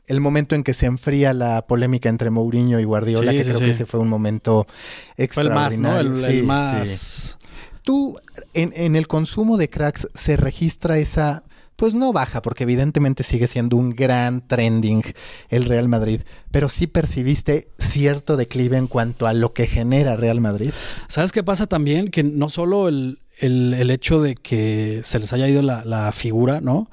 el 0.09 0.19
momento 0.19 0.55
en 0.55 0.63
que 0.63 0.73
se 0.73 0.85
enfría 0.85 1.33
la 1.33 1.65
polémica 1.65 2.09
entre 2.09 2.29
Mourinho 2.29 2.79
y 2.79 2.83
Guardiola, 2.83 3.31
sí, 3.31 3.37
que 3.37 3.43
sí, 3.43 3.49
creo 3.49 3.59
sí. 3.59 3.65
que 3.65 3.71
ese 3.71 3.85
fue 3.85 3.99
un 3.99 4.09
momento 4.09 4.67
extraordinario. 5.15 5.77
Fue 5.77 5.99
el 6.01 6.03
más, 6.03 6.19
¿no? 6.19 6.25
El, 6.27 6.35
el 6.39 6.43
más... 6.43 7.37
Tú, 7.83 8.17
en, 8.53 8.73
en 8.75 8.95
el 8.95 9.07
consumo 9.07 9.57
de 9.57 9.69
cracks, 9.69 10.09
¿se 10.13 10.35
registra 10.37 10.97
esa 10.99 11.43
pues 11.79 11.95
no 11.95 12.11
baja, 12.11 12.41
porque 12.41 12.63
evidentemente 12.63 13.23
sigue 13.23 13.47
siendo 13.47 13.77
un 13.77 13.91
gran 13.91 14.45
trending 14.45 15.01
el 15.47 15.63
Real 15.63 15.87
Madrid, 15.87 16.21
pero 16.51 16.67
sí 16.67 16.87
percibiste 16.87 17.69
cierto 17.77 18.35
declive 18.35 18.75
en 18.75 18.87
cuanto 18.87 19.27
a 19.27 19.33
lo 19.33 19.53
que 19.53 19.65
genera 19.65 20.17
Real 20.17 20.41
Madrid. 20.41 20.71
¿Sabes 21.07 21.31
qué 21.31 21.41
pasa 21.41 21.67
también? 21.67 22.09
Que 22.09 22.21
no 22.21 22.49
solo 22.49 22.89
el, 22.89 23.19
el, 23.37 23.73
el 23.73 23.91
hecho 23.91 24.21
de 24.21 24.35
que 24.35 24.99
se 25.05 25.19
les 25.19 25.31
haya 25.31 25.47
ido 25.47 25.61
la, 25.61 25.85
la, 25.85 26.11
figura, 26.11 26.59
¿no? 26.59 26.91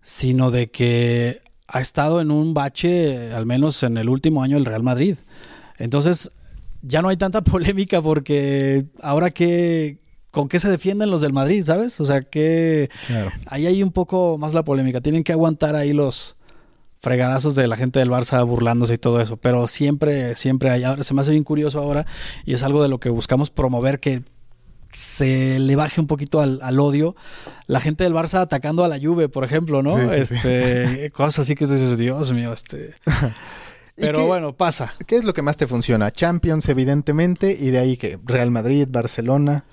Sino 0.00 0.50
de 0.50 0.68
que 0.68 1.42
ha 1.72 1.80
estado 1.80 2.20
en 2.20 2.30
un 2.30 2.52
bache, 2.52 3.32
al 3.32 3.46
menos 3.46 3.82
en 3.82 3.96
el 3.96 4.10
último 4.10 4.42
año, 4.42 4.58
el 4.58 4.66
Real 4.66 4.82
Madrid. 4.82 5.16
Entonces, 5.78 6.30
ya 6.82 7.00
no 7.00 7.08
hay 7.08 7.16
tanta 7.16 7.40
polémica 7.44 8.00
porque 8.02 8.84
ahora 9.00 9.30
que 9.30 9.98
con 10.30 10.48
qué 10.48 10.60
se 10.60 10.70
defienden 10.70 11.10
los 11.10 11.22
del 11.22 11.32
Madrid, 11.32 11.64
¿sabes? 11.64 11.98
O 12.00 12.06
sea 12.06 12.22
que 12.22 12.90
claro. 13.06 13.30
ahí 13.46 13.66
hay 13.66 13.82
un 13.82 13.90
poco 13.90 14.36
más 14.38 14.54
la 14.54 14.64
polémica. 14.64 15.00
Tienen 15.00 15.24
que 15.24 15.32
aguantar 15.32 15.74
ahí 15.74 15.92
los 15.92 16.36
fregadazos 16.98 17.54
de 17.54 17.66
la 17.68 17.76
gente 17.76 17.98
del 17.98 18.10
Barça 18.10 18.46
burlándose 18.46 18.94
y 18.94 18.98
todo 18.98 19.20
eso. 19.20 19.38
Pero 19.38 19.66
siempre, 19.66 20.36
siempre 20.36 20.70
hay. 20.70 20.84
Ahora 20.84 21.02
se 21.02 21.14
me 21.14 21.22
hace 21.22 21.32
bien 21.32 21.44
curioso 21.44 21.80
ahora 21.80 22.06
y 22.44 22.54
es 22.54 22.62
algo 22.62 22.82
de 22.82 22.88
lo 22.88 23.00
que 23.00 23.08
buscamos 23.08 23.50
promover 23.50 23.98
que 23.98 24.22
se 24.92 25.58
le 25.58 25.76
baje 25.76 26.00
un 26.00 26.06
poquito 26.06 26.40
al, 26.40 26.60
al, 26.62 26.78
odio. 26.80 27.16
La 27.66 27.80
gente 27.80 28.04
del 28.04 28.12
Barça 28.12 28.40
atacando 28.40 28.84
a 28.84 28.88
la 28.88 28.98
Juve, 28.98 29.28
por 29.28 29.44
ejemplo, 29.44 29.82
¿no? 29.82 29.96
Sí, 29.96 30.06
sí, 30.08 30.34
este, 30.34 31.04
sí. 31.04 31.10
Cosas 31.12 31.40
así 31.40 31.54
que 31.54 31.66
dices, 31.66 31.98
Dios 31.98 32.32
mío, 32.32 32.52
este. 32.52 32.94
Pero 33.96 34.20
qué, 34.20 34.26
bueno, 34.26 34.56
pasa. 34.56 34.92
¿Qué 35.06 35.16
es 35.16 35.24
lo 35.24 35.34
que 35.34 35.42
más 35.42 35.56
te 35.56 35.66
funciona? 35.66 36.10
Champions, 36.10 36.68
evidentemente, 36.68 37.56
y 37.58 37.70
de 37.70 37.78
ahí 37.78 37.96
que 37.96 38.18
Real 38.24 38.50
Madrid, 38.50 38.88
Barcelona. 38.90 39.64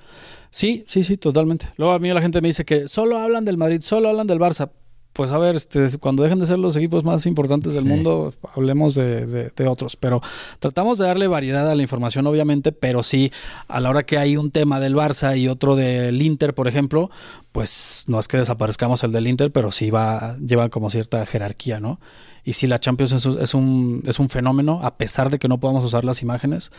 Sí, 0.51 0.83
sí, 0.87 1.03
sí, 1.03 1.17
totalmente. 1.17 1.67
Luego 1.77 1.93
a 1.93 1.99
mí 1.99 2.11
la 2.11 2.21
gente 2.21 2.41
me 2.41 2.49
dice 2.49 2.65
que 2.65 2.87
solo 2.87 3.17
hablan 3.17 3.45
del 3.45 3.57
Madrid, 3.57 3.81
solo 3.81 4.09
hablan 4.09 4.27
del 4.27 4.39
Barça. 4.39 4.71
Pues 5.19 5.31
a 5.31 5.37
ver, 5.37 5.57
este, 5.57 5.85
cuando 5.99 6.23
dejen 6.23 6.39
de 6.39 6.45
ser 6.45 6.59
los 6.59 6.77
equipos 6.77 7.03
más 7.03 7.25
importantes 7.25 7.73
del 7.73 7.83
sí. 7.83 7.89
mundo, 7.89 8.33
hablemos 8.55 8.95
de, 8.95 9.25
de, 9.25 9.51
de, 9.53 9.67
otros. 9.67 9.97
Pero 9.97 10.21
tratamos 10.59 10.97
de 10.97 11.07
darle 11.07 11.27
variedad 11.27 11.69
a 11.69 11.75
la 11.75 11.81
información, 11.81 12.25
obviamente, 12.25 12.71
pero 12.71 13.03
sí, 13.03 13.29
a 13.67 13.81
la 13.81 13.89
hora 13.89 14.03
que 14.03 14.17
hay 14.17 14.37
un 14.37 14.49
tema 14.49 14.79
del 14.79 14.95
Barça 14.95 15.37
y 15.37 15.49
otro 15.49 15.75
del 15.75 16.21
Inter, 16.21 16.55
por 16.55 16.69
ejemplo, 16.69 17.11
pues 17.51 18.05
no 18.07 18.17
es 18.17 18.29
que 18.29 18.37
desaparezcamos 18.37 19.03
el 19.03 19.11
del 19.11 19.27
Inter, 19.27 19.51
pero 19.51 19.73
sí 19.73 19.89
va, 19.89 20.37
lleva 20.37 20.69
como 20.69 20.89
cierta 20.89 21.25
jerarquía, 21.25 21.81
¿no? 21.81 21.99
Y 22.45 22.53
si 22.53 22.67
la 22.67 22.79
Champions 22.79 23.11
es, 23.11 23.25
es, 23.25 23.53
un, 23.53 24.01
es 24.05 24.19
un 24.19 24.29
fenómeno, 24.29 24.79
a 24.83 24.95
pesar 24.95 25.29
de 25.31 25.37
que 25.37 25.49
no 25.49 25.59
podamos 25.59 25.83
usar 25.83 26.05
las 26.05 26.21
imágenes, 26.21 26.71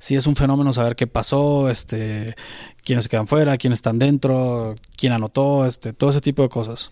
sí 0.00 0.16
es 0.16 0.26
un 0.26 0.34
fenómeno 0.34 0.72
saber 0.72 0.96
qué 0.96 1.06
pasó, 1.06 1.70
este, 1.70 2.34
quiénes 2.82 3.04
se 3.04 3.10
quedan 3.10 3.28
fuera, 3.28 3.56
quiénes 3.56 3.78
están 3.78 4.00
dentro, 4.00 4.74
quién 4.96 5.12
anotó, 5.12 5.64
este, 5.64 5.92
todo 5.92 6.10
ese 6.10 6.20
tipo 6.20 6.42
de 6.42 6.48
cosas. 6.48 6.90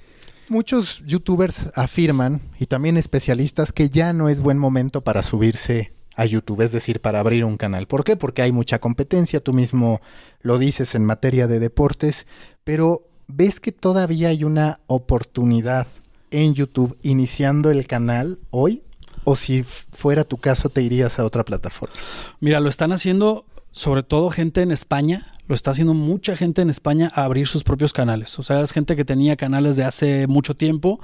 Muchos 0.52 1.02
youtubers 1.06 1.68
afirman, 1.76 2.42
y 2.60 2.66
también 2.66 2.98
especialistas, 2.98 3.72
que 3.72 3.88
ya 3.88 4.12
no 4.12 4.28
es 4.28 4.42
buen 4.42 4.58
momento 4.58 5.00
para 5.00 5.22
subirse 5.22 5.94
a 6.14 6.26
YouTube, 6.26 6.60
es 6.60 6.72
decir, 6.72 7.00
para 7.00 7.20
abrir 7.20 7.46
un 7.46 7.56
canal. 7.56 7.86
¿Por 7.86 8.04
qué? 8.04 8.16
Porque 8.16 8.42
hay 8.42 8.52
mucha 8.52 8.78
competencia, 8.78 9.42
tú 9.42 9.54
mismo 9.54 10.02
lo 10.42 10.58
dices 10.58 10.94
en 10.94 11.06
materia 11.06 11.46
de 11.46 11.58
deportes, 11.58 12.26
pero 12.64 13.08
¿ves 13.28 13.60
que 13.60 13.72
todavía 13.72 14.28
hay 14.28 14.44
una 14.44 14.80
oportunidad 14.88 15.86
en 16.30 16.52
YouTube 16.52 16.98
iniciando 17.00 17.70
el 17.70 17.86
canal 17.86 18.38
hoy? 18.50 18.82
¿O 19.24 19.36
si 19.36 19.62
fuera 19.62 20.24
tu 20.24 20.36
caso 20.36 20.68
te 20.68 20.82
irías 20.82 21.18
a 21.18 21.24
otra 21.24 21.46
plataforma? 21.46 21.94
Mira, 22.40 22.60
lo 22.60 22.68
están 22.68 22.92
haciendo 22.92 23.46
sobre 23.70 24.02
todo 24.02 24.28
gente 24.28 24.60
en 24.60 24.70
España, 24.70 25.26
lo 25.48 25.54
está 25.54 25.72
haciendo 25.72 25.92
mucha 25.92 26.36
gente 26.36 26.62
en 26.62 26.70
España 26.70 27.10
a 27.14 27.24
abrir 27.24 27.46
sus 27.46 27.64
propios 27.64 27.92
canales. 27.92 28.38
O 28.38 28.42
sea, 28.42 28.60
es 28.60 28.72
gente 28.72 28.94
que 28.94 29.04
tenía 29.04 29.36
canales 29.36 29.76
de 29.76 29.84
hace 29.84 30.26
mucho 30.26 30.54
tiempo, 30.54 31.00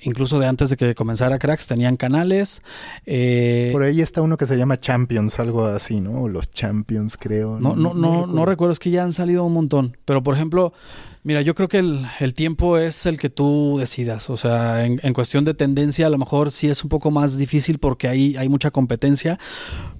incluso 0.00 0.38
de 0.38 0.46
antes 0.46 0.70
de 0.70 0.76
que 0.76 0.94
comenzara 0.94 1.38
Cracks, 1.38 1.68
tenían 1.68 1.96
canales. 1.96 2.62
Eh, 3.06 3.70
Por 3.72 3.84
ahí 3.84 4.00
está 4.00 4.20
uno 4.20 4.36
que 4.36 4.46
se 4.46 4.56
llama 4.56 4.78
Champions, 4.78 5.38
algo 5.38 5.64
así, 5.64 6.00
¿no? 6.00 6.26
Los 6.28 6.50
Champions, 6.50 7.16
creo. 7.16 7.60
No, 7.60 7.76
no, 7.76 7.94
no, 7.94 8.26
no, 8.26 8.44
recuerdo. 8.44 8.72
es 8.72 8.80
que 8.80 8.90
ya 8.90 9.04
han 9.04 9.12
salido 9.12 9.44
un 9.44 9.54
montón. 9.54 9.96
Pero, 10.04 10.22
por 10.22 10.34
ejemplo, 10.34 10.72
Mira, 11.24 11.42
yo 11.42 11.54
creo 11.54 11.68
que 11.68 11.78
el, 11.78 12.34
tiempo 12.34 12.78
es 12.78 13.04
el 13.04 13.18
que 13.18 13.28
tú 13.28 13.76
decidas. 13.78 14.30
O 14.30 14.38
sea, 14.38 14.86
en, 14.86 14.98
en, 15.02 15.12
cuestión 15.12 15.44
de 15.44 15.52
tendencia, 15.52 16.06
a 16.06 16.10
lo 16.10 16.16
mejor 16.16 16.50
sí 16.50 16.68
es 16.68 16.82
un 16.82 16.88
poco 16.88 17.10
más 17.10 17.36
difícil 17.36 17.78
porque 17.78 18.08
ahí 18.08 18.34
hay 18.38 18.48
mucha 18.48 18.70
competencia, 18.70 19.38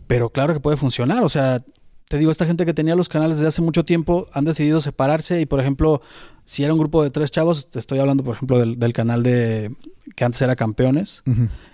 pero 0.07 0.31
claro 0.31 0.55
que 0.55 0.61
puede 0.61 0.79
funcionar. 0.79 1.23
O 1.25 1.29
sea, 1.29 1.61
te 2.09 2.17
digo, 2.17 2.31
esta 2.31 2.47
gente 2.47 2.65
que 2.65 2.75
tenía 2.75 2.97
los 2.97 3.09
canales 3.09 3.37
desde 3.37 3.49
hace 3.49 3.63
mucho 3.63 3.85
tiempo 3.85 4.29
han 4.33 4.47
decidido 4.47 4.81
separarse 4.81 5.41
y, 5.41 5.47
por 5.47 5.61
ejemplo, 5.61 6.01
si 6.45 6.65
era 6.65 6.73
un 6.73 6.79
grupo 6.79 7.03
de 7.03 7.11
tres 7.11 7.31
chavos, 7.31 7.69
te 7.69 7.79
estoy 7.79 7.99
hablando, 7.99 8.25
por 8.25 8.37
ejemplo, 8.37 8.59
del, 8.59 8.93
canal 8.95 9.23
de 9.23 9.73
que 10.17 10.25
antes 10.25 10.41
era 10.41 10.57
Campeones 10.57 11.23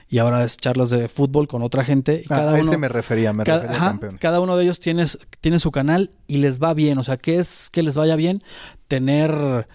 y 0.09 0.19
ahora 0.19 0.43
es 0.43 0.57
charlas 0.57 0.91
de 0.91 1.09
fútbol 1.09 1.47
con 1.47 1.63
otra 1.63 1.85
gente. 1.85 2.23
Y 2.25 2.25
ah, 2.33 2.37
cada 2.37 2.55
a 2.55 2.59
ese 2.59 2.77
me 2.77 2.89
refería, 2.89 3.33
me 3.33 3.45
cada, 3.45 3.61
refería 3.61 3.83
a 3.83 3.87
Campeones. 3.91 4.21
Cada 4.21 4.41
uno 4.41 4.57
de 4.57 4.65
ellos 4.65 4.81
tiene, 4.81 5.05
tiene 5.41 5.61
su 5.61 5.71
canal 5.71 6.11
y 6.27 6.39
les 6.39 6.61
va 6.61 6.75
bien. 6.75 6.99
O 6.99 7.05
sea, 7.05 7.17
¿qué 7.17 7.39
es 7.39 7.71
que 7.71 7.85
les 7.85 7.95
vaya 7.95 8.17
bien? 8.17 8.43
Tener 8.89 9.69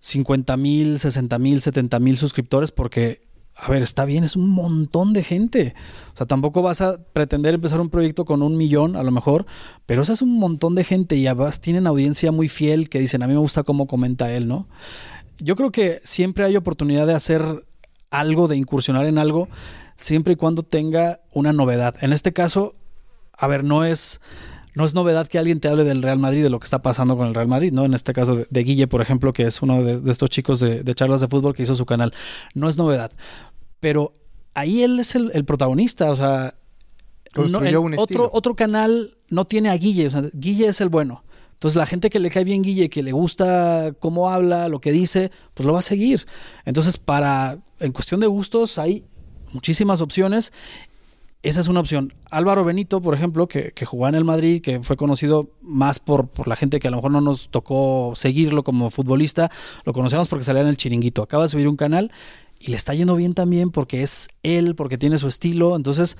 50 0.00 0.56
mil, 0.58 0.98
60 0.98 1.38
mil, 1.38 1.62
70 1.62 1.98
mil 1.98 2.18
suscriptores 2.18 2.72
porque 2.72 3.23
a 3.56 3.70
ver, 3.70 3.82
está 3.82 4.04
bien, 4.04 4.24
es 4.24 4.36
un 4.36 4.48
montón 4.48 5.12
de 5.12 5.22
gente. 5.22 5.74
O 6.12 6.16
sea, 6.16 6.26
tampoco 6.26 6.62
vas 6.62 6.80
a 6.80 6.98
pretender 7.12 7.54
empezar 7.54 7.80
un 7.80 7.88
proyecto 7.88 8.24
con 8.24 8.42
un 8.42 8.56
millón, 8.56 8.96
a 8.96 9.02
lo 9.02 9.10
mejor, 9.10 9.46
pero 9.86 10.02
eso 10.02 10.12
es 10.12 10.22
un 10.22 10.38
montón 10.38 10.74
de 10.74 10.84
gente 10.84 11.16
y 11.16 11.26
además 11.26 11.60
tienen 11.60 11.86
audiencia 11.86 12.32
muy 12.32 12.48
fiel 12.48 12.88
que 12.88 12.98
dicen, 12.98 13.22
a 13.22 13.26
mí 13.26 13.32
me 13.32 13.38
gusta 13.38 13.62
cómo 13.62 13.86
comenta 13.86 14.32
él, 14.32 14.48
¿no? 14.48 14.68
Yo 15.38 15.56
creo 15.56 15.70
que 15.70 16.00
siempre 16.04 16.44
hay 16.44 16.56
oportunidad 16.56 17.06
de 17.06 17.14
hacer 17.14 17.64
algo, 18.10 18.48
de 18.48 18.56
incursionar 18.56 19.06
en 19.06 19.18
algo, 19.18 19.48
siempre 19.96 20.34
y 20.34 20.36
cuando 20.36 20.62
tenga 20.62 21.20
una 21.32 21.52
novedad. 21.52 21.94
En 22.00 22.12
este 22.12 22.32
caso, 22.32 22.74
a 23.32 23.46
ver, 23.46 23.64
no 23.64 23.84
es 23.84 24.20
no 24.74 24.84
es 24.84 24.94
novedad 24.94 25.28
que 25.28 25.38
alguien 25.38 25.60
te 25.60 25.68
hable 25.68 25.84
del 25.84 26.02
Real 26.02 26.18
Madrid, 26.18 26.42
de 26.42 26.50
lo 26.50 26.58
que 26.58 26.64
está 26.64 26.82
pasando 26.82 27.16
con 27.16 27.28
el 27.28 27.34
Real 27.34 27.48
Madrid, 27.48 27.72
¿no? 27.72 27.84
En 27.84 27.94
este 27.94 28.12
caso 28.12 28.44
de, 28.48 28.64
Guille, 28.64 28.88
por 28.88 29.00
ejemplo, 29.00 29.32
que 29.32 29.46
es 29.46 29.62
uno 29.62 29.82
de, 29.82 30.10
estos 30.10 30.30
chicos 30.30 30.60
de, 30.60 30.94
charlas 30.94 31.20
de 31.20 31.28
fútbol 31.28 31.54
que 31.54 31.62
hizo 31.62 31.74
su 31.74 31.86
canal. 31.86 32.12
No 32.54 32.68
es 32.68 32.76
novedad. 32.76 33.12
Pero 33.78 34.12
ahí 34.52 34.82
él 34.82 34.98
es 34.98 35.14
el, 35.14 35.44
protagonista, 35.44 36.10
o 36.10 36.16
sea. 36.16 36.54
otro, 37.96 38.30
otro 38.32 38.56
canal 38.56 39.16
no 39.28 39.46
tiene 39.46 39.70
a 39.70 39.76
Guille, 39.76 40.08
o 40.08 40.10
sea, 40.10 40.22
Guille 40.32 40.66
es 40.68 40.80
el 40.80 40.88
bueno. 40.88 41.22
Entonces 41.52 41.76
la 41.76 41.86
gente 41.86 42.10
que 42.10 42.18
le 42.18 42.30
cae 42.30 42.44
bien 42.44 42.62
Guille, 42.62 42.90
que 42.90 43.02
le 43.02 43.12
gusta 43.12 43.94
cómo 44.00 44.28
habla, 44.28 44.68
lo 44.68 44.80
que 44.80 44.90
dice, 44.90 45.30
pues 45.54 45.66
lo 45.66 45.72
va 45.72 45.78
a 45.78 45.82
seguir. 45.82 46.26
Entonces 46.64 46.98
para, 46.98 47.58
en 47.78 47.92
cuestión 47.92 48.20
de 48.20 48.26
gustos, 48.26 48.76
hay 48.76 49.04
muchísimas 49.52 50.00
opciones 50.00 50.52
esa 51.44 51.60
es 51.60 51.68
una 51.68 51.80
opción. 51.80 52.14
Álvaro 52.30 52.64
Benito, 52.64 53.02
por 53.02 53.14
ejemplo, 53.14 53.46
que, 53.46 53.72
que 53.72 53.84
en 53.84 54.14
el 54.14 54.24
Madrid, 54.24 54.62
que 54.62 54.80
fue 54.82 54.96
conocido 54.96 55.50
más 55.60 55.98
por, 55.98 56.28
por, 56.28 56.48
la 56.48 56.56
gente 56.56 56.80
que 56.80 56.88
a 56.88 56.90
lo 56.90 56.96
mejor 56.96 57.10
no 57.12 57.20
nos 57.20 57.50
tocó 57.50 58.14
seguirlo 58.16 58.64
como 58.64 58.90
futbolista, 58.90 59.50
lo 59.84 59.92
conocemos 59.92 60.26
porque 60.28 60.44
salía 60.44 60.62
en 60.62 60.68
el 60.68 60.78
chiringuito. 60.78 61.22
Acaba 61.22 61.42
de 61.42 61.50
subir 61.50 61.68
un 61.68 61.76
canal 61.76 62.10
y 62.58 62.70
le 62.70 62.76
está 62.76 62.94
yendo 62.94 63.14
bien 63.14 63.34
también 63.34 63.70
porque 63.70 64.02
es 64.02 64.28
él, 64.42 64.74
porque 64.74 64.96
tiene 64.96 65.18
su 65.18 65.28
estilo. 65.28 65.76
Entonces, 65.76 66.16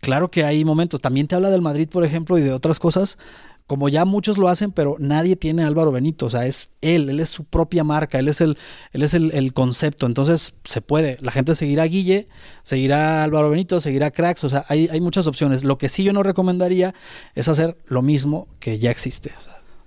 claro 0.00 0.32
que 0.32 0.42
hay 0.42 0.64
momentos. 0.64 1.00
También 1.00 1.28
te 1.28 1.36
habla 1.36 1.50
del 1.50 1.62
Madrid, 1.62 1.88
por 1.88 2.04
ejemplo, 2.04 2.36
y 2.36 2.42
de 2.42 2.52
otras 2.52 2.80
cosas 2.80 3.18
como 3.66 3.88
ya 3.88 4.04
muchos 4.04 4.38
lo 4.38 4.48
hacen, 4.48 4.70
pero 4.70 4.96
nadie 5.00 5.34
tiene 5.34 5.64
Álvaro 5.64 5.90
Benito, 5.90 6.26
o 6.26 6.30
sea, 6.30 6.46
es 6.46 6.72
él, 6.82 7.08
él 7.08 7.18
es 7.18 7.30
su 7.30 7.44
propia 7.44 7.82
marca, 7.82 8.18
él 8.18 8.28
es 8.28 8.40
el, 8.40 8.56
él 8.92 9.02
es 9.02 9.12
el, 9.12 9.52
concepto, 9.52 10.06
entonces 10.06 10.54
se 10.64 10.80
puede, 10.80 11.16
la 11.20 11.32
gente 11.32 11.54
seguirá 11.54 11.84
Guille, 11.84 12.28
seguirá 12.62 13.24
Álvaro 13.24 13.50
Benito, 13.50 13.80
seguirá 13.80 14.12
Cracks, 14.12 14.44
o 14.44 14.48
sea, 14.48 14.64
hay, 14.68 14.88
hay, 14.92 15.00
muchas 15.00 15.26
opciones. 15.26 15.64
Lo 15.64 15.78
que 15.78 15.88
sí 15.88 16.04
yo 16.04 16.12
no 16.12 16.22
recomendaría 16.22 16.94
es 17.34 17.48
hacer 17.48 17.76
lo 17.86 18.02
mismo 18.02 18.46
que 18.60 18.78
ya 18.78 18.90
existe, 18.90 19.32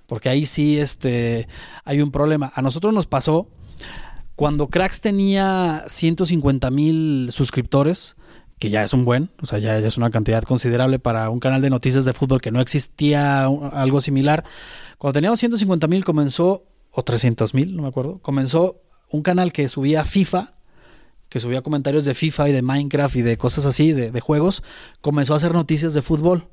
porque 0.06 0.28
ahí 0.28 0.44
sí 0.44 0.78
este, 0.78 1.48
hay 1.84 2.02
un 2.02 2.10
problema. 2.10 2.52
A 2.54 2.60
nosotros 2.60 2.92
nos 2.92 3.06
pasó 3.06 3.48
cuando 4.36 4.68
Cracks 4.68 5.00
tenía 5.00 5.84
150 5.86 6.70
mil 6.70 7.28
suscriptores, 7.30 8.16
que 8.60 8.68
ya 8.68 8.84
es 8.84 8.92
un 8.92 9.06
buen, 9.06 9.30
o 9.42 9.46
sea, 9.46 9.58
ya, 9.58 9.78
es 9.78 9.96
una 9.96 10.10
cantidad 10.10 10.42
considerable 10.42 10.98
para 10.98 11.30
un 11.30 11.40
canal 11.40 11.62
de 11.62 11.70
noticias 11.70 12.04
de 12.04 12.12
fútbol 12.12 12.42
que 12.42 12.50
no 12.50 12.60
existía 12.60 13.46
algo 13.46 14.02
similar. 14.02 14.44
Cuando 14.98 15.14
teníamos 15.14 15.40
150 15.40 15.88
mil 15.88 16.04
comenzó, 16.04 16.66
o 16.90 17.02
300 17.02 17.54
mil, 17.54 17.74
no 17.74 17.82
me 17.82 17.88
acuerdo, 17.88 18.18
comenzó 18.18 18.82
un 19.10 19.22
canal 19.22 19.52
que 19.52 19.66
subía 19.68 20.04
FIFA, 20.04 20.52
que 21.30 21.40
subía 21.40 21.62
comentarios 21.62 22.04
de 22.04 22.12
FIFA 22.12 22.50
y 22.50 22.52
de 22.52 22.60
Minecraft 22.60 23.16
y 23.16 23.22
de 23.22 23.38
cosas 23.38 23.64
así, 23.64 23.94
de, 23.94 24.20
juegos, 24.20 24.62
comenzó 25.00 25.32
a 25.32 25.38
hacer 25.38 25.54
noticias 25.54 25.94
de 25.94 26.02
fútbol. 26.02 26.46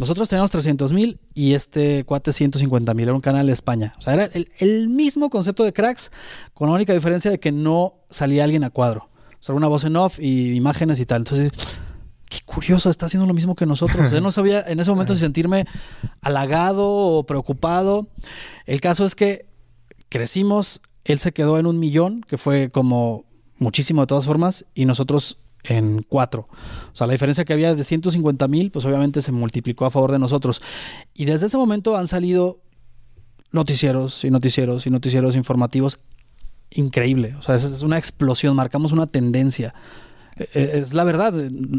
Nosotros 0.00 0.30
teníamos 0.30 0.50
300 0.50 0.94
mil 0.94 1.20
y 1.34 1.52
este 1.52 2.04
cuate 2.04 2.32
150 2.32 2.94
mil, 2.94 3.04
era 3.04 3.14
un 3.14 3.20
canal 3.20 3.46
de 3.46 3.52
España. 3.52 3.92
O 3.98 4.00
sea, 4.00 4.14
era 4.14 4.30
el 4.32 4.88
mismo 4.88 5.28
concepto 5.28 5.62
de 5.62 5.74
cracks, 5.74 6.10
con 6.54 6.68
la 6.68 6.74
única 6.74 6.94
diferencia 6.94 7.30
de 7.30 7.38
que 7.38 7.52
no 7.52 7.96
salía 8.08 8.44
alguien 8.44 8.64
a 8.64 8.70
cuadro 8.70 9.11
sea, 9.44 9.54
una 9.54 9.68
voz 9.68 9.84
en 9.84 9.96
off 9.96 10.18
y 10.20 10.52
imágenes 10.54 11.00
y 11.00 11.06
tal. 11.06 11.22
Entonces, 11.22 11.52
qué 12.28 12.40
curioso, 12.44 12.90
está 12.90 13.06
haciendo 13.06 13.26
lo 13.26 13.34
mismo 13.34 13.54
que 13.54 13.66
nosotros. 13.66 14.10
Yo 14.10 14.20
no 14.20 14.30
sabía 14.32 14.60
en 14.66 14.80
ese 14.80 14.90
momento 14.90 15.14
si 15.14 15.20
sentirme 15.20 15.66
halagado 16.20 16.88
o 16.88 17.26
preocupado. 17.26 18.06
El 18.66 18.80
caso 18.80 19.04
es 19.04 19.14
que 19.14 19.46
crecimos, 20.08 20.80
él 21.04 21.18
se 21.18 21.32
quedó 21.32 21.58
en 21.58 21.66
un 21.66 21.78
millón, 21.78 22.22
que 22.22 22.38
fue 22.38 22.70
como 22.70 23.24
muchísimo 23.58 24.02
de 24.02 24.06
todas 24.06 24.26
formas, 24.26 24.64
y 24.74 24.84
nosotros 24.84 25.38
en 25.64 26.02
cuatro. 26.08 26.48
O 26.92 26.96
sea, 26.96 27.06
la 27.06 27.12
diferencia 27.12 27.44
que 27.44 27.52
había 27.52 27.74
de 27.74 27.84
150 27.84 28.48
mil, 28.48 28.70
pues 28.70 28.84
obviamente 28.84 29.20
se 29.20 29.32
multiplicó 29.32 29.86
a 29.86 29.90
favor 29.90 30.12
de 30.12 30.18
nosotros. 30.18 30.62
Y 31.14 31.24
desde 31.24 31.46
ese 31.46 31.56
momento 31.56 31.96
han 31.96 32.06
salido 32.06 32.60
noticieros 33.50 34.24
y 34.24 34.30
noticieros 34.30 34.86
y 34.86 34.90
noticieros 34.90 35.36
informativos 35.36 35.98
increíble. 36.74 37.34
O 37.38 37.42
sea, 37.42 37.54
es, 37.54 37.82
una 37.82 37.98
explosión, 37.98 38.56
marcamos 38.56 38.92
una 38.92 39.06
tendencia. 39.06 39.74
E, 40.36 40.48
e, 40.54 40.78
es 40.78 40.94
la 40.94 41.04
verdad, 41.04 41.32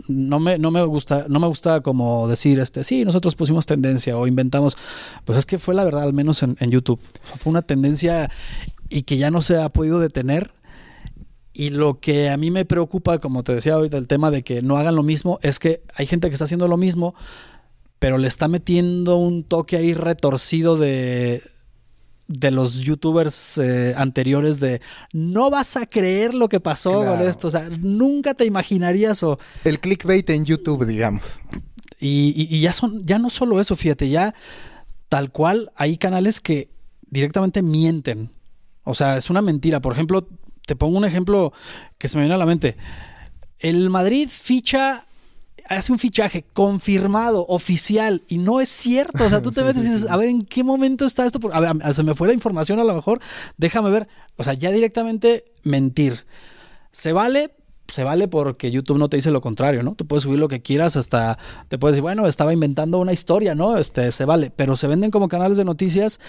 no 0.08 0.40
me, 0.40 0.58
no 0.60 0.72
me 0.72 0.84
gusta, 0.84 1.26
no 1.28 1.40
me 1.40 1.48
gusta 1.48 1.82
como 1.82 2.28
decir 2.28 2.60
este, 2.60 2.84
sí, 2.84 3.04
nosotros 3.04 3.36
pusimos 3.36 3.66
tendencia 3.66 4.18
o 4.18 4.28
inventamos. 4.28 4.78
Pues 5.26 5.38
es 5.38 5.46
que 5.46 5.58
fue 5.58 5.76
la 5.76 5.84
verdad, 5.84 6.04
al 6.04 6.14
menos 6.14 6.44
en, 6.44 6.58
YouTube. 6.70 7.00
fue 7.38 7.52
una 7.52 7.62
tendencia 7.62 8.30
y 8.90 9.04
que 9.04 9.18
ya 9.18 9.32
no 9.32 9.42
se 9.42 9.58
ha 9.62 9.70
podido 9.70 10.00
detener. 10.00 10.52
Y 11.56 11.70
lo 11.70 12.00
que 12.00 12.32
a 12.32 12.38
mí 12.38 12.50
me 12.50 12.66
preocupa, 12.66 13.20
como 13.20 13.44
te 13.44 13.54
decía 13.54 13.76
ahorita, 13.76 13.98
el 13.98 14.08
tema 14.08 14.32
de 14.32 14.42
que 14.44 14.64
no 14.64 14.78
hagan 14.78 14.96
lo 14.96 15.04
mismo, 15.04 15.38
es 15.44 15.60
que 15.60 15.84
hay 15.94 16.08
gente 16.08 16.28
que 16.30 16.34
está 16.34 16.46
haciendo 16.46 16.68
lo 16.68 16.78
mismo, 16.78 17.14
pero 18.00 18.18
le 18.18 18.28
está 18.28 18.48
metiendo 18.48 19.18
un 19.18 19.44
toque 19.44 19.78
ahí 19.78 19.94
retorcido 19.94 20.78
de, 20.78 21.44
de 22.28 22.52
los 22.52 22.80
youtubers 22.80 23.58
eh, 23.58 23.94
anteriores 23.98 24.60
de 24.60 24.82
no 25.12 25.50
vas 25.50 25.76
a 25.76 25.86
creer 25.86 26.34
lo 26.34 26.50
que 26.50 26.60
pasó 26.60 27.06
con 27.06 27.22
esto, 27.22 27.48
o 27.48 27.52
sea, 27.52 27.70
nunca 27.80 28.34
te 28.34 28.46
imaginarías 28.46 29.24
o... 29.24 29.40
El 29.64 29.80
clickbait 29.80 30.30
en 30.30 30.46
YouTube, 30.46 30.86
digamos. 30.86 31.42
Y, 32.00 32.60
ya 32.60 32.74
son, 32.74 33.06
ya 33.06 33.18
no 33.18 33.30
solo 33.30 33.62
eso, 33.62 33.76
fíjate, 33.76 34.10
ya 34.10 34.34
tal 35.08 35.32
cual 35.32 35.72
hay 35.76 35.98
canales 35.98 36.42
que 36.42 36.70
directamente 37.02 37.62
mienten. 37.62 38.32
O 38.84 38.94
sea, 38.94 39.16
es 39.16 39.30
una 39.30 39.42
mentira. 39.42 39.80
Por 39.80 39.94
ejemplo, 39.94 40.28
te 40.66 40.76
pongo 40.76 40.98
un 40.98 41.06
ejemplo 41.06 41.54
que 41.98 42.10
se 42.10 42.18
me 42.18 42.24
viene 42.24 42.36
a 42.36 42.40
la 42.40 42.46
mente. 42.46 42.76
El 43.60 43.90
Madrid 43.90 44.28
ficha 44.30 45.06
hace 45.68 45.92
un 45.92 46.00
fichaje 46.00 46.46
confirmado, 46.54 47.46
oficial, 47.48 48.24
y 48.28 48.38
no 48.38 48.60
es 48.60 48.70
cierto. 48.70 49.26
O 49.26 49.30
sea, 49.30 49.42
tú 49.42 49.52
te 49.54 49.64
ves 49.64 49.78
y 49.78 49.90
dices, 49.90 50.08
a 50.10 50.18
ver, 50.18 50.30
¿en 50.30 50.46
qué 50.46 50.64
momento 50.64 51.06
está 51.06 51.26
esto? 51.26 51.40
A 51.52 51.60
ver, 51.60 51.94
se 51.94 52.04
me 52.04 52.16
fue 52.16 52.28
la 52.28 52.34
información 52.34 52.80
a 52.80 52.84
lo 52.84 52.94
mejor, 52.94 53.20
déjame 53.58 53.90
ver. 53.90 54.08
O 54.38 54.44
sea, 54.44 54.54
ya 54.54 54.72
directamente 54.72 55.46
mentir. 55.64 56.26
¿Se 56.92 57.14
vale? 57.14 57.56
Se 57.88 58.04
vale 58.04 58.28
porque 58.28 58.72
YouTube 58.72 58.98
no 58.98 59.10
te 59.10 59.18
dice 59.18 59.30
lo 59.30 59.42
contrario, 59.42 59.84
¿no? 59.84 59.94
Tú 59.94 60.08
puedes 60.08 60.24
subir 60.24 60.40
lo 60.40 60.48
que 60.48 60.62
quieras, 60.62 60.96
hasta 60.96 61.38
te 61.68 61.78
puedes 61.78 61.96
decir, 61.96 62.02
bueno, 62.02 62.28
estaba 62.28 62.54
inventando 62.54 62.98
una 62.98 63.14
historia, 63.14 63.56
¿no? 63.56 63.78
Este, 63.78 64.12
se 64.12 64.26
vale, 64.26 64.52
pero 64.56 64.76
se 64.76 64.88
venden 64.88 65.12
como 65.12 65.28
canales 65.28 65.58
de 65.58 65.66
noticias 65.66 66.20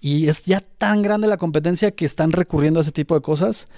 y 0.00 0.28
es 0.28 0.44
ya 0.44 0.60
tan 0.60 1.02
grande 1.02 1.26
la 1.26 1.36
competencia 1.36 1.90
que 1.90 2.04
están 2.04 2.32
recurriendo 2.32 2.80
a 2.80 2.82
ese 2.82 2.92
tipo 2.92 3.14
de 3.14 3.22
cosas 3.22 3.68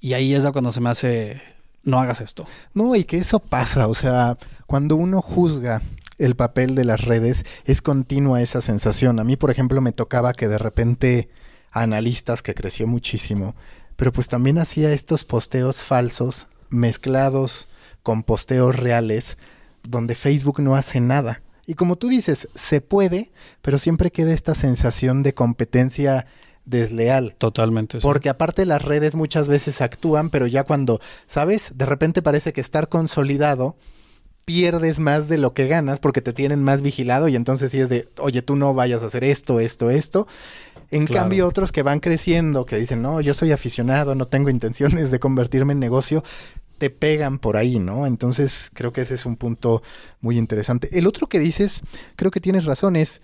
y 0.00 0.14
ahí 0.14 0.34
es 0.34 0.46
cuando 0.46 0.72
se 0.72 0.80
me 0.80 0.88
hace 0.88 1.42
no 1.82 1.98
hagas 1.98 2.20
esto. 2.20 2.46
No, 2.74 2.94
y 2.94 3.04
que 3.04 3.18
eso 3.18 3.38
pasa, 3.38 3.88
o 3.88 3.94
sea, 3.94 4.36
cuando 4.66 4.96
uno 4.96 5.22
juzga 5.22 5.82
el 6.18 6.36
papel 6.36 6.74
de 6.74 6.84
las 6.84 7.00
redes, 7.00 7.44
es 7.64 7.80
continua 7.82 8.42
esa 8.42 8.60
sensación. 8.60 9.18
A 9.18 9.24
mí, 9.24 9.36
por 9.36 9.50
ejemplo, 9.50 9.80
me 9.80 9.92
tocaba 9.92 10.32
que 10.32 10.48
de 10.48 10.58
repente 10.58 11.30
analistas, 11.70 12.42
que 12.42 12.54
creció 12.54 12.86
muchísimo, 12.86 13.54
pero 13.96 14.12
pues 14.12 14.28
también 14.28 14.58
hacía 14.58 14.92
estos 14.92 15.24
posteos 15.24 15.82
falsos 15.82 16.46
mezclados 16.68 17.68
con 18.02 18.22
posteos 18.22 18.76
reales 18.76 19.36
donde 19.82 20.14
Facebook 20.14 20.60
no 20.60 20.76
hace 20.76 21.00
nada. 21.00 21.42
Y 21.66 21.74
como 21.74 21.96
tú 21.96 22.08
dices, 22.08 22.48
se 22.54 22.80
puede, 22.80 23.30
pero 23.62 23.78
siempre 23.78 24.10
queda 24.10 24.32
esta 24.32 24.54
sensación 24.54 25.22
de 25.22 25.34
competencia 25.34 26.26
desleal. 26.64 27.34
Totalmente. 27.38 27.98
Porque 28.00 28.28
aparte 28.28 28.66
las 28.66 28.82
redes 28.82 29.14
muchas 29.14 29.48
veces 29.48 29.80
actúan, 29.80 30.30
pero 30.30 30.46
ya 30.46 30.64
cuando, 30.64 31.00
¿sabes? 31.26 31.72
De 31.76 31.86
repente 31.86 32.22
parece 32.22 32.52
que 32.52 32.60
estar 32.60 32.88
consolidado 32.88 33.76
pierdes 34.44 34.98
más 34.98 35.28
de 35.28 35.38
lo 35.38 35.54
que 35.54 35.68
ganas 35.68 36.00
porque 36.00 36.22
te 36.22 36.32
tienen 36.32 36.64
más 36.64 36.82
vigilado 36.82 37.28
y 37.28 37.36
entonces 37.36 37.70
sí 37.70 37.78
es 37.78 37.88
de, 37.88 38.08
oye, 38.18 38.42
tú 38.42 38.56
no 38.56 38.74
vayas 38.74 39.02
a 39.02 39.06
hacer 39.06 39.22
esto, 39.22 39.60
esto, 39.60 39.90
esto. 39.90 40.26
En 40.90 41.06
cambio, 41.06 41.46
otros 41.46 41.70
que 41.70 41.84
van 41.84 42.00
creciendo, 42.00 42.66
que 42.66 42.76
dicen, 42.76 43.00
no, 43.00 43.20
yo 43.20 43.32
soy 43.32 43.52
aficionado, 43.52 44.16
no 44.16 44.26
tengo 44.26 44.50
intenciones 44.50 45.12
de 45.12 45.20
convertirme 45.20 45.72
en 45.72 45.78
negocio, 45.78 46.24
te 46.78 46.90
pegan 46.90 47.38
por 47.38 47.56
ahí, 47.56 47.78
¿no? 47.78 48.06
Entonces, 48.06 48.72
creo 48.74 48.92
que 48.92 49.02
ese 49.02 49.14
es 49.14 49.24
un 49.24 49.36
punto 49.36 49.82
muy 50.20 50.36
interesante. 50.36 50.88
El 50.98 51.06
otro 51.06 51.28
que 51.28 51.38
dices, 51.38 51.82
creo 52.16 52.32
que 52.32 52.40
tienes 52.40 52.64
razón, 52.64 52.96
es 52.96 53.22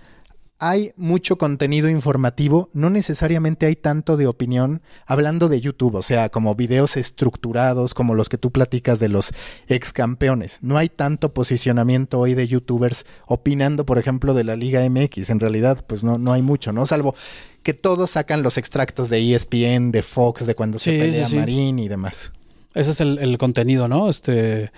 hay 0.59 0.93
mucho 0.97 1.37
contenido 1.37 1.89
informativo, 1.89 2.71
no 2.73 2.89
necesariamente 2.89 3.67
hay 3.67 3.77
tanto 3.77 4.17
de 4.17 4.27
opinión, 4.27 4.83
hablando 5.07 5.49
de 5.49 5.61
YouTube, 5.61 5.97
o 5.97 6.03
sea, 6.03 6.31
como 6.31 6.55
videos 6.55 6.97
estructurados 6.97 7.93
como 7.93 8.15
los 8.15 8.29
que 8.29 8.39
tú 8.39 8.51
platicas 8.51 8.99
de 8.99 9.09
los 9.09 9.33
ex 9.69 9.93
campeones. 9.93 10.59
No 10.63 10.79
hay 10.79 10.89
tanto 10.89 11.35
posicionamiento 11.35 12.19
hoy 12.19 12.35
de 12.35 12.49
youtubers 12.49 13.05
opinando, 13.27 13.85
por 13.85 13.99
ejemplo, 13.99 14.33
de 14.33 14.45
la 14.45 14.57
Liga 14.57 14.89
MX. 14.89 15.31
En 15.31 15.41
realidad, 15.41 15.85
pues 15.87 16.03
no, 16.05 16.17
no 16.19 16.33
hay 16.33 16.43
mucho, 16.43 16.73
¿no? 16.73 16.87
Salvo 16.87 17.15
que 17.63 17.75
todos 17.75 18.11
sacan 18.11 18.43
los 18.43 18.59
extractos 18.59 19.11
de 19.11 19.35
ESPN, 19.35 19.91
de 19.91 20.03
Fox, 20.03 20.47
de 20.47 20.55
cuando 20.55 20.79
se 20.79 20.93
pelea 20.93 21.29
Marín 21.35 21.79
y 21.79 21.89
demás. 21.89 22.33
Ese 22.77 22.91
es 22.91 23.01
el, 23.01 23.39
contenido, 23.39 23.89
¿no? 23.89 24.11
Este, 24.11 24.71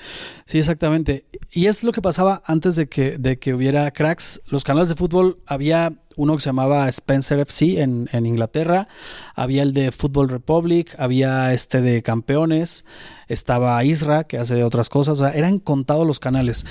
sí, 0.44 0.60
exactamente. 0.60 1.24
Y 1.50 1.66
es 1.66 1.82
lo 1.82 1.90
que 1.90 2.00
pasaba 2.00 2.42
antes 2.46 2.76
de 2.76 2.88
que, 2.88 3.18
de 3.18 3.40
que 3.40 3.54
hubiera 3.54 3.90
cracks. 3.90 4.40
Los 4.50 4.62
canales 4.62 4.88
de 4.88 4.94
fútbol, 4.94 5.38
había 5.46 5.92
uno 6.14 6.36
que 6.36 6.40
se 6.40 6.48
llamaba 6.48 6.88
Spencer 6.88 7.40
FC 7.40 7.82
en, 7.82 8.08
en 8.12 8.24
Inglaterra, 8.24 8.86
había 9.34 9.64
el 9.64 9.72
de 9.72 9.90
Football 9.90 10.28
Republic, 10.28 10.94
había 10.96 11.52
este 11.52 11.80
de 11.80 12.04
Campeones, 12.04 12.84
estaba 13.26 13.82
Isra, 13.82 14.22
que 14.22 14.38
hace 14.38 14.62
otras 14.62 14.88
cosas, 14.88 15.20
o 15.20 15.24
sea, 15.26 15.36
eran 15.36 15.58
contados 15.58 16.06
los 16.06 16.20
canales. 16.20 16.66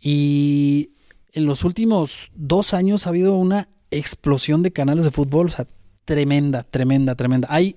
Y 0.00 0.90
en 1.32 1.46
los 1.46 1.62
últimos 1.62 2.32
dos 2.34 2.74
años 2.74 3.06
ha 3.06 3.10
habido 3.10 3.36
una 3.36 3.68
explosión 3.92 4.64
de 4.64 4.72
canales 4.72 5.04
de 5.04 5.12
fútbol, 5.12 5.46
o 5.46 5.50
sea, 5.50 5.68
tremenda, 6.04 6.64
tremenda, 6.64 7.14
tremenda. 7.14 7.46
Hay 7.48 7.76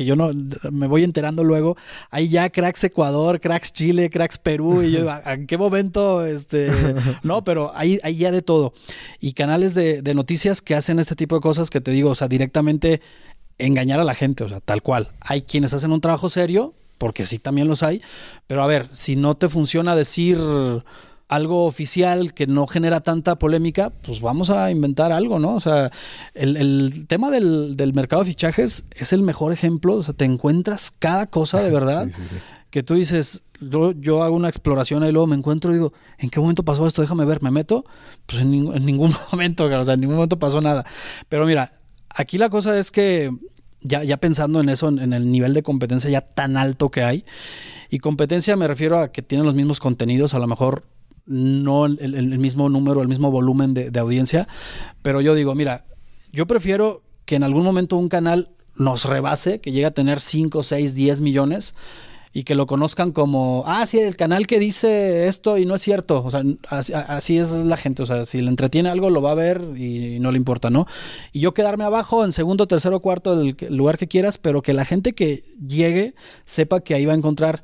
que 0.00 0.06
yo 0.06 0.16
no 0.16 0.30
me 0.70 0.86
voy 0.86 1.04
enterando 1.04 1.44
luego, 1.44 1.76
hay 2.10 2.30
ya 2.30 2.48
cracks 2.48 2.84
Ecuador, 2.84 3.38
cracks 3.38 3.70
Chile, 3.70 4.08
cracks 4.08 4.38
Perú, 4.38 4.82
y 4.82 4.92
yo, 4.92 5.06
¿en 5.26 5.46
qué 5.46 5.58
momento? 5.58 6.24
Este, 6.24 6.70
no, 7.22 7.44
pero 7.44 7.70
hay, 7.74 8.00
hay 8.02 8.16
ya 8.16 8.32
de 8.32 8.40
todo. 8.40 8.72
Y 9.20 9.34
canales 9.34 9.74
de, 9.74 10.00
de, 10.00 10.14
noticias 10.14 10.62
que 10.62 10.74
hacen 10.74 10.98
este 11.00 11.16
tipo 11.16 11.34
de 11.34 11.42
cosas 11.42 11.68
que 11.68 11.82
te 11.82 11.90
digo, 11.90 12.08
o 12.08 12.14
sea, 12.14 12.28
directamente 12.28 13.02
engañar 13.58 14.00
a 14.00 14.04
la 14.04 14.14
gente, 14.14 14.42
o 14.42 14.48
sea, 14.48 14.60
tal 14.60 14.80
cual. 14.80 15.10
Hay 15.20 15.42
quienes 15.42 15.74
hacen 15.74 15.92
un 15.92 16.00
trabajo 16.00 16.30
serio, 16.30 16.72
porque 16.96 17.26
sí 17.26 17.38
también 17.38 17.68
los 17.68 17.82
hay, 17.82 18.00
pero 18.46 18.62
a 18.62 18.66
ver, 18.66 18.88
si 18.90 19.16
no 19.16 19.34
te 19.34 19.50
funciona 19.50 19.94
decir 19.94 20.38
algo 21.30 21.64
oficial 21.66 22.34
que 22.34 22.48
no 22.48 22.66
genera 22.66 23.00
tanta 23.02 23.38
polémica, 23.38 23.92
pues 24.04 24.20
vamos 24.20 24.50
a 24.50 24.72
inventar 24.72 25.12
algo, 25.12 25.38
¿no? 25.38 25.54
O 25.54 25.60
sea, 25.60 25.92
el, 26.34 27.06
tema 27.06 27.30
del, 27.30 27.92
mercado 27.94 28.24
de 28.24 28.30
fichajes 28.30 28.88
es 28.96 29.12
el 29.12 29.22
mejor 29.22 29.52
ejemplo, 29.52 29.94
o 29.94 30.02
sea, 30.02 30.12
te 30.12 30.24
encuentras 30.24 30.90
cada 30.90 31.26
cosa 31.26 31.62
de 31.62 31.70
verdad 31.78 32.08
que 32.70 32.82
tú 32.82 32.94
dices, 32.94 33.44
yo, 33.60 34.22
hago 34.24 34.34
una 34.34 34.48
exploración 34.48 35.04
y 35.04 35.12
luego 35.12 35.28
me 35.28 35.36
encuentro 35.36 35.70
y 35.70 35.74
digo, 35.74 35.92
¿en 36.18 36.30
qué 36.30 36.40
momento 36.40 36.64
pasó 36.64 36.84
esto? 36.84 37.00
Déjame 37.00 37.24
ver, 37.24 37.40
me 37.42 37.52
meto. 37.52 37.84
Pues 38.26 38.42
en, 38.42 38.50
ningún 38.50 39.14
momento, 39.32 39.66
o 39.66 39.84
sea, 39.84 39.94
en 39.94 40.00
ningún 40.00 40.16
momento 40.16 40.36
pasó 40.36 40.60
nada. 40.60 40.84
Pero 41.28 41.46
mira, 41.46 41.74
aquí 42.08 42.38
la 42.38 42.50
cosa 42.50 42.76
es 42.76 42.90
que 42.90 43.30
ya, 43.82 44.02
ya 44.02 44.16
pensando 44.16 44.60
en 44.60 44.68
eso, 44.68 44.88
en 44.88 45.12
el 45.12 45.30
nivel 45.30 45.54
de 45.54 45.62
competencia 45.62 46.10
ya 46.10 46.22
tan 46.22 46.56
alto 46.56 46.90
que 46.90 47.04
hay, 47.04 47.24
y 47.88 47.98
competencia 47.98 48.56
me 48.56 48.66
refiero 48.66 48.98
a 48.98 49.12
que 49.12 49.22
tienen 49.22 49.46
los 49.46 49.54
mismos 49.54 49.78
contenidos, 49.78 50.34
a 50.34 50.40
lo 50.40 50.48
mejor 50.48 50.84
no 51.30 51.86
el, 51.86 52.38
mismo 52.38 52.68
número, 52.68 53.02
el 53.02 53.08
mismo 53.08 53.30
volumen 53.30 53.72
de, 53.72 53.98
audiencia, 54.00 54.48
pero 55.00 55.20
yo 55.20 55.34
digo, 55.34 55.54
mira, 55.54 55.84
yo 56.32 56.46
prefiero 56.46 57.02
que 57.24 57.36
en 57.36 57.44
algún 57.44 57.62
momento 57.62 57.96
un 57.96 58.08
canal 58.08 58.50
nos 58.74 59.04
rebase, 59.04 59.60
que 59.60 59.70
llegue 59.70 59.86
a 59.86 59.92
tener 59.92 60.20
5, 60.20 60.62
6, 60.62 60.94
10 60.94 61.20
millones 61.20 61.74
y 62.32 62.42
que 62.42 62.56
lo 62.56 62.66
conozcan 62.66 63.12
como, 63.12 63.62
ah, 63.66 63.86
sí, 63.86 64.00
el 64.00 64.16
canal 64.16 64.48
que 64.48 64.58
dice 64.58 65.28
esto 65.28 65.56
y 65.56 65.66
no 65.66 65.76
es 65.76 65.82
cierto. 65.82 66.24
O 66.24 66.30
sea, 66.30 66.42
así, 66.68 67.38
es 67.38 67.50
la 67.50 67.76
gente. 67.76 68.02
O 68.02 68.06
sea, 68.06 68.24
si 68.24 68.40
le 68.40 68.48
entretiene 68.48 68.88
algo, 68.88 69.10
lo 69.10 69.22
va 69.22 69.32
a 69.32 69.34
ver 69.34 69.60
y 69.76 70.18
no 70.20 70.30
le 70.32 70.38
importa, 70.38 70.70
¿no? 70.70 70.86
Y 71.32 71.40
yo 71.40 71.54
quedarme 71.54 71.84
abajo 71.84 72.24
en 72.24 72.32
segundo, 72.32 72.66
tercero, 72.66 73.00
cuarto, 73.00 73.40
el 73.40 73.56
lugar 73.70 73.98
que 73.98 74.06
quieras, 74.08 74.38
pero 74.38 74.62
que 74.62 74.74
la 74.74 74.84
gente 74.84 75.12
que 75.12 75.44
llegue 75.64 76.14
sepa 76.44 76.80
que 76.80 76.94
ahí 76.94 77.04
va 77.04 77.12
a 77.12 77.16
encontrar 77.16 77.62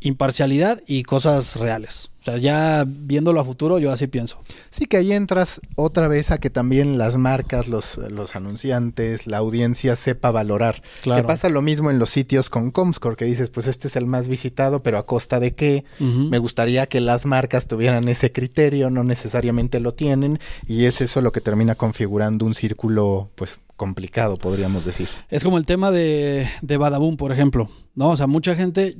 imparcialidad 0.00 0.82
y 0.86 1.02
cosas 1.02 1.56
reales. 1.56 2.10
O 2.20 2.24
sea, 2.26 2.38
ya 2.38 2.84
viéndolo 2.86 3.40
a 3.40 3.44
futuro, 3.44 3.78
yo 3.78 3.92
así 3.92 4.08
pienso. 4.08 4.38
Sí, 4.68 4.86
que 4.86 4.96
ahí 4.96 5.12
entras 5.12 5.60
otra 5.76 6.08
vez 6.08 6.32
a 6.32 6.38
que 6.38 6.50
también 6.50 6.98
las 6.98 7.16
marcas, 7.16 7.68
los, 7.68 7.98
los 7.98 8.34
anunciantes, 8.34 9.26
la 9.28 9.38
audiencia 9.38 9.94
sepa 9.94 10.32
valorar. 10.32 10.82
Claro. 11.02 11.22
Que 11.22 11.26
pasa 11.26 11.48
lo 11.48 11.62
mismo 11.62 11.90
en 11.90 12.00
los 12.00 12.10
sitios 12.10 12.50
con 12.50 12.72
Comscore, 12.72 13.16
que 13.16 13.24
dices, 13.24 13.50
pues 13.50 13.68
este 13.68 13.86
es 13.86 13.96
el 13.96 14.06
más 14.06 14.26
visitado, 14.28 14.82
pero 14.82 14.98
a 14.98 15.06
costa 15.06 15.38
de 15.38 15.54
qué. 15.54 15.84
Me 16.00 16.38
gustaría 16.38 16.86
que 16.86 17.00
las 17.00 17.26
marcas 17.26 17.68
tuvieran 17.68 18.08
ese 18.08 18.32
criterio, 18.32 18.90
no 18.90 19.04
necesariamente 19.04 19.78
lo 19.78 19.94
tienen, 19.94 20.40
y 20.66 20.84
es 20.84 21.00
eso 21.00 21.20
lo 21.20 21.30
que 21.30 21.40
termina 21.40 21.76
configurando 21.76 22.44
un 22.44 22.54
círculo, 22.54 23.30
pues 23.36 23.60
complicado, 23.76 24.36
podríamos 24.36 24.84
decir. 24.84 25.08
Es 25.30 25.44
como 25.44 25.58
el 25.58 25.66
tema 25.66 25.90
de, 25.90 26.48
de 26.62 26.76
Badaboom, 26.76 27.16
por 27.16 27.30
ejemplo. 27.30 27.68
¿no? 27.96 28.10
O 28.10 28.16
sea, 28.16 28.28
mucha 28.28 28.54
gente, 28.54 28.96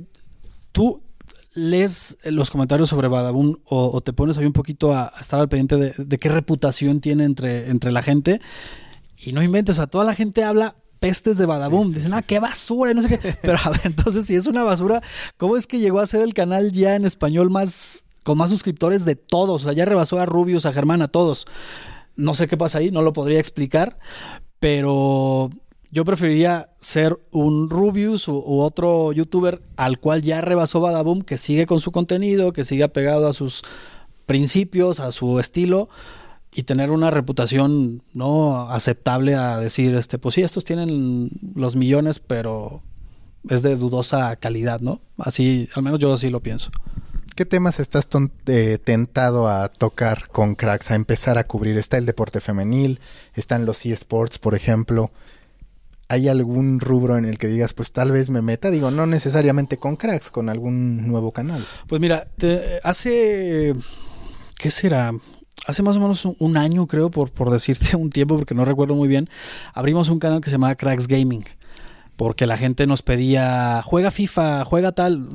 tú 0.77 1.01
lees 1.55 2.19
los 2.23 2.51
comentarios 2.51 2.89
sobre 2.89 3.07
Badabun 3.07 3.59
o, 3.65 3.99
te 4.01 4.13
pones 4.13 4.37
ahí 4.37 4.45
un 4.45 4.53
poquito 4.53 4.93
a, 4.93 5.11
estar 5.19 5.39
al 5.39 5.49
pendiente 5.49 5.95
de, 5.97 6.17
qué 6.19 6.29
reputación 6.29 7.01
tiene 7.01 7.23
entre, 7.23 7.71
entre 7.71 7.91
la 7.91 8.03
gente 8.03 8.39
y 9.17 9.33
no 9.33 9.41
inventes, 9.41 9.79
a 9.79 9.87
toda 9.87 10.05
la 10.05 10.13
gente 10.13 10.43
habla 10.43 10.75
pestes 10.99 11.39
de 11.39 11.47
Badabun. 11.47 11.91
Dicen, 11.91 12.13
ah, 12.13 12.21
qué 12.21 12.37
basura, 12.37 12.93
no 12.93 13.01
sé 13.01 13.07
qué. 13.17 13.35
Pero 13.41 13.57
a 13.63 13.71
ver, 13.71 13.81
entonces, 13.85 14.27
si 14.27 14.35
es 14.35 14.45
una 14.45 14.63
basura, 14.63 15.01
¿cómo 15.37 15.57
es 15.57 15.65
que 15.65 15.79
llegó 15.79 15.99
a 15.99 16.05
ser 16.05 16.21
el 16.21 16.35
canal 16.35 16.71
ya 16.71 16.95
en 16.95 17.05
español 17.05 17.49
más, 17.49 18.05
con 18.23 18.37
más 18.37 18.51
suscriptores 18.51 19.03
de 19.03 19.15
todos? 19.15 19.63
O 19.63 19.65
sea, 19.65 19.73
ya 19.73 19.85
rebasó 19.85 20.19
a 20.19 20.27
Rubius, 20.27 20.67
a 20.67 20.73
Germán, 20.73 21.01
a 21.01 21.07
todos. 21.07 21.47
No 22.15 22.35
sé 22.35 22.45
qué 22.45 22.55
pasa 22.55 22.77
ahí, 22.77 22.91
no 22.91 23.01
lo 23.01 23.13
podría 23.13 23.39
explicar, 23.39 23.97
pero 24.59 25.49
yo 25.91 26.05
preferiría 26.05 26.69
ser 26.79 27.17
un 27.31 27.69
Rubius 27.69 28.27
u, 28.27 28.59
otro 28.59 29.11
youtuber 29.13 29.61
al 29.75 29.99
cual 29.99 30.21
ya 30.21 30.41
rebasó 30.41 30.81
Badaboom, 30.81 31.21
que 31.21 31.37
sigue 31.37 31.65
con 31.65 31.79
su 31.79 31.91
contenido, 31.91 32.53
que 32.53 32.63
sigue 32.63 32.83
apegado 32.83 33.27
a 33.27 33.33
sus 33.33 33.63
principios, 34.25 34.99
a 34.99 35.11
su 35.11 35.39
estilo 35.39 35.89
y 36.53 36.63
tener 36.63 36.91
una 36.91 37.11
reputación 37.11 38.01
no 38.13 38.69
aceptable 38.71 39.35
a 39.35 39.59
decir, 39.59 39.95
este, 39.95 40.17
pues 40.17 40.35
sí, 40.35 40.41
estos 40.41 40.65
tienen 40.65 41.29
los 41.55 41.75
millones, 41.75 42.19
pero 42.19 42.81
es 43.49 43.61
de 43.61 43.75
dudosa 43.75 44.35
calidad, 44.37 44.81
¿no? 44.81 44.99
Así, 45.17 45.69
al 45.75 45.83
menos 45.83 45.99
yo 45.99 46.11
así 46.11 46.29
lo 46.29 46.41
pienso. 46.41 46.71
¿Qué 47.35 47.45
temas 47.45 47.79
estás 47.79 48.09
eh, 48.47 48.79
tentado 48.83 49.47
a 49.47 49.67
tocar 49.69 50.27
con 50.29 50.55
cracks, 50.55 50.89
a 50.89 50.95
empezar 50.95 51.37
a 51.37 51.45
cubrir? 51.45 51.77
Está 51.77 51.99
el 51.99 52.07
deporte 52.07 52.41
femenil, 52.41 52.99
están 53.35 53.67
los 53.67 53.85
eSports, 53.85 54.39
por 54.39 54.55
ejemplo. 54.55 55.11
¿Hay 56.09 56.29
algún 56.29 56.79
rubro 56.79 57.17
en 57.17 57.25
el 57.25 57.37
que 57.37 57.47
digas, 57.47 57.73
pues 57.73 57.91
tal 57.91 58.11
vez 58.11 58.29
me 58.29 58.41
meta? 58.41 58.71
Digo, 58.71 58.91
no 58.91 59.05
necesariamente 59.05 59.77
con 59.77 59.97
cracks, 59.97 60.31
con 60.31 60.47
algún 60.47 61.07
nuevo 61.07 61.31
canal. 61.31 61.65
Pues 61.87 61.99
mira, 61.99 62.27
hace, 62.83 63.75
¿qué 64.57 64.71
será? 64.71 65.13
Hace 65.65 65.83
más 65.83 65.97
o 65.97 65.99
menos 65.99 66.25
un 66.25 66.55
año, 66.55 66.87
creo, 66.87 67.11
por, 67.11 67.31
por 67.31 67.51
decirte 67.51 67.95
un 67.97 68.09
tiempo, 68.09 68.37
porque 68.37 68.55
no 68.55 68.63
recuerdo 68.63 68.95
muy 68.95 69.09
bien, 69.09 69.29
abrimos 69.73 70.07
un 70.09 70.19
canal 70.19 70.39
que 70.39 70.49
se 70.49 70.53
llamaba 70.53 70.75
Cracks 70.75 71.07
Gaming 71.07 71.43
porque 72.17 72.47
la 72.47 72.57
gente 72.57 72.87
nos 72.87 73.03
pedía, 73.03 73.83
juega 73.85 74.09
FIFA, 74.09 74.65
juega 74.65 74.91
tal. 74.91 75.29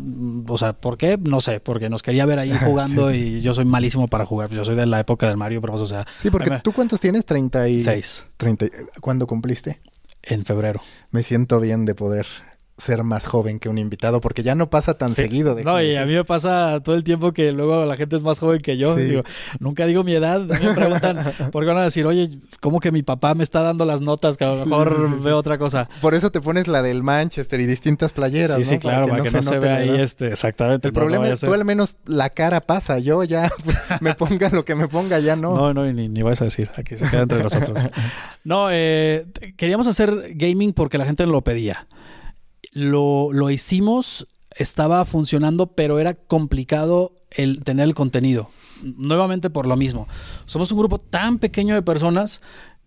O 0.49 0.59
sea, 0.59 0.73
¿por 0.73 0.99
qué? 0.99 1.17
No 1.17 1.41
sé, 1.41 1.61
porque 1.61 1.89
nos 1.89 2.03
quería 2.03 2.27
ver 2.27 2.41
ahí 2.41 2.53
jugando 2.65 3.15
y 3.15 3.41
yo 3.41 3.55
soy 3.55 3.65
malísimo 3.65 4.09
para 4.09 4.27
jugar. 4.27 4.51
Yo 4.51 4.65
soy 4.65 4.75
de 4.75 4.87
la 4.87 4.99
época 4.99 5.29
del 5.29 5.37
Mario 5.37 5.61
Bros. 5.61 5.81
O 5.81 5.87
sea, 5.87 6.05
sí, 6.21 6.29
porque 6.29 6.51
tú 6.63 6.73
cuántos 6.73 7.01
tienes? 7.01 7.25
36. 7.25 8.27
30. 8.37 8.67
¿Cuándo 9.01 9.29
cumpliste? 9.29 9.81
En 10.23 10.45
febrero. 10.45 10.81
Me 11.11 11.23
siento 11.23 11.61
bien 11.61 11.85
de 11.85 11.95
poder 11.95 12.27
ser 12.83 13.03
más 13.05 13.27
joven 13.27 13.59
que 13.59 13.69
un 13.69 13.79
invitado, 13.79 14.21
porque 14.21 14.43
ya 14.43 14.55
no 14.55 14.69
pasa 14.69 14.95
tan 14.95 15.15
seguido. 15.15 15.57
No, 15.63 15.81
y 15.81 15.97
a 15.97 16.05
mí 16.05 16.15
me 16.15 16.25
pasa 16.25 16.81
todo 16.83 16.95
el 16.95 17.05
tiempo 17.05 17.33
que 17.33 17.53
luego 17.53 17.85
la 17.85 17.97
gente 17.97 18.17
es 18.17 18.23
más 18.23 18.39
joven 18.39 18.61
que 18.61 18.77
yo. 18.77 18.97
nunca 19.61 19.87
digo 19.87 20.05
mi 20.05 20.13
edad. 20.13 20.41
Me 20.41 20.75
preguntan, 20.75 21.19
porque 21.53 21.69
van 21.69 21.79
a 21.79 21.85
decir, 21.85 22.07
oye, 22.07 22.31
¿cómo 22.61 22.81
que 22.81 22.93
mi 22.93 23.03
papá 23.03 23.35
me 23.35 23.43
está 23.43 23.63
dando 23.63 23.85
las 23.85 24.01
notas? 24.01 24.37
Que 24.37 24.45
a 24.45 24.49
lo 24.49 24.67
mejor 24.67 25.21
veo 25.23 25.39
otra 25.39 25.59
cosa. 25.59 25.89
Por 26.01 26.15
eso 26.15 26.31
te 26.31 26.41
pones 26.41 26.69
la 26.69 26.83
del 26.83 27.03
Manchester 27.03 27.61
y 27.61 27.67
distintas 27.67 28.13
playeras. 28.13 28.57
Sí, 28.57 28.65
sí, 28.65 28.79
claro, 28.79 29.07
para 29.07 29.23
que, 29.23 29.31
no, 29.31 29.43
se, 29.43 29.59
vea 29.59 29.77
ahí 29.77 30.01
este, 30.01 30.29
exactamente. 30.29 30.89
El 30.89 30.95
problema 30.95 31.29
es 31.29 31.41
tú 31.41 31.53
al 31.53 31.65
menos 31.65 31.97
la 32.05 32.31
cara 32.31 32.61
pasa. 32.61 32.99
Yo 32.99 33.23
ya 33.25 33.51
me 34.01 34.15
ponga 34.15 34.51
lo 34.51 34.65
que 34.65 34.75
me 34.75 34.89
ponga, 34.89 35.19
ya 35.21 35.37
no. 35.37 35.55
No, 35.55 35.73
no, 35.73 35.85
ni, 35.93 36.09
ni 36.09 36.23
vas 36.23 36.43
a 36.43 36.45
decir. 36.45 36.71
Aquí 36.77 36.97
se 36.97 37.09
queda 37.09 37.23
entre 37.23 37.43
nosotros. 37.43 37.79
no, 38.45 38.69
eh, 38.71 39.27
queríamos 39.57 39.87
hacer 39.87 40.33
gaming 40.35 40.73
porque 40.73 40.99
la 40.99 41.07
gente 41.07 41.27
lo 41.27 41.43
pedía 41.43 41.87
lo, 42.73 43.33
lo 43.33 43.51
hicimos, 43.51 44.27
estaba 44.57 45.05
funcionando, 45.05 45.69
pero 45.69 45.99
era 45.99 46.15
complicado 46.15 47.13
el 47.31 47.63
tener 47.63 47.85
el 47.85 47.95
contenido. 47.95 48.51
Nuevamente 48.83 49.51
por 49.51 49.67
lo 49.67 49.77
mismo. 49.77 50.09
Somos 50.47 50.73
un 50.73 50.79
grupo 50.79 50.99
tan 50.99 51.39
pequeño 51.39 51.75
de 51.75 51.83
personas 51.83 52.43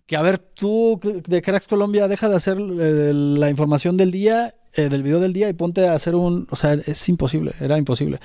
que, 0.06 0.16
a 0.16 0.22
ver, 0.22 0.38
tú 0.38 1.00
de 1.02 1.42
Cracks 1.42 1.66
Colombia, 1.66 2.08
deja 2.08 2.28
de 2.28 2.36
hacer 2.36 2.58
eh, 2.58 3.12
la 3.14 3.50
información 3.50 3.96
del 3.96 4.10
día, 4.10 4.54
eh, 4.74 4.88
del 4.88 5.02
video 5.02 5.20
del 5.20 5.32
día 5.32 5.48
y 5.48 5.52
ponte 5.54 5.88
a 5.88 5.94
hacer 5.94 6.14
un... 6.14 6.46
O 6.50 6.56
sea, 6.56 6.74
es 6.74 7.08
imposible, 7.08 7.52
era 7.60 7.78
imposible. 7.78 8.20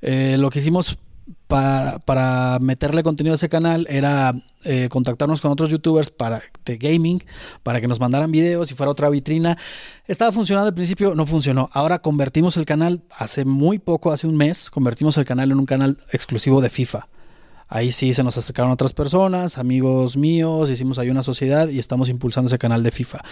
Eh, 0.00 0.36
lo 0.38 0.50
que 0.50 0.60
hicimos 0.60 0.98
para, 1.50 2.58
meterle 2.60 3.02
contenido 3.02 3.34
a 3.34 3.34
ese 3.34 3.48
canal 3.48 3.86
era 3.90 4.34
eh, 4.64 4.88
contactarnos 4.88 5.40
con 5.40 5.50
otros 5.50 5.70
youtubers 5.70 6.08
para, 6.08 6.40
de 6.64 6.76
gaming, 6.76 7.22
para 7.64 7.80
que 7.80 7.88
nos 7.88 7.98
mandaran 7.98 8.30
videos 8.30 8.70
y 8.70 8.74
fuera 8.74 8.92
otra 8.92 9.10
vitrina. 9.10 9.58
Estaba 10.06 10.30
funcionando 10.30 10.68
al 10.68 10.74
principio, 10.74 11.14
no 11.14 11.26
funcionó. 11.26 11.68
Ahora 11.72 11.98
convertimos 12.00 12.56
el 12.56 12.66
canal, 12.66 13.02
hace 13.10 13.44
muy 13.44 13.80
poco, 13.80 14.12
hace 14.12 14.28
un 14.28 14.36
mes, 14.36 14.70
convertimos 14.70 15.16
el 15.18 15.24
canal 15.24 15.50
en 15.50 15.58
un 15.58 15.66
canal 15.66 15.98
exclusivo 16.12 16.60
de 16.60 16.70
FIFA. 16.70 17.08
Ahí 17.66 17.90
sí 17.92 18.14
se 18.14 18.22
nos 18.22 18.36
acercaron 18.36 18.70
otras 18.70 18.92
personas, 18.92 19.58
amigos 19.58 20.16
míos, 20.16 20.70
hicimos 20.70 20.98
ahí 20.98 21.10
una 21.10 21.22
sociedad 21.22 21.68
y 21.68 21.78
estamos 21.78 22.08
impulsando 22.08 22.46
ese 22.46 22.58
canal 22.58 22.82
de 22.82 22.90
FIFA. 22.92 23.22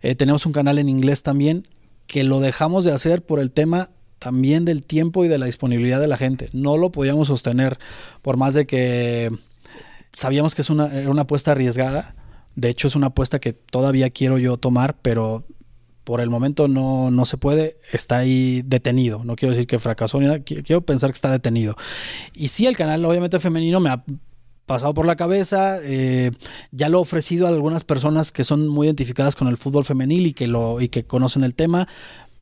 Eh, 0.00 0.14
tenemos 0.14 0.46
un 0.46 0.52
canal 0.52 0.78
en 0.78 0.88
inglés 0.88 1.22
también 1.22 1.66
que 2.06 2.22
lo 2.22 2.40
dejamos 2.40 2.84
de 2.84 2.92
hacer 2.92 3.24
por 3.24 3.40
el 3.40 3.50
tema 3.50 3.90
también 4.24 4.64
del 4.64 4.82
tiempo 4.82 5.22
y 5.22 5.28
de 5.28 5.36
la 5.36 5.44
disponibilidad 5.44 6.00
de 6.00 6.08
la 6.08 6.16
gente. 6.16 6.48
No 6.54 6.78
lo 6.78 6.90
podíamos 6.90 7.28
sostener 7.28 7.78
por 8.22 8.38
más 8.38 8.54
de 8.54 8.66
que 8.66 9.30
sabíamos 10.16 10.54
que 10.54 10.62
es 10.62 10.70
una, 10.70 10.86
era 10.86 11.10
una 11.10 11.22
apuesta 11.22 11.50
arriesgada. 11.50 12.14
De 12.56 12.70
hecho, 12.70 12.88
es 12.88 12.96
una 12.96 13.08
apuesta 13.08 13.38
que 13.38 13.52
todavía 13.52 14.08
quiero 14.08 14.38
yo 14.38 14.56
tomar, 14.56 14.96
pero 15.02 15.44
por 16.04 16.22
el 16.22 16.30
momento 16.30 16.68
no, 16.68 17.10
no 17.10 17.26
se 17.26 17.36
puede. 17.36 17.76
Está 17.92 18.16
ahí 18.16 18.62
detenido. 18.64 19.22
No 19.24 19.36
quiero 19.36 19.50
decir 19.52 19.66
que 19.66 19.78
fracasó 19.78 20.18
ni 20.18 20.24
nada. 20.24 20.38
Quiero 20.38 20.80
pensar 20.80 21.10
que 21.10 21.16
está 21.16 21.30
detenido. 21.30 21.76
Y 22.32 22.48
sí, 22.48 22.64
el 22.64 22.78
canal 22.78 23.04
obviamente 23.04 23.38
femenino 23.38 23.78
me 23.78 23.90
ha 23.90 24.02
pasado 24.64 24.94
por 24.94 25.04
la 25.04 25.16
cabeza. 25.16 25.80
Eh, 25.82 26.30
ya 26.70 26.88
lo 26.88 26.96
he 26.96 27.02
ofrecido 27.02 27.46
a 27.46 27.50
algunas 27.50 27.84
personas 27.84 28.32
que 28.32 28.42
son 28.42 28.68
muy 28.68 28.86
identificadas 28.86 29.36
con 29.36 29.48
el 29.48 29.58
fútbol 29.58 29.84
femenil 29.84 30.28
y 30.28 30.32
que, 30.32 30.46
lo, 30.46 30.80
y 30.80 30.88
que 30.88 31.04
conocen 31.04 31.44
el 31.44 31.54
tema. 31.54 31.86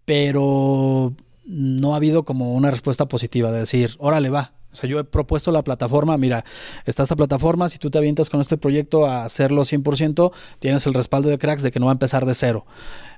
Pero 0.04 1.12
no 1.52 1.92
ha 1.92 1.96
habido 1.96 2.24
como 2.24 2.54
una 2.54 2.70
respuesta 2.70 3.06
positiva 3.06 3.52
de 3.52 3.60
decir, 3.60 3.94
órale, 3.98 4.30
va. 4.30 4.54
O 4.72 4.76
sea, 4.76 4.88
yo 4.88 4.98
he 4.98 5.04
propuesto 5.04 5.52
la 5.52 5.62
plataforma, 5.62 6.16
mira, 6.16 6.44
está 6.86 7.02
esta 7.02 7.16
plataforma, 7.16 7.68
si 7.68 7.78
tú 7.78 7.90
te 7.90 7.98
avientas 7.98 8.30
con 8.30 8.40
este 8.40 8.56
proyecto 8.56 9.06
a 9.06 9.24
hacerlo 9.24 9.62
100%, 9.62 10.32
tienes 10.60 10.86
el 10.86 10.94
respaldo 10.94 11.28
de 11.28 11.36
cracks 11.36 11.62
de 11.62 11.70
que 11.70 11.78
no 11.78 11.86
va 11.86 11.92
a 11.92 11.94
empezar 11.94 12.24
de 12.24 12.34
cero. 12.34 12.64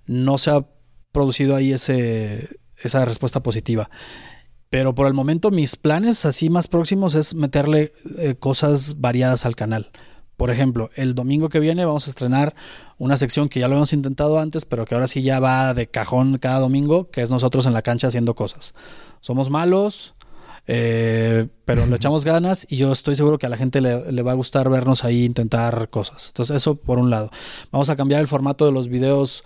No 0.07 0.37
se 0.37 0.51
ha 0.51 0.66
producido 1.12 1.55
ahí 1.55 1.72
ese, 1.72 2.59
esa 2.82 3.05
respuesta 3.05 3.41
positiva. 3.41 3.89
Pero 4.68 4.97
por 4.97 5.07
el 5.07 5.14
momento 5.14 5.53
mis 5.53 5.76
planes 5.76 6.26
así 6.26 6.51
más 6.51 6.66
próximos 6.66 7.14
es 7.14 7.35
meterle 7.35 7.93
eh, 8.18 8.35
cosas 8.35 9.01
variadas 9.01 9.47
al 9.47 9.55
canal. 9.55 9.91
Por 10.37 10.51
ejemplo, 10.51 10.91
el 10.97 11.14
domingo 11.14 11.49
que 11.49 11.61
viene 11.61 11.85
vamos 11.85 12.07
a 12.07 12.11
estrenar 12.11 12.55
una 12.99 13.16
sección 13.16 13.49
que 13.49 13.61
ya 13.61 13.68
lo 13.68 13.76
hemos 13.76 13.93
intentado 13.93 14.39
antes, 14.39 14.64
pero 14.64 14.85
que 14.85 14.95
ahora 14.95 15.07
sí 15.07 15.22
ya 15.22 15.41
va 15.41 15.74
de 15.74 15.87
cajón 15.87 16.39
cada 16.39 16.59
domingo, 16.59 17.11
que 17.11 17.22
es 17.22 17.30
nosotros 17.30 17.66
en 17.66 17.72
la 17.72 17.82
cancha 17.82 18.09
haciendo 18.09 18.35
cosas. 18.35 18.74
Somos 19.20 19.49
malos, 19.51 20.14
eh, 20.66 21.47
pero 21.64 21.87
le 21.87 21.97
echamos 21.97 22.24
ganas 22.24 22.66
y 22.68 22.76
yo 22.76 22.93
estoy 22.93 23.16
seguro 23.16 23.39
que 23.39 23.47
a 23.47 23.49
la 23.49 23.57
gente 23.57 23.80
le, 23.80 24.22
va 24.22 24.32
a 24.32 24.35
gustar 24.35 24.68
vernos 24.68 25.05
ahí 25.05 25.24
intentar 25.24 25.89
cosas. 25.91 26.28
Entonces 26.28 26.57
eso 26.57 26.74
por 26.74 26.99
un 26.99 27.11
lado. 27.11 27.30
Vamos 27.70 27.91
a 27.91 27.97
cambiar 27.97 28.20
el 28.20 28.28
formato 28.28 28.66
de 28.66 28.72
los 28.72 28.89
videos, 28.89 29.45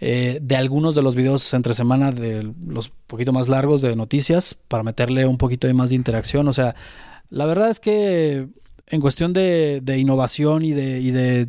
eh, 0.00 0.38
de 0.40 0.56
algunos 0.56 0.94
de 0.94 1.02
los 1.02 1.14
videos 1.14 1.52
entre 1.52 1.74
semana, 1.74 2.10
de 2.10 2.52
los 2.66 2.88
poquito 2.88 3.32
más 3.32 3.48
largos 3.48 3.82
de 3.82 3.96
noticias, 3.96 4.56
para 4.68 4.82
meterle 4.82 5.26
un 5.26 5.36
poquito 5.36 5.66
de 5.66 5.74
más 5.74 5.90
de 5.90 5.96
interacción. 5.96 6.48
O 6.48 6.52
sea, 6.52 6.74
la 7.28 7.46
verdad 7.46 7.70
es 7.70 7.80
que 7.80 8.48
en 8.86 9.00
cuestión 9.00 9.32
de, 9.32 9.82
innovación 9.98 10.64
y 10.64 10.72
de, 10.72 11.00
de, 11.12 11.48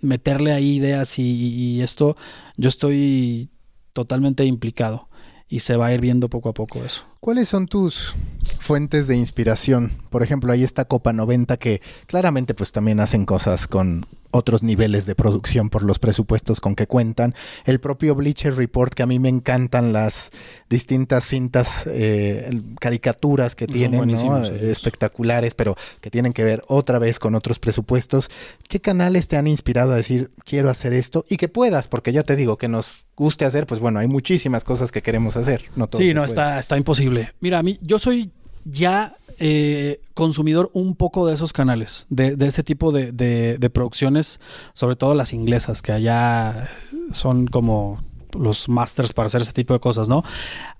meterle 0.00 0.52
ahí 0.52 0.76
ideas 0.76 1.18
y, 1.18 1.80
esto, 1.82 2.16
yo 2.56 2.68
estoy 2.68 3.48
totalmente 3.92 4.44
implicado 4.44 5.08
y 5.48 5.60
se 5.60 5.76
va 5.76 5.86
a 5.86 5.94
ir 5.94 6.00
viendo 6.00 6.28
poco 6.28 6.48
a 6.48 6.54
poco 6.54 6.84
eso. 6.84 7.04
¿Cuáles 7.20 7.48
son 7.48 7.66
tus 7.66 8.14
fuentes 8.60 9.06
de 9.06 9.16
inspiración? 9.16 9.90
Por 10.10 10.22
ejemplo, 10.22 10.52
ahí 10.52 10.62
está 10.64 10.84
Copa 10.84 11.12
90 11.12 11.56
que 11.56 11.80
claramente 12.06 12.54
pues 12.54 12.72
también 12.72 13.00
hacen 13.00 13.24
cosas 13.24 13.66
con 13.66 14.06
otros 14.36 14.62
niveles 14.62 15.06
de 15.06 15.14
producción 15.14 15.70
por 15.70 15.82
los 15.82 15.98
presupuestos 15.98 16.60
con 16.60 16.74
que 16.74 16.86
cuentan. 16.86 17.34
El 17.64 17.80
propio 17.80 18.14
Bleacher 18.14 18.54
Report, 18.54 18.92
que 18.92 19.02
a 19.02 19.06
mí 19.06 19.18
me 19.18 19.28
encantan 19.28 19.92
las 19.92 20.30
distintas 20.68 21.24
cintas, 21.24 21.84
eh, 21.86 22.62
caricaturas 22.80 23.56
que 23.56 23.66
tienen, 23.66 24.10
espectaculares, 24.10 25.54
pero 25.54 25.76
que 26.00 26.10
tienen 26.10 26.32
que 26.32 26.44
ver 26.44 26.62
otra 26.68 26.98
vez 26.98 27.18
con 27.18 27.34
otros 27.34 27.58
presupuestos. 27.58 28.30
¿Qué 28.68 28.80
canales 28.80 29.28
te 29.28 29.36
han 29.36 29.46
inspirado 29.46 29.92
a 29.92 29.96
decir, 29.96 30.30
quiero 30.44 30.70
hacer 30.70 30.92
esto? 30.92 31.24
Y 31.28 31.36
que 31.36 31.48
puedas, 31.48 31.88
porque 31.88 32.12
ya 32.12 32.22
te 32.22 32.36
digo, 32.36 32.58
que 32.58 32.68
nos 32.68 33.06
guste 33.16 33.44
hacer, 33.44 33.66
pues 33.66 33.80
bueno, 33.80 33.98
hay 33.98 34.08
muchísimas 34.08 34.64
cosas 34.64 34.92
que 34.92 35.02
queremos 35.02 35.36
hacer. 35.36 35.64
No 35.74 35.88
sí, 35.96 36.12
no, 36.12 36.24
está, 36.24 36.58
está 36.58 36.76
imposible. 36.76 37.05
Mira, 37.40 37.58
a 37.58 37.62
mí, 37.62 37.78
yo 37.82 37.98
soy 37.98 38.30
ya 38.64 39.16
eh, 39.38 40.00
consumidor 40.14 40.70
un 40.72 40.96
poco 40.96 41.26
de 41.26 41.34
esos 41.34 41.52
canales, 41.52 42.06
de, 42.08 42.36
ese 42.40 42.62
tipo 42.62 42.90
de, 42.90 43.70
producciones, 43.72 44.40
sobre 44.72 44.96
todo 44.96 45.14
las 45.14 45.32
inglesas, 45.32 45.82
que 45.82 45.92
allá 45.92 46.70
son 47.12 47.46
como 47.46 48.02
los 48.38 48.68
masters 48.68 49.12
para 49.12 49.26
hacer 49.26 49.42
ese 49.42 49.52
tipo 49.52 49.74
de 49.74 49.80
cosas, 49.80 50.08
¿no? 50.08 50.24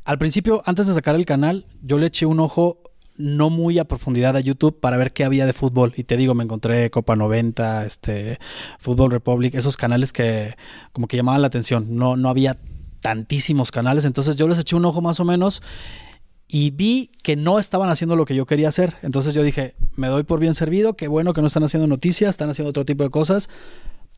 Al 0.05 0.19
principio, 0.19 0.63
antes 0.65 0.87
de 0.87 0.95
sacar 0.95 1.17
el 1.17 1.27
canal, 1.27 1.67
yo 1.83 1.99
le 1.99 2.07
eché 2.07 2.27
un 2.27 2.41
ojo 2.41 2.79
no 3.19 3.51
muy 3.51 3.79
a 3.79 3.85
profundidad 3.85 4.37
a 4.37 4.41
YouTube 4.41 4.79
para 4.79 4.97
ver 4.97 5.13
qué 5.13 5.25
había 5.25 5.47
de 5.47 5.53
fútbol. 5.53 5.95
Y 5.97 6.05
te 6.05 6.17
digo, 6.17 6.35
me 6.35 6.45
encontré 6.45 6.91
Copa 6.91 7.17
90, 7.17 7.85
este, 7.85 8.39
Fútbol 8.79 9.11
Republic, 9.11 9.55
esos 9.55 9.77
canales 9.77 10.13
que 10.13 10.55
como 10.93 11.09
que 11.09 11.17
llamaban 11.17 11.41
la 11.41 11.49
atención. 11.49 11.97
No, 11.97 12.17
no 12.17 12.29
había 12.29 12.57
tantísimos 13.01 13.71
canales, 13.71 14.05
entonces 14.05 14.37
yo 14.37 14.49
les 14.49 14.59
eché 14.59 14.77
un 14.77 14.85
ojo 14.85 15.01
más 15.01 15.21
o 15.21 15.25
menos 15.25 15.63
y 16.49 16.71
vi 16.71 17.11
que 17.23 17.37
no 17.37 17.59
estaban 17.59 17.89
haciendo 17.89 18.17
lo 18.17 18.25
que 18.25 18.35
yo 18.35 18.47
quería 18.47 18.69
hacer. 18.69 18.95
Entonces 19.03 19.35
yo 19.35 19.43
dije, 19.43 19.75
me 19.97 20.09
doy 20.09 20.23
por 20.23 20.41
bien 20.41 20.55
servido, 20.55 20.95
qué 20.95 21.09
bueno 21.09 21.33
que 21.33 21.41
no 21.41 21.49
están 21.49 21.65
haciendo 21.65 21.87
noticias, 21.87 22.31
están 22.31 22.51
haciendo 22.51 22.71
otro 22.71 22.85
tipo 22.85 23.03
de 23.03 23.11
cosas. 23.11 23.49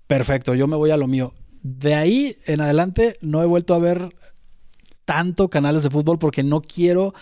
Perfecto, 0.06 0.54
yo 0.54 0.66
me 0.66 0.76
voy 0.76 0.90
a 0.90 0.96
lo 0.96 1.06
mío. 1.06 1.32
De 1.62 1.94
ahí 1.94 2.36
en 2.46 2.60
adelante 2.60 3.16
no 3.20 3.42
he 3.42 3.46
vuelto 3.46 3.74
a 3.74 3.78
ver 3.78 4.14
tanto 5.04 5.48
canales 5.48 5.82
de 5.82 5.90
fútbol 5.90 6.18
porque 6.18 6.42
no 6.42 6.60
quiero 6.60 7.14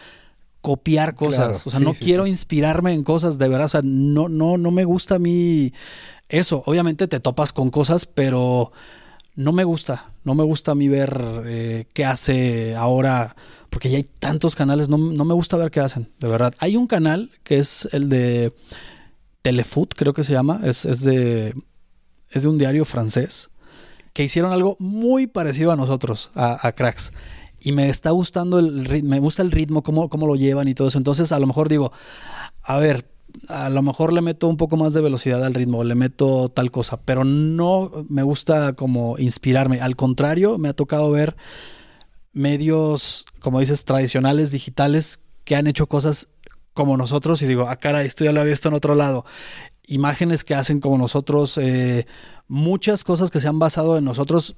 copiar 0.60 1.14
cosas, 1.14 1.64
o 1.64 1.70
sea, 1.70 1.78
no 1.78 1.94
quiero 1.94 2.26
inspirarme 2.26 2.92
en 2.92 3.04
cosas 3.04 3.38
de 3.38 3.46
verdad, 3.46 3.66
o 3.66 3.68
sea, 3.68 3.82
no 3.84 4.28
no 4.28 4.58
no 4.58 4.72
me 4.72 4.84
gusta 4.84 5.14
a 5.14 5.18
mí 5.20 5.72
eso. 6.28 6.64
Obviamente 6.66 7.06
te 7.06 7.20
topas 7.20 7.52
con 7.52 7.70
cosas, 7.70 8.04
pero 8.04 8.72
no 9.36 9.52
me 9.52 9.62
gusta, 9.62 10.10
no 10.24 10.34
me 10.34 10.42
gusta 10.42 10.72
a 10.72 10.74
mí 10.74 10.88
ver 10.88 11.44
eh, 11.46 11.86
qué 11.92 12.04
hace 12.04 12.74
ahora 12.74 13.36
porque 13.70 13.90
ya 13.90 13.96
hay 13.98 14.04
tantos 14.04 14.56
canales, 14.56 14.88
no, 14.88 14.98
me 14.98 15.34
gusta 15.34 15.56
ver 15.56 15.70
qué 15.70 15.80
hacen, 15.80 16.08
de 16.18 16.28
verdad. 16.28 16.54
Hay 16.58 16.76
un 16.76 16.86
canal 16.86 17.30
que 17.42 17.58
es 17.58 17.88
el 17.92 18.08
de 18.08 18.52
Telefoot, 19.42 19.94
creo 19.94 20.14
que 20.14 20.22
se 20.22 20.32
llama, 20.32 20.60
es, 20.64 20.82
de, 21.02 21.54
es 22.30 22.42
de 22.42 22.48
un 22.48 22.58
diario 22.58 22.84
francés, 22.84 23.50
que 24.12 24.24
hicieron 24.24 24.52
algo 24.52 24.76
muy 24.78 25.26
parecido 25.26 25.72
a 25.72 25.76
nosotros, 25.76 26.30
a, 26.34 26.72
Cracks. 26.72 27.12
Y 27.60 27.72
me 27.72 27.88
está 27.88 28.10
gustando 28.10 28.58
el 28.58 28.84
ritmo, 28.84 29.10
me 29.10 29.20
gusta 29.20 29.42
el 29.42 29.50
ritmo, 29.50 29.82
cómo, 29.82 30.08
cómo 30.08 30.26
lo 30.26 30.36
llevan 30.36 30.68
y 30.68 30.74
todo 30.74 30.88
eso. 30.88 30.98
Entonces, 30.98 31.32
a 31.32 31.38
lo 31.38 31.46
mejor 31.46 31.68
digo, 31.68 31.92
a 32.62 32.78
ver, 32.78 33.06
a 33.48 33.70
lo 33.70 33.82
mejor 33.82 34.12
le 34.12 34.22
meto 34.22 34.48
un 34.48 34.56
poco 34.56 34.76
más 34.76 34.94
de 34.94 35.00
velocidad 35.00 35.44
al 35.44 35.54
ritmo, 35.54 35.84
le 35.84 35.94
meto 35.94 36.48
tal 36.48 36.70
cosa, 36.70 36.98
pero 37.04 37.24
no 37.24 37.90
me 38.08 38.22
gusta 38.22 38.74
como 38.74 39.18
inspirarme. 39.18 39.80
Al 39.80 39.96
contrario, 39.96 40.58
me 40.58 40.68
ha 40.68 40.74
tocado 40.74 41.10
ver 41.10 41.36
medios, 42.36 43.24
como 43.40 43.60
dices, 43.60 43.84
tradicionales, 43.84 44.50
digitales, 44.52 45.20
que 45.44 45.56
han 45.56 45.66
hecho 45.66 45.86
cosas 45.86 46.28
como 46.74 46.98
nosotros 46.98 47.40
y 47.40 47.46
digo, 47.46 47.68
ah, 47.68 47.76
cara, 47.76 48.04
esto 48.04 48.24
ya 48.24 48.32
lo 48.32 48.40
había 48.40 48.50
visto 48.50 48.68
en 48.68 48.74
otro 48.74 48.94
lado. 48.94 49.24
Imágenes 49.86 50.44
que 50.44 50.54
hacen 50.54 50.80
como 50.80 50.98
nosotros, 50.98 51.56
eh, 51.56 52.06
muchas 52.46 53.04
cosas 53.04 53.30
que 53.30 53.40
se 53.40 53.48
han 53.48 53.58
basado 53.58 53.96
en 53.96 54.04
nosotros 54.04 54.54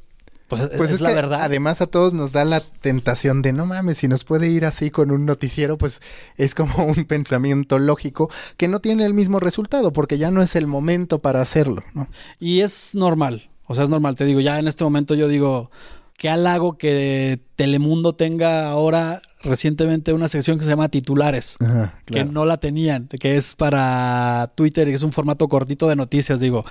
Pues, 0.48 0.62
Pues 0.76 0.90
es, 0.90 0.96
es, 0.96 1.00
la 1.02 1.10
que 1.10 1.14
verdad. 1.14 1.40
además 1.42 1.80
a 1.80 1.86
todos 1.86 2.14
nos 2.14 2.32
da 2.32 2.44
la 2.44 2.60
tentación 2.60 3.42
de 3.42 3.52
no 3.52 3.64
mames, 3.66 3.98
si 3.98 4.08
nos 4.08 4.24
puede 4.24 4.48
ir 4.48 4.64
así 4.64 4.90
con 4.90 5.10
un 5.12 5.24
noticiero, 5.26 5.78
pues 5.78 6.00
es 6.36 6.54
como 6.56 6.84
un 6.84 7.04
pensamiento 7.04 7.78
lógico 7.78 8.28
que 8.56 8.66
no 8.66 8.80
tiene 8.80 9.04
el 9.04 9.14
mismo 9.14 9.38
resultado 9.38 9.92
porque 9.92 10.18
ya 10.18 10.30
no 10.32 10.42
es 10.42 10.56
el 10.56 10.66
momento 10.66 11.20
para 11.20 11.40
hacerlo, 11.42 11.84
¿no? 11.94 12.08
Y 12.40 12.60
es 12.62 12.94
normal, 12.94 13.50
o 13.66 13.74
sea, 13.74 13.84
es 13.84 13.90
normal. 13.90 14.16
Te 14.16 14.24
digo, 14.24 14.40
ya 14.40 14.58
en 14.58 14.66
este 14.66 14.82
momento 14.84 15.14
yo 15.14 15.28
digo, 15.28 15.70
qué 16.18 16.28
halago 16.28 16.76
que 16.76 17.40
Telemundo 17.56 18.14
tenga 18.14 18.68
ahora 18.68 19.22
recientemente 19.42 20.12
una 20.12 20.28
sección 20.28 20.58
que 20.58 20.64
se 20.64 20.70
llama 20.70 20.88
titulares. 20.90 21.56
Ajá, 21.60 21.98
que 22.04 22.24
no 22.26 22.44
la 22.44 22.58
tenían, 22.58 23.06
que 23.08 23.36
es 23.38 23.54
para 23.54 24.52
Twitter, 24.56 24.86
que 24.88 24.94
es 24.94 25.02
un 25.04 25.12
formato 25.12 25.48
cortito 25.48 25.88
de 25.88 25.96
noticias, 25.96 26.40
digo, 26.40 26.64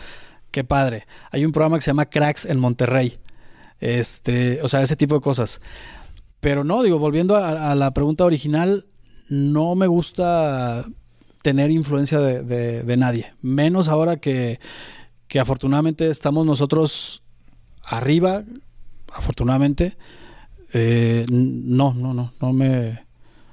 qué 0.51 0.63
padre. 0.63 1.07
Hay 1.31 1.43
un 1.45 1.51
programa 1.53 1.77
que 1.77 1.81
se 1.83 1.89
llama 1.91 2.05
Cracks 2.05 2.45
en 2.45 2.59
Monterrey. 2.59 3.17
Este, 3.79 4.59
o 4.63 4.67
sea, 4.67 4.81
ese 4.81 4.95
tipo 4.95 5.15
de 5.15 5.21
cosas. 5.21 5.61
Pero 6.39 6.63
no, 6.63 6.83
digo, 6.83 6.99
volviendo 6.99 7.35
a, 7.35 7.71
a 7.71 7.75
la 7.75 7.91
pregunta 7.91 8.25
original, 8.25 8.85
no 9.29 9.75
me 9.75 9.87
gusta 9.87 10.85
tener 11.41 11.71
influencia 11.71 12.19
de, 12.19 12.43
de- 12.43 12.83
de 12.83 12.97
nadie. 12.97 13.33
Menos 13.41 13.87
ahora 13.87 14.17
que, 14.17 14.59
que 15.27 15.39
afortunadamente 15.39 16.09
estamos 16.09 16.45
nosotros 16.45 17.23
arriba, 17.83 18.43
afortunadamente. 19.15 19.97
Eh, 20.73 21.23
no, 21.29 21.93
no, 21.93 22.13
no, 22.13 22.33
no 22.41 22.53
me, 22.53 23.05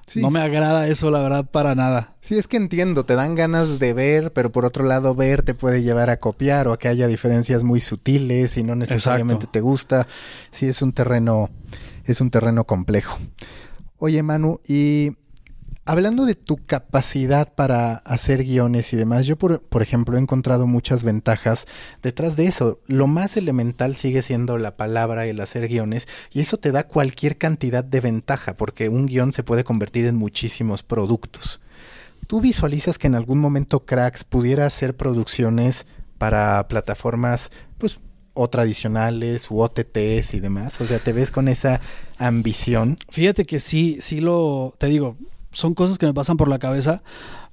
Sí. 0.07 0.21
no 0.21 0.31
me 0.31 0.41
agrada 0.41 0.89
eso, 0.89 1.11
la 1.11 1.21
verdad, 1.23 1.49
para 1.51 1.75
nada. 1.75 2.15
Sí, 2.21 2.37
es 2.37 2.47
que 2.49 2.57
entiendo, 2.57 3.05
te 3.05 3.15
dan 3.15 3.35
ganas 3.35 3.79
de 3.79 3.95
ver, 3.95 4.33
pero 4.33 4.51
por 4.53 4.65
otro 4.65 4.85
lado 4.85 5.15
ver 5.15 5.43
te 5.43 5.55
puede 5.55 5.83
llevar 5.83 6.11
a 6.11 6.19
copiar 6.19 6.69
o 6.69 6.73
a 6.73 6.79
que 6.79 6.89
haya 6.89 7.07
diferencias 7.07 7.63
muy 7.63 7.81
sutiles 7.81 8.57
y 8.57 8.65
no 8.65 8.75
necesariamente 8.75 9.45
Exacto. 9.45 9.53
te 9.53 9.61
gusta. 9.61 10.07
Sí, 10.51 10.67
es 10.67 10.83
un 10.83 10.93
terreno, 10.93 11.49
es 12.05 12.21
un 12.21 12.31
terreno 12.31 12.65
complejo. 12.65 13.19
Oye, 13.99 14.23
Manu, 14.23 14.61
y 14.67 15.13
hablando 15.87 16.25
de 16.25 16.35
tu 16.35 16.57
capacidad 16.65 17.53
para 17.55 17.97
hacer 17.97 18.45
guiones 18.45 18.93
y 18.93 18.97
demás, 18.97 19.27
yo 19.27 19.37
por, 19.37 19.61
por 19.61 19.83
ejemplo 19.83 20.17
he 20.17 20.21
encontrado 20.21 20.67
muchas 20.67 21.05
ventajas 21.05 21.67
detrás 22.03 22.37
de 22.37 22.47
eso. 22.47 22.81
Lo 22.87 23.07
más 23.07 23.37
elemental 23.37 23.97
sigue 23.97 24.23
siendo 24.23 24.59
la 24.59 24.77
palabra 24.77 25.27
el 25.27 25.41
hacer 25.41 25.69
guiones 25.69 26.09
y 26.33 26.41
eso 26.41 26.57
te 26.57 26.73
da 26.73 26.87
cualquier 26.87 27.37
cantidad 27.37 27.85
de 27.85 28.01
ventaja 28.01 28.55
porque 28.55 28.89
un 28.89 29.07
guion 29.07 29.33
se 29.33 29.43
puede 29.43 29.65
convertir 29.65 30.07
en 30.07 30.17
muchísimos 30.17 30.83
productos. 30.83 31.61
¿Tú 32.27 32.41
visualizas 32.41 32.99
que 32.99 33.07
en 33.07 33.15
algún 33.15 33.39
momento 33.39 33.85
Cracks 33.85 34.25
pudiera 34.25 34.65
hacer 34.65 34.97
producciones 34.97 35.87
para 36.17 36.67
plataformas, 36.69 37.51
pues, 37.77 38.01
o 38.33 38.49
tradicionales, 38.49 39.51
u 39.51 39.61
OTTs 39.61 40.33
y 40.33 40.41
demás? 40.41 40.81
O 40.81 40.87
sea, 40.87 40.99
¿te 40.99 41.13
ves 41.13 41.31
con 41.31 41.49
esa 41.49 41.83
ambición? 42.17 42.97
Fíjate 43.11 43.45
que 43.45 43.61
sí, 43.61 43.99
sí 44.01 44.21
lo, 44.21 44.75
te 44.79 44.87
digo, 44.87 45.19
son 45.55 45.75
cosas 45.75 45.97
que 45.99 46.05
me 46.07 46.13
pasan 46.13 46.37
por 46.37 46.49
la 46.49 46.59
cabeza, 46.59 47.03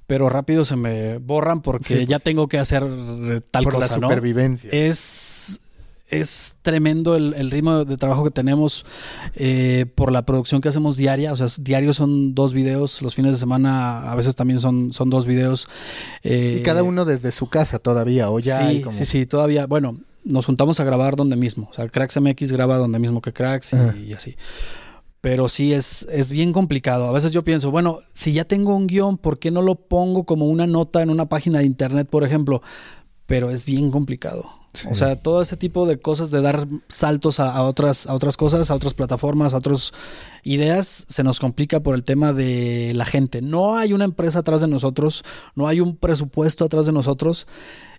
pero 0.06 0.28
rápido 0.28 0.64
se 0.66 0.76
me 0.76 1.16
borran 1.18 1.62
porque 1.62 1.84
Sí, 1.86 1.94
pues, 1.94 2.08
ya 2.08 2.18
tengo 2.18 2.46
que 2.48 2.58
hacer 2.58 2.82
eh, 2.84 3.40
tal 3.50 3.64
por 3.64 3.74
cosa, 3.74 3.94
la 3.94 3.96
¿no? 3.98 4.08
supervivencia. 4.08 4.68
Es, 4.70 5.60
es 6.08 6.56
tremendo 6.60 7.16
el, 7.16 7.32
el 7.34 7.50
ritmo 7.50 7.86
de 7.86 7.96
trabajo 7.96 8.22
que 8.24 8.30
tenemos 8.30 8.84
eh, 9.34 9.86
por 9.94 10.12
la 10.12 10.26
producción 10.26 10.60
que 10.60 10.68
hacemos 10.68 10.96
diaria. 10.98 11.32
O 11.32 11.36
sea, 11.36 11.46
diarios 11.58 11.96
son 11.96 12.34
dos 12.34 12.52
videos, 12.52 13.00
los 13.00 13.14
fines 13.14 13.32
de 13.32 13.38
semana 13.38 14.10
a 14.12 14.14
veces 14.14 14.36
también 14.36 14.60
son, 14.60 14.92
son 14.92 15.08
dos 15.08 15.24
videos. 15.24 15.68
eh, 16.22 16.56
y 16.58 16.62
cada 16.62 16.82
uno 16.82 17.04
desde 17.06 17.32
su 17.32 17.48
casa 17.48 17.78
todavía, 17.78 18.28
o 18.28 18.38
ya 18.40 18.58
sí, 18.58 18.64
hay 18.64 18.82
como... 18.82 18.96
sí, 18.96 19.06
sí, 19.06 19.24
todavía. 19.24 19.66
Bueno, 19.66 19.98
nos 20.24 20.46
juntamos 20.46 20.78
a 20.80 20.84
grabar 20.84 21.16
donde 21.16 21.36
mismo. 21.36 21.68
O 21.70 21.74
sea, 21.74 21.88
Cracks 21.88 22.20
MX 22.20 22.52
graba 22.52 22.76
donde 22.76 22.98
mismo 22.98 23.22
que 23.22 23.32
Cracks 23.32 23.74
y 24.06 24.12
así. 24.12 24.36
Pero 25.22 25.48
sí 25.48 25.72
es, 25.72 26.06
es 26.10 26.32
bien 26.32 26.52
complicado. 26.52 27.06
A 27.06 27.12
veces 27.12 27.30
yo 27.30 27.44
pienso, 27.44 27.70
bueno, 27.70 28.00
si 28.12 28.32
ya 28.32 28.44
tengo 28.44 28.74
un 28.74 28.88
guion, 28.88 29.16
¿por 29.16 29.38
qué 29.38 29.52
no 29.52 29.62
lo 29.62 29.76
pongo 29.76 30.24
como 30.24 30.48
una 30.48 30.66
nota 30.66 31.00
en 31.00 31.10
una 31.10 31.28
página 31.28 31.60
de 31.60 31.64
internet, 31.64 32.08
por 32.10 32.24
ejemplo? 32.24 32.60
Pero 33.26 33.50
es 33.50 33.64
bien 33.64 33.92
complicado. 33.92 34.44
Sí. 34.74 34.88
O 34.90 34.96
sea, 34.96 35.14
todo 35.14 35.40
ese 35.40 35.56
tipo 35.56 35.86
de 35.86 36.00
cosas 36.00 36.32
de 36.32 36.40
dar 36.40 36.66
saltos 36.88 37.38
a, 37.38 37.52
a 37.52 37.62
otras, 37.62 38.08
a 38.08 38.14
otras 38.14 38.36
cosas, 38.36 38.70
a 38.70 38.74
otras 38.74 38.94
plataformas, 38.94 39.54
a 39.54 39.58
otras 39.58 39.92
ideas, 40.42 41.06
se 41.08 41.22
nos 41.22 41.38
complica 41.38 41.80
por 41.80 41.94
el 41.94 42.02
tema 42.02 42.32
de 42.32 42.92
la 42.96 43.06
gente. 43.06 43.42
No 43.42 43.76
hay 43.76 43.92
una 43.92 44.06
empresa 44.06 44.40
atrás 44.40 44.60
de 44.60 44.66
nosotros, 44.66 45.24
no 45.54 45.68
hay 45.68 45.80
un 45.80 45.96
presupuesto 45.96 46.64
atrás 46.64 46.86
de 46.86 46.92
nosotros. 46.92 47.46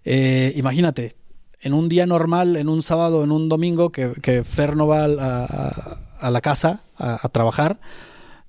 Eh, 0.04 0.52
imagínate, 0.58 1.16
en 1.64 1.74
un 1.74 1.90
día 1.90 2.06
normal, 2.06 2.56
en 2.58 2.70
un 2.70 2.84
sábado, 2.84 3.24
en 3.24 3.32
un 3.32 3.50
domingo, 3.50 3.92
que, 3.92 4.12
que 4.22 4.44
Fer 4.44 4.76
no 4.76 4.86
va 4.88 5.06
a, 5.06 5.46
a- 5.46 5.98
a 6.20 6.32
la 6.32 6.40
casa 6.42 6.84
a, 6.98 7.20
a 7.26 7.30
trabajar, 7.30 7.80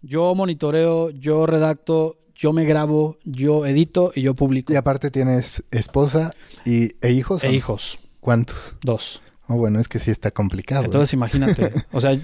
yo 0.02 0.34
monitoreo, 0.34 1.10
yo 1.10 1.46
redacto, 1.46 2.16
yo 2.34 2.52
me 2.52 2.64
grabo, 2.64 3.16
yo 3.24 3.64
edito 3.66 4.12
y 4.14 4.22
yo 4.22 4.34
publico. 4.34 4.72
Y 4.72 4.76
aparte 4.76 5.10
tienes 5.10 5.64
esposa 5.70 6.34
y, 6.64 6.90
e 7.04 7.10
hijos. 7.12 7.42
¿o 7.42 7.46
E 7.46 7.50
no? 7.50 7.54
hijos, 7.56 7.98
¿Cuántos? 8.20 8.74
dos. 8.82 9.22
Oh, 9.48 9.56
bueno, 9.56 9.78
es 9.80 9.88
que 9.88 9.98
sí 9.98 10.10
está 10.10 10.30
complicado. 10.30 10.82
¿eh? 10.82 10.86
Entonces 10.86 11.12
imagínate, 11.14 11.68
o 11.92 12.00
sea, 12.00 12.16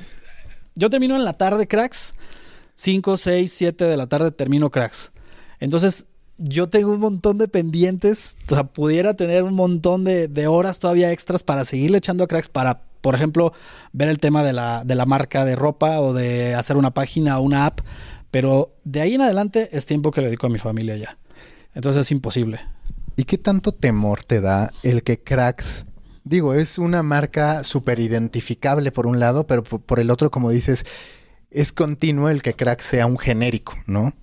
yo 0.74 0.88
termino 0.90 1.16
en 1.16 1.24
la 1.24 1.32
tarde 1.34 1.66
cracks, 1.66 2.14
5, 2.74 3.16
6, 3.16 3.52
7 3.52 3.84
de 3.84 3.96
la 3.96 4.06
tarde 4.06 4.30
termino 4.30 4.70
cracks. 4.70 5.12
Entonces 5.58 6.06
yo 6.40 6.68
tengo 6.68 6.92
un 6.92 7.00
montón 7.00 7.38
de 7.38 7.48
pendientes, 7.48 8.38
o 8.46 8.54
sea, 8.54 8.64
pudiera 8.64 9.14
tener 9.14 9.44
un 9.44 9.54
montón 9.54 10.04
de, 10.04 10.26
de 10.26 10.46
horas 10.46 10.78
todavía 10.78 11.12
extras 11.12 11.42
para 11.42 11.64
seguirle 11.64 11.98
echando 11.98 12.24
a 12.24 12.26
cracks 12.26 12.48
para, 12.48 12.80
por 13.00 13.14
ejemplo, 13.14 13.52
ver 13.92 14.08
el 14.08 14.18
tema 14.18 14.42
de 14.42 14.52
la, 14.52 14.82
de 14.84 14.94
la 14.94 15.06
marca 15.06 15.44
de 15.44 15.54
ropa 15.54 16.00
o 16.00 16.14
de 16.14 16.54
hacer 16.54 16.76
una 16.76 16.92
página 16.92 17.38
o 17.38 17.42
una 17.42 17.66
app, 17.66 17.80
pero 18.30 18.74
de 18.84 19.00
ahí 19.02 19.14
en 19.14 19.20
adelante 19.20 19.68
es 19.72 19.86
tiempo 19.86 20.10
que 20.10 20.22
le 20.22 20.28
dedico 20.28 20.46
a 20.46 20.50
mi 20.50 20.58
familia 20.58 20.96
ya. 20.96 21.18
Entonces 21.74 22.06
es 22.06 22.12
imposible. 22.12 22.60
¿Y 23.16 23.24
qué 23.24 23.38
tanto 23.38 23.72
temor 23.72 24.24
te 24.24 24.40
da 24.40 24.72
el 24.82 25.02
que 25.02 25.22
Cracks, 25.22 25.86
digo, 26.24 26.54
es 26.54 26.78
una 26.78 27.02
marca 27.02 27.64
súper 27.64 28.00
identificable 28.00 28.92
por 28.92 29.06
un 29.06 29.20
lado, 29.20 29.46
pero 29.46 29.62
por, 29.62 30.00
el 30.00 30.10
otro, 30.10 30.30
como 30.30 30.50
dices, 30.50 30.86
es 31.50 31.72
continuo 31.72 32.30
el 32.30 32.42
que 32.42 32.54
Cracks 32.54 32.84
sea 32.84 33.06
un 33.06 33.18
genérico, 33.18 33.76
¿no? 33.86 34.14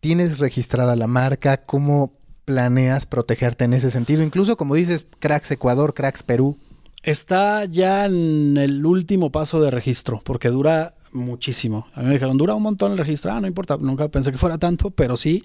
¿Tienes 0.00 0.38
registrada 0.38 0.96
la 0.96 1.06
marca? 1.06 1.58
¿Cómo 1.58 2.14
planeas 2.46 3.04
protegerte 3.04 3.64
en 3.64 3.74
ese 3.74 3.90
sentido? 3.90 4.22
Incluso 4.22 4.56
como 4.56 4.74
dices, 4.74 5.06
Cracks 5.18 5.50
Ecuador, 5.50 5.92
Cracks 5.92 6.22
Perú. 6.22 6.58
Está 7.02 7.66
ya 7.66 8.06
en 8.06 8.56
el 8.56 8.84
último 8.84 9.30
paso 9.30 9.60
de 9.60 9.70
registro, 9.70 10.22
porque 10.24 10.48
dura 10.48 10.94
muchísimo. 11.12 11.86
A 11.94 12.00
mí 12.00 12.06
me 12.06 12.14
dijeron, 12.14 12.36
dura 12.36 12.54
un 12.54 12.62
montón 12.62 12.92
el 12.92 12.98
registro. 12.98 13.32
Ah, 13.32 13.40
no 13.40 13.46
importa, 13.46 13.76
nunca 13.78 14.08
pensé 14.08 14.32
que 14.32 14.38
fuera 14.38 14.58
tanto, 14.58 14.90
pero 14.90 15.16
sí, 15.16 15.44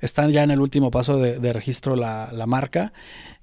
están 0.00 0.32
ya 0.32 0.42
en 0.42 0.50
el 0.50 0.60
último 0.60 0.90
paso 0.90 1.18
de, 1.18 1.38
de 1.38 1.52
registro 1.52 1.96
la, 1.96 2.30
la 2.32 2.46
marca, 2.46 2.92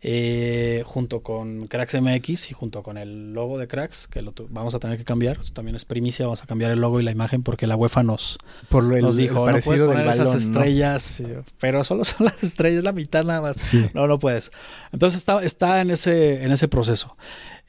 eh, 0.04 0.84
junto 0.86 1.22
con 1.22 1.68
Cracks 1.68 2.02
MX 2.02 2.50
y 2.50 2.54
junto 2.54 2.82
con 2.82 2.98
el 2.98 3.34
logo 3.34 3.60
de 3.60 3.68
Cracks, 3.68 4.08
que 4.08 4.22
lo 4.22 4.34
vamos 4.50 4.74
a 4.74 4.80
tener 4.80 4.98
que 4.98 5.06
cambiar. 5.06 5.38
Eso 5.40 5.54
también 5.54 5.76
es 5.76 5.86
primicia, 5.86 6.26
vamos 6.26 6.42
a 6.42 6.48
cambiar 6.48 6.72
el 6.72 6.80
logo 6.80 7.00
y 7.00 7.04
la 7.04 7.12
imagen 7.12 7.44
porque 7.44 7.68
la 7.68 7.76
UEFA 7.76 8.04
nos, 8.04 8.38
Por 8.70 8.84
lo 8.84 8.96
el, 8.96 9.04
nos 9.04 9.18
el 9.18 9.28
dijo, 9.28 9.50
no 9.50 9.60
puedes 9.60 9.82
poner 9.82 10.08
esas 10.08 10.18
balón, 10.18 10.34
¿no? 10.34 10.40
estrellas, 10.40 11.24
pero 11.60 11.84
solo 11.84 12.04
son 12.04 12.26
las 12.26 12.42
estrellas, 12.44 12.84
la 12.84 12.94
mitad 12.94 13.24
nada 13.24 13.42
más. 13.42 13.58
Sí. 13.58 13.86
No, 13.94 14.08
no 14.08 14.18
puedes. 14.18 14.52
Entonces 14.92 15.20
está, 15.20 15.44
está 15.44 15.82
en, 15.82 15.92
ese, 15.92 16.44
en 16.44 16.52
ese 16.52 16.68
proceso. 16.68 17.16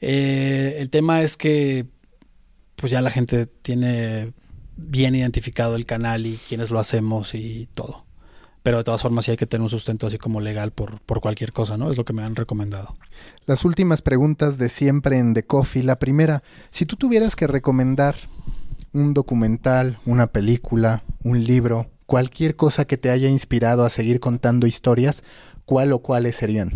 Eh, 0.01 0.77
el 0.79 0.89
tema 0.89 1.21
es 1.21 1.37
que 1.37 1.85
pues 2.83 2.91
ya 2.91 3.01
la 3.01 3.11
gente 3.11 3.45
tiene 3.45 4.33
bien 4.75 5.15
identificado 5.15 5.77
el 5.77 5.85
canal 5.85 6.25
y 6.25 6.37
quiénes 6.49 6.69
lo 6.69 6.79
hacemos 6.79 7.33
y 7.33 7.69
todo. 7.75 8.03
Pero 8.61 8.79
de 8.79 8.83
todas 8.83 9.01
formas 9.01 9.23
sí 9.23 9.31
hay 9.31 9.37
que 9.37 9.45
tener 9.45 9.63
un 9.63 9.69
sustento 9.69 10.05
así 10.05 10.17
como 10.17 10.41
legal 10.41 10.71
por, 10.71 10.99
por 10.99 11.21
cualquier 11.21 11.53
cosa, 11.53 11.77
¿no? 11.77 11.89
Es 11.89 11.95
lo 11.95 12.03
que 12.03 12.11
me 12.11 12.23
han 12.23 12.35
recomendado. 12.35 12.93
Las 13.45 13.63
últimas 13.63 14.01
preguntas 14.01 14.57
de 14.57 14.67
siempre 14.67 15.17
en 15.17 15.33
The 15.33 15.43
Coffee. 15.43 15.81
La 15.81 15.97
primera, 15.97 16.43
si 16.71 16.85
tú 16.85 16.97
tuvieras 16.97 17.37
que 17.37 17.47
recomendar 17.47 18.15
un 18.91 19.13
documental, 19.13 19.99
una 20.05 20.27
película, 20.27 21.03
un 21.23 21.41
libro, 21.41 21.89
cualquier 22.05 22.57
cosa 22.57 22.83
que 22.83 22.97
te 22.97 23.11
haya 23.11 23.29
inspirado 23.29 23.85
a 23.85 23.89
seguir 23.89 24.19
contando 24.19 24.67
historias, 24.67 25.23
¿cuál 25.63 25.93
o 25.93 25.99
cuáles 25.99 26.35
serían? 26.35 26.69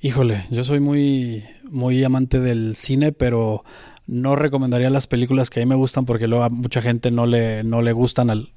Híjole, 0.00 0.46
yo 0.50 0.64
soy 0.64 0.80
muy, 0.80 1.44
muy 1.68 2.02
amante 2.04 2.40
del 2.40 2.74
cine, 2.74 3.12
pero 3.12 3.64
no 4.06 4.36
recomendaría 4.36 4.90
las 4.90 5.06
películas 5.06 5.50
que 5.50 5.60
a 5.60 5.64
mí 5.64 5.68
me 5.68 5.74
gustan 5.74 6.04
porque 6.04 6.28
luego 6.28 6.44
a 6.44 6.48
mucha 6.48 6.80
gente 6.82 7.10
no 7.10 7.26
le, 7.26 7.64
no 7.64 7.82
le 7.82 7.92
gustan 7.92 8.30
al, 8.30 8.50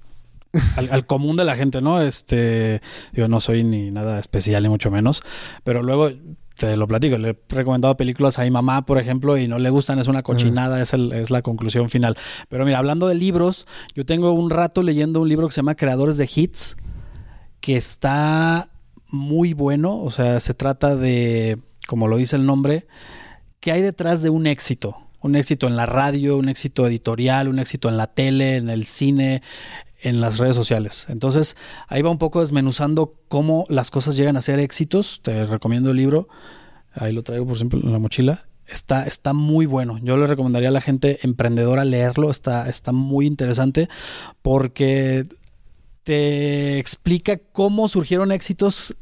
al, 0.76 0.90
al 0.92 1.06
común 1.06 1.36
de 1.38 1.46
la 1.46 1.56
gente, 1.56 1.82
¿no? 1.82 2.02
Este, 2.02 2.82
digo, 3.14 3.28
no 3.28 3.40
soy 3.40 3.64
ni 3.64 3.92
nada 3.92 4.20
especial 4.20 4.64
ni 4.64 4.70
mucho 4.70 4.92
menos, 4.92 5.24
pero 5.64 5.82
luego 5.84 6.12
te 6.56 6.76
lo 6.76 6.88
platico, 6.88 7.18
le 7.18 7.30
he 7.30 7.38
recomendado 7.50 7.96
películas 7.96 8.38
a 8.38 8.44
mi 8.44 8.52
mamá, 8.52 8.86
por 8.86 9.00
ejemplo, 9.00 9.38
y 9.38 9.48
no 9.48 9.60
le 9.60 9.70
gustan, 9.70 9.98
es 9.98 10.08
una 10.08 10.24
cochinada, 10.24 10.82
es, 10.82 10.94
el- 10.94 11.14
es 11.14 11.30
la 11.32 11.42
conclusión 11.42 11.90
final. 11.90 12.18
Pero 12.50 12.66
mira, 12.66 12.80
hablando 12.80 13.08
de 13.08 13.16
libros, 13.16 13.66
yo 13.96 14.06
tengo 14.06 14.34
un 14.34 14.50
rato 14.50 14.84
leyendo 14.84 15.22
un 15.22 15.30
libro 15.30 15.48
que 15.48 15.54
se 15.54 15.60
llama 15.60 15.76
Creadores 15.76 16.18
de 16.18 16.30
Hits, 16.34 16.76
que 17.62 17.78
está 17.78 18.70
muy 19.10 19.54
bueno, 19.54 19.98
o 20.02 20.12
sea, 20.12 20.40
se 20.42 20.54
trata 20.54 20.96
de, 20.98 21.58
como 21.88 22.08
lo 22.10 22.18
dice 22.18 22.36
el 22.36 22.46
nombre, 22.46 22.88
¿qué 23.62 23.72
hay 23.72 23.82
detrás 23.82 24.22
de 24.22 24.30
un 24.30 24.46
éxito? 24.46 24.98
Un 25.22 25.36
éxito 25.36 25.68
en 25.68 25.76
la 25.76 25.86
radio, 25.86 26.38
un 26.38 26.50
éxito 26.50 26.88
editorial, 26.88 27.48
un 27.48 27.60
éxito 27.60 27.90
en 27.90 27.98
la 27.98 28.08
tele, 28.08 28.56
en 28.56 28.70
el 28.70 28.86
cine, 28.86 29.42
en 30.02 30.22
las 30.22 30.38
redes 30.38 30.56
sociales. 30.56 31.06
Entonces, 31.10 31.58
ahí 31.88 32.02
va 32.02 32.10
un 32.10 32.18
poco 32.18 32.40
desmenuzando 32.40 33.12
cómo 33.28 33.66
las 33.70 33.92
cosas 33.92 34.16
llegan 34.16 34.38
a 34.38 34.42
ser 34.42 34.60
éxitos. 34.60 35.22
Te 35.22 35.44
recomiendo 35.44 35.92
el 35.92 35.98
libro. 35.98 36.28
Ahí 36.94 37.14
lo 37.14 37.24
traigo, 37.24 37.46
por 37.46 37.56
ejemplo, 37.56 37.80
en 37.82 37.92
la 37.92 38.00
mochila. 38.00 38.46
Está, 38.68 39.06
está 39.06 39.34
muy 39.34 39.66
bueno. 39.66 40.00
Yo 40.04 40.16
le 40.18 40.28
recomendaría 40.28 40.70
a 40.70 40.72
la 40.74 40.82
gente 40.82 41.20
emprendedora 41.24 41.86
leerlo. 41.86 42.32
Está, 42.32 42.70
está 42.70 42.92
muy 42.92 43.26
interesante 43.26 43.90
porque 44.42 45.26
te 46.04 46.80
explica 46.80 47.38
cómo 47.52 47.88
surgieron 47.88 48.32
éxitos 48.32 48.96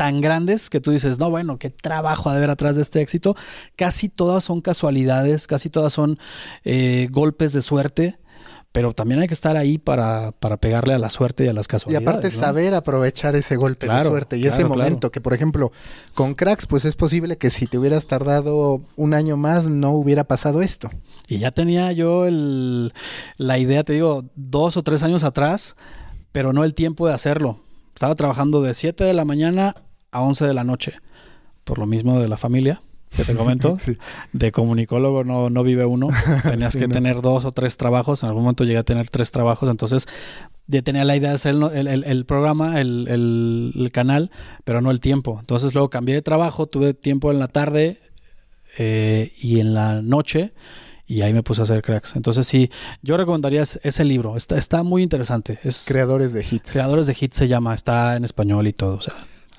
tan 0.00 0.22
grandes 0.22 0.70
que 0.70 0.80
tú 0.80 0.92
dices, 0.92 1.18
no, 1.18 1.28
bueno, 1.28 1.58
qué 1.58 1.68
trabajo 1.68 2.30
ha 2.30 2.32
de 2.32 2.38
haber 2.38 2.48
atrás 2.48 2.74
de 2.74 2.80
este 2.80 3.02
éxito. 3.02 3.36
Casi 3.76 4.08
todas 4.08 4.42
son 4.42 4.62
casualidades, 4.62 5.46
casi 5.46 5.68
todas 5.68 5.92
son 5.92 6.18
eh, 6.64 7.08
golpes 7.10 7.52
de 7.52 7.60
suerte 7.60 8.18
pero 8.72 8.94
también 8.94 9.20
hay 9.20 9.26
que 9.26 9.34
estar 9.34 9.56
ahí 9.56 9.78
para, 9.78 10.30
para, 10.30 10.56
pegarle 10.56 10.94
a 10.94 10.98
la 11.00 11.10
suerte 11.10 11.44
y 11.44 11.48
a 11.48 11.52
las 11.52 11.66
casualidades. 11.66 12.06
Y 12.06 12.08
aparte 12.08 12.30
saber 12.30 12.72
aprovechar 12.74 13.34
ese 13.34 13.56
golpe 13.56 13.88
de 13.88 14.02
suerte 14.04 14.38
y 14.38 14.46
ese 14.46 14.64
momento 14.64 15.10
que, 15.10 15.20
por 15.20 15.34
ejemplo, 15.34 15.72
con 16.14 16.34
cracks, 16.34 16.66
pues 16.66 16.84
es 16.84 16.94
posible 16.94 17.36
que 17.36 17.50
si 17.50 17.66
te 17.66 17.78
hubieras 17.78 18.06
tardado 18.06 18.80
un 18.94 19.12
año 19.12 19.36
más 19.36 19.68
no 19.68 19.90
hubiera 19.90 20.22
pasado 20.22 20.62
esto. 20.62 20.88
Y 21.26 21.38
ya 21.38 21.50
tenía 21.50 21.90
yo 21.90 22.26
el, 22.26 22.94
la 23.38 23.58
idea, 23.58 23.82
te 23.82 23.94
digo, 23.94 24.24
dos 24.36 24.76
o 24.76 24.84
tres 24.84 25.02
años 25.02 25.24
atrás, 25.24 25.74
pero 26.30 26.52
no 26.52 26.62
el 26.62 26.74
tiempo 26.74 27.08
de 27.08 27.14
hacerlo. 27.14 27.64
Estaba 27.92 28.14
trabajando 28.14 28.62
de 28.62 28.72
7 28.72 29.02
de 29.02 29.14
la 29.14 29.24
mañana 29.24 29.74
a 30.10 30.22
11 30.22 30.46
de 30.46 30.54
la 30.54 30.64
noche, 30.64 30.94
por 31.64 31.78
lo 31.78 31.86
mismo 31.86 32.20
de 32.20 32.28
la 32.28 32.36
familia 32.36 32.80
que 33.16 33.24
te 33.24 33.34
comento, 33.34 33.76
de 34.32 34.52
comunicólogo 34.52 35.24
no, 35.24 35.50
no 35.50 35.62
vive 35.62 35.84
uno, 35.84 36.08
tenías 36.48 36.76
que 36.78 36.88
tener 36.88 37.20
dos 37.22 37.44
o 37.44 37.52
tres 37.52 37.76
trabajos, 37.76 38.22
en 38.22 38.28
algún 38.28 38.44
momento 38.44 38.64
llegué 38.64 38.78
a 38.78 38.84
tener 38.84 39.10
tres 39.10 39.32
trabajos, 39.32 39.68
entonces 39.68 40.06
ya 40.66 40.82
tenía 40.82 41.04
la 41.04 41.16
idea 41.16 41.30
de 41.30 41.34
hacer 41.34 41.54
el, 41.54 42.26
programa, 42.26 42.80
el, 42.80 43.90
canal, 43.92 44.30
pero 44.64 44.80
no 44.80 44.92
el 44.92 45.00
tiempo. 45.00 45.38
Entonces 45.40 45.74
luego 45.74 45.90
cambié 45.90 46.14
de 46.14 46.22
trabajo, 46.22 46.68
tuve 46.68 46.94
tiempo 46.94 47.32
en 47.32 47.40
la 47.40 47.48
tarde 47.48 47.98
eh, 48.78 49.32
y 49.40 49.58
en 49.58 49.74
la 49.74 50.00
noche 50.00 50.52
y 51.08 51.22
ahí 51.22 51.32
me 51.32 51.42
puse 51.42 51.62
a 51.62 51.64
hacer 51.64 51.82
cracks. 51.82 52.14
Entonces 52.14 52.46
sí, 52.46 52.70
yo 53.02 53.16
recomendaría 53.16 53.62
ese 53.62 54.04
libro, 54.04 54.36
está, 54.36 54.56
está 54.56 54.84
muy 54.84 55.02
interesante. 55.02 55.58
Es 55.64 55.86
Creadores 55.88 56.32
de 56.32 56.46
Hits. 56.48 56.70
Creadores 56.70 57.08
de 57.08 57.16
Hits 57.20 57.36
se 57.36 57.48
llama, 57.48 57.74
está 57.74 58.16
en 58.16 58.24
español 58.24 58.68
y 58.68 58.72
todo. 58.72 59.00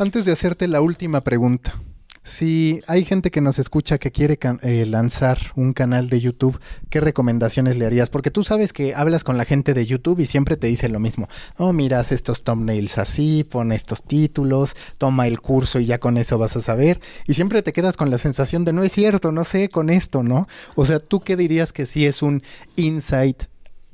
Antes 0.02 0.26
de 0.26 0.32
hacerte 0.32 0.68
la 0.68 0.82
última 0.82 1.22
pregunta, 1.22 1.76
si 2.24 2.82
hay 2.88 3.06
gente 3.06 3.30
que 3.30 3.40
nos 3.40 3.60
escucha 3.60 4.00
que 4.00 4.12
quiere 4.12 4.40
eh, 4.64 4.88
lanzar 4.88 5.38
un 5.56 5.74
canal 5.74 6.10
de 6.10 6.20
YouTube, 6.20 6.60
¿qué 6.90 7.00
recomendaciones 7.00 7.78
le 7.78 7.86
harías? 7.86 8.10
Porque 8.10 8.32
tú 8.32 8.44
sabes 8.44 8.74
que 8.74 8.96
hablas 8.96 9.24
con 9.24 9.38
la 9.38 9.46
gente 9.46 9.76
de 9.76 9.86
YouTube 9.86 10.20
y 10.20 10.26
siempre 10.26 10.58
te 10.58 10.66
dicen 10.66 10.92
lo 10.92 11.00
mismo. 11.00 11.30
Oh, 11.58 11.72
miras 11.72 12.12
estos 12.12 12.44
thumbnails 12.44 12.98
así, 12.98 13.44
pon 13.44 13.72
estos 13.72 14.02
títulos, 14.02 14.76
toma 14.98 15.28
el 15.28 15.40
curso 15.40 15.80
y 15.80 15.86
ya 15.86 16.00
con 16.00 16.18
eso 16.18 16.40
vas 16.40 16.56
a 16.56 16.62
saber. 16.62 17.00
Y 17.28 17.36
siempre 17.36 17.62
te 17.62 17.72
quedas 17.72 17.96
con 17.96 18.10
la 18.10 18.18
sensación 18.18 18.66
de 18.66 18.74
no 18.74 18.82
es 18.82 18.92
cierto, 18.92 19.32
no 19.32 19.44
sé 19.44 19.70
con 19.70 19.92
esto, 19.92 20.24
¿no? 20.24 20.48
O 20.74 20.84
sea, 20.88 20.98
¿tú 20.98 21.20
qué 21.20 21.38
dirías 21.38 21.74
que 21.74 21.86
sí 21.86 22.08
es 22.08 22.24
un 22.24 22.42
insight 22.76 23.44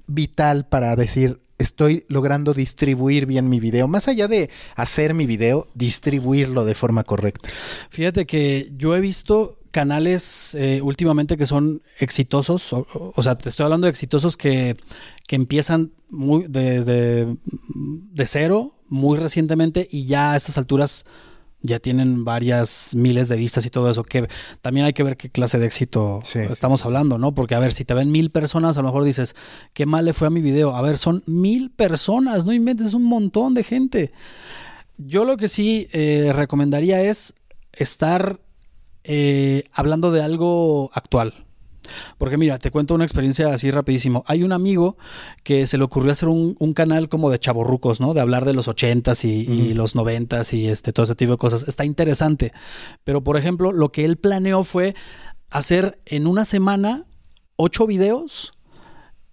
vital 0.08 0.70
para 0.70 0.96
decir, 0.96 1.42
estoy 1.58 2.06
logrando 2.08 2.54
distribuir 2.54 3.26
bien 3.26 3.50
mi 3.50 3.60
video. 3.60 3.88
Más 3.88 4.08
allá 4.08 4.28
de 4.28 4.50
hacer 4.76 5.14
mi 5.14 5.26
video, 5.26 5.68
distribuirlo 5.74 6.66
de 6.66 6.76
forma 6.76 7.04
correcta. 7.04 7.50
Fíjate 7.90 8.26
que 8.26 8.72
yo 8.78 8.96
he 8.96 9.02
visto 9.02 9.58
canales 9.72 10.56
eh, 10.56 10.80
últimamente 10.82 11.38
que 11.38 11.46
son 11.46 11.82
exitosos, 12.00 12.74
o, 12.74 13.22
sea, 13.22 13.38
te 13.38 13.50
estoy 13.50 13.66
hablando 13.66 13.86
de 13.86 13.92
exitosos 13.92 14.36
que, 14.36 14.76
que 15.28 15.36
empiezan 15.36 15.92
muy 16.10 16.46
desde 16.48 17.28
de 17.76 18.26
cero, 18.26 18.76
muy 18.90 19.20
recientemente, 19.20 19.88
y 19.92 20.06
ya 20.06 20.34
a 20.34 20.36
estas 20.38 20.58
alturas 20.58 21.06
ya 21.68 21.80
tienen 21.80 22.26
varias 22.26 22.96
miles 22.96 23.28
de 23.28 23.36
vistas 23.36 23.66
y 23.66 23.70
todo 23.70 23.90
eso, 23.90 24.04
que 24.04 24.28
también 24.62 24.86
hay 24.86 24.94
que 24.94 25.04
ver 25.04 25.18
qué 25.18 25.30
clase 25.30 25.60
de 25.60 25.68
éxito 25.68 26.22
estamos 26.34 26.86
hablando, 26.86 27.18
¿no? 27.18 27.34
Porque 27.34 27.54
a 27.54 27.60
ver, 27.60 27.74
si 27.74 27.86
te 27.86 27.94
ven 27.94 28.12
mil 28.12 28.32
personas, 28.32 28.78
a 28.78 28.82
lo 28.82 28.88
mejor 28.88 29.04
dices, 29.04 29.36
qué 29.74 29.86
mal 29.86 30.06
le 30.06 30.14
fue 30.14 30.28
a 30.28 30.32
mi 30.32 30.42
video. 30.42 30.76
A 30.76 30.82
ver, 30.82 30.98
son 30.98 31.24
mil 31.28 31.70
personas, 31.70 32.46
no 32.46 32.54
inventes 32.54 32.94
un 32.94 33.04
montón 33.04 33.54
de 33.54 33.64
gente. 33.64 34.12
Yo 34.98 35.26
lo 35.26 35.38
que 35.38 35.48
sí 35.48 35.88
eh, 35.92 36.32
recomendaría 36.34 37.04
es 37.04 37.36
estar 37.74 38.40
eh, 39.04 39.64
hablando 39.74 40.12
de 40.12 40.22
algo 40.22 40.90
actual. 40.94 41.47
Porque 42.18 42.38
mira, 42.38 42.60
te 42.60 42.72
cuento 42.72 42.96
una 42.96 43.04
experiencia 43.04 43.54
así 43.54 43.72
rapidísimo. 43.72 44.24
Hay 44.28 44.44
un 44.44 44.52
amigo 44.52 44.98
que 45.44 45.66
se 45.68 45.78
le 45.78 45.84
ocurrió 45.84 46.12
hacer 46.12 46.30
un, 46.30 46.56
canal 46.74 47.10
como 47.10 47.30
de 47.30 47.40
chaborrucos, 47.40 48.00
¿no? 48.00 48.14
De 48.14 48.22
hablar 48.22 48.46
de 48.46 48.54
los 48.54 48.68
ochentas 48.68 49.26
y, 49.26 49.30
y 49.30 49.74
los 49.74 49.96
noventas 49.96 50.54
y 50.54 50.68
este, 50.68 50.94
todo 50.94 51.06
ese 51.06 51.16
tipo 51.16 51.32
de 51.32 51.38
cosas. 51.38 51.66
Está 51.68 51.86
interesante. 51.86 52.52
Pero, 53.04 53.24
por 53.24 53.38
ejemplo, 53.38 53.72
lo 53.72 53.92
que 53.92 54.06
él 54.06 54.18
planeó 54.18 54.64
fue 54.64 54.96
hacer 55.50 56.00
en 56.06 56.28
una 56.28 56.46
semana 56.46 57.06
ocho 57.56 57.88
videos 57.88 58.57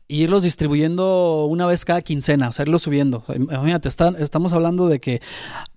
y 0.06 0.22
irlos 0.22 0.42
distribuyendo 0.42 1.46
una 1.46 1.66
vez 1.66 1.84
cada 1.84 2.02
quincena, 2.02 2.50
o 2.50 2.52
sea, 2.52 2.64
irlos 2.64 2.82
subiendo. 2.82 3.24
Imagínate, 3.34 3.88
estamos 3.88 4.52
hablando 4.52 4.88
de 4.88 5.00
que 5.00 5.22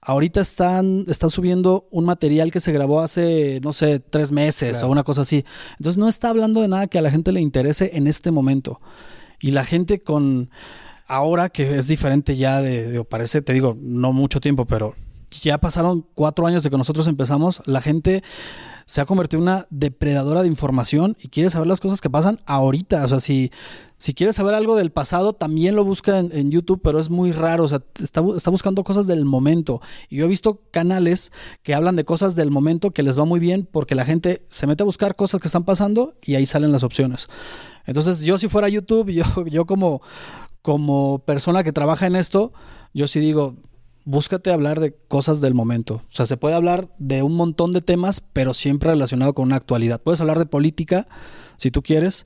ahorita 0.02 0.42
están, 0.42 1.06
están 1.08 1.30
subiendo 1.30 1.88
un 1.92 2.06
material 2.06 2.52
que 2.52 2.60
se 2.60 2.74
grabó 2.74 3.00
hace, 3.00 3.62
no 3.64 3.72
sé, 3.72 4.00
tres 4.00 4.32
meses 4.32 4.84
o 4.84 4.90
una 4.90 5.04
cosa 5.04 5.22
así. 5.22 5.46
Entonces 5.78 5.98
no 5.98 6.10
está 6.10 6.30
hablando 6.30 6.62
de 6.62 6.68
nada 6.68 6.88
que 6.88 6.98
a 6.98 7.02
la 7.02 7.12
gente 7.12 7.32
le 7.32 7.40
interese 7.40 7.92
en 7.94 8.08
este 8.08 8.32
momento. 8.32 8.82
Y 9.40 9.52
la 9.52 9.64
gente 9.64 10.02
con 10.02 10.50
ahora 11.08 11.50
que 11.50 11.78
es 11.78 11.88
diferente 11.88 12.36
ya 12.36 12.62
de, 12.62 12.92
de 12.92 13.04
parece, 13.06 13.42
te 13.42 13.54
digo, 13.54 13.78
no 13.80 14.12
mucho 14.12 14.42
tiempo, 14.42 14.66
pero 14.66 14.94
ya 15.30 15.58
pasaron 15.58 16.06
cuatro 16.14 16.48
años 16.48 16.64
de 16.64 16.70
que 16.70 16.78
nosotros 16.78 17.08
empezamos, 17.08 17.62
la 17.66 17.82
gente 17.82 18.24
se 18.88 19.02
ha 19.02 19.06
convertido 19.06 19.40
en 19.40 19.50
una 19.50 19.68
depredadora 19.70 20.42
de 20.42 20.48
información 20.48 21.18
y 21.22 21.28
quiere 21.28 21.50
saber 21.50 21.68
las 21.68 21.82
cosas 21.82 22.00
que 22.00 22.10
pasan 22.10 22.40
ahorita. 22.46 23.04
O 23.04 23.08
sea, 23.10 23.20
si, 23.20 23.52
si 23.98 24.14
quieres 24.14 24.38
saber 24.38 24.54
algo 24.54 24.78
del 24.78 24.92
pasado, 24.92 25.34
también 25.34 25.76
lo 25.76 25.84
busca 25.84 26.20
en, 26.20 26.52
YouTube, 26.52 26.80
pero 26.82 26.98
es 26.98 27.10
muy 27.10 27.34
raro. 27.34 27.66
O 27.66 27.68
sea, 27.68 27.82
está, 28.02 28.24
está, 28.34 28.50
buscando 28.50 28.86
cosas 28.86 29.06
del 29.06 29.26
momento. 29.26 29.82
Y 30.10 30.16
yo 30.16 30.26
he 30.26 30.30
visto 30.30 30.62
canales 30.72 31.34
que 31.64 31.76
hablan 31.76 31.98
de 31.98 32.06
cosas 32.06 32.36
del 32.36 32.50
momento 32.50 32.92
que 32.92 33.04
les 33.04 33.20
va 33.20 33.26
muy 33.26 33.42
bien 33.42 33.68
porque 33.70 33.94
la 33.94 34.06
gente 34.06 34.46
se 34.48 34.68
mete 34.68 34.84
a 34.84 34.86
buscar 34.86 35.18
cosas 35.18 35.42
que 35.42 35.50
están 35.50 35.66
pasando 35.66 36.16
y 36.24 36.36
ahí 36.36 36.46
salen 36.46 36.72
las 36.72 36.84
opciones. 36.84 37.28
Entonces, 37.86 38.22
yo 38.22 38.38
si 38.38 38.48
fuera 38.48 38.70
YouTube, 38.70 39.10
yo, 39.12 39.26
yo 39.48 39.66
como, 39.66 40.02
como 40.62 41.20
persona 41.20 41.62
que 41.62 41.74
trabaja 41.74 42.08
en 42.08 42.16
esto, 42.16 42.54
yo 42.94 43.06
sí 43.06 43.20
digo, 43.20 43.58
búscate 44.08 44.54
hablar 44.54 44.80
de 44.80 44.96
cosas 45.10 45.42
del 45.42 45.54
momento. 45.54 45.96
O 45.96 46.16
sea, 46.16 46.26
se 46.26 46.38
puede 46.38 46.56
hablar 46.56 46.88
de 46.98 47.24
un 47.24 47.36
montón 47.36 47.74
de 47.74 47.82
temas, 47.82 48.22
pero 48.22 48.54
siempre 48.54 48.90
relacionado 48.92 49.34
con 49.34 49.48
una 49.48 49.58
actualidad. 49.58 50.02
Puedes 50.02 50.22
hablar 50.22 50.40
de 50.40 50.46
política, 50.46 51.10
si 51.58 51.72
tú 51.72 51.84
quieres, 51.84 52.26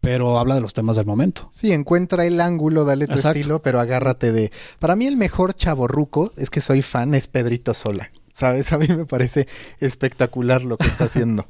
pero 0.00 0.38
habla 0.38 0.54
de 0.54 0.62
los 0.62 0.72
temas 0.72 0.96
del 0.96 1.04
momento. 1.04 1.50
Sí, 1.52 1.70
encuentra 1.70 2.24
el 2.24 2.40
ángulo, 2.40 2.86
dale 2.86 3.06
tu 3.06 3.12
estilo, 3.12 3.60
pero 3.60 3.78
agárrate 3.78 4.32
de... 4.32 4.52
Para 4.78 4.96
mí 4.96 5.06
el 5.06 5.18
mejor 5.18 5.52
chaborruco, 5.52 6.32
es 6.38 6.48
que 6.48 6.62
soy 6.62 6.80
fan, 6.80 7.14
es 7.14 7.26
Pedrito 7.26 7.74
Sola. 7.74 8.10
¿Sabes? 8.32 8.72
A 8.72 8.78
mí 8.78 8.86
me 8.88 9.04
parece 9.04 9.46
espectacular 9.80 10.64
lo 10.64 10.78
que 10.78 10.86
está 10.86 11.04
haciendo. 11.04 11.46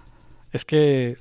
es 0.52 0.64
que 0.64 1.18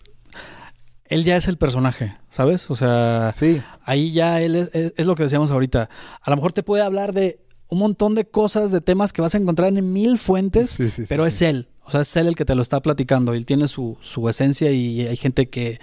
él 1.03 1.25
ya 1.25 1.35
es 1.35 1.49
el 1.49 1.57
personaje, 1.57 2.13
¿sabes? 2.29 2.71
O 2.71 2.77
sea, 2.77 3.33
sí. 3.35 3.61
ahí 3.83 4.13
ya 4.13 4.39
él 4.39 4.55
es, 4.55 4.93
es, 4.95 5.05
lo 5.05 5.15
que 5.15 5.23
decíamos 5.23 5.51
ahorita. 5.51 5.89
A 6.21 6.29
lo 6.29 6.37
mejor 6.37 6.53
te 6.53 6.63
puede 6.63 6.83
hablar 6.83 7.11
de 7.11 7.41
un 7.71 7.79
montón 7.79 8.15
de 8.15 8.25
cosas, 8.25 8.71
de 8.71 8.81
temas 8.81 9.13
que 9.13 9.21
vas 9.21 9.33
a 9.33 9.37
encontrar 9.37 9.69
en 9.75 9.93
mil 9.93 10.19
fuentes, 10.19 10.77
pero 11.07 11.25
es 11.25 11.41
él. 11.41 11.69
O 11.85 11.91
sea, 11.91 12.01
es 12.01 12.15
él 12.17 12.27
el 12.27 12.35
que 12.35 12.45
te 12.45 12.53
lo 12.53 12.61
está 12.61 12.81
platicando. 12.81 13.33
Él 13.33 13.45
tiene 13.45 13.67
su, 13.69 13.97
su 14.01 14.27
esencia 14.27 14.71
y 14.71 15.07
hay 15.07 15.15
gente 15.15 15.49
que, 15.49 15.79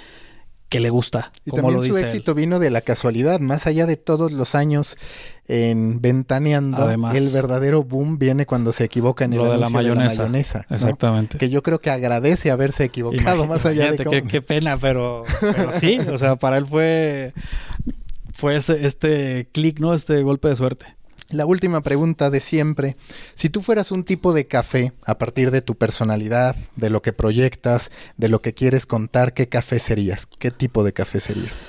que 0.69 0.81
le 0.81 0.91
gusta. 0.91 1.33
Y 1.47 1.51
también 1.51 1.81
su 1.81 1.97
éxito 1.97 2.35
vino 2.35 2.59
de 2.59 2.69
la 2.69 2.83
casualidad, 2.83 3.41
más 3.41 3.67
allá 3.67 3.87
de 3.87 3.97
todos 3.97 4.33
los 4.33 4.55
años 4.55 4.99
en 5.47 6.03
Ventaneando, 6.03 6.91
el 6.91 7.31
verdadero 7.33 7.85
boom 7.85 8.19
viene 8.19 8.45
cuando 8.45 8.73
se 8.73 8.85
equivoca 8.85 9.25
en 9.25 9.33
el 9.33 9.39
lo 9.39 9.51
de 9.51 9.57
la 9.57 9.71
mayonesa. 9.71 10.67
Exactamente. 10.69 11.39
Que 11.39 11.49
yo 11.49 11.63
creo 11.63 11.81
que 11.81 11.91
agradece 11.91 12.51
haberse 12.51 12.85
equivocado 12.85 13.47
más 13.47 13.65
allá 13.65 13.91
de 13.93 13.97
qué, 13.97 14.23
qué, 14.25 14.43
pena, 14.43 14.77
pero, 14.77 15.23
pero 15.41 15.73
sí, 15.73 15.99
o 16.13 16.19
sea, 16.19 16.37
para 16.37 16.59
él 16.59 16.67
fue 16.67 17.33
fue 18.39 18.55
este, 18.55 18.87
este 18.87 19.49
clic, 19.51 19.81
¿no? 19.81 19.95
Este 19.95 20.23
golpe 20.23 20.49
de 20.49 20.55
suerte. 20.55 20.98
La 21.31 21.45
última 21.45 21.83
pregunta 21.83 22.31
de 22.31 22.41
siempre. 22.41 22.97
Si 23.35 23.51
tú 23.51 23.61
fueras 23.61 23.93
un 23.93 24.05
tipo 24.05 24.33
de 24.33 24.47
café, 24.47 24.95
a 25.05 25.19
partir 25.19 25.51
de 25.51 25.61
tu 25.61 25.75
personalidad, 25.75 26.57
de 26.77 26.89
lo 26.89 27.03
que 27.03 27.13
proyectas, 27.13 27.91
de 28.17 28.31
lo 28.31 28.41
que 28.41 28.55
quieres 28.55 28.87
contar, 28.87 29.35
¿qué 29.35 29.47
café 29.47 29.79
serías? 29.79 30.25
¿Qué 30.25 30.51
tipo 30.51 30.85
de 30.85 30.95
café 30.95 31.21
serías? 31.21 31.67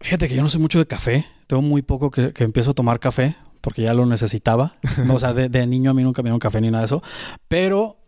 Fíjate 0.00 0.26
que 0.26 0.34
yo 0.34 0.42
no 0.42 0.48
sé 0.48 0.58
mucho 0.58 0.78
de 0.78 0.86
café. 0.86 1.26
Tengo 1.46 1.60
muy 1.60 1.82
poco 1.82 2.10
que, 2.10 2.32
empiezo 2.38 2.70
a 2.70 2.74
tomar 2.74 2.98
café 2.98 3.36
porque 3.60 3.82
ya 3.82 3.92
lo 3.92 4.06
necesitaba. 4.06 4.76
o 5.10 5.20
sea, 5.20 5.34
de, 5.34 5.66
niño 5.66 5.90
a 5.90 5.94
mí 5.94 6.02
nunca 6.02 6.22
me 6.22 6.28
dieron 6.28 6.40
café 6.40 6.62
ni 6.62 6.70
nada 6.70 6.82
de 6.82 6.86
eso. 6.86 7.02
Pero 7.46 7.98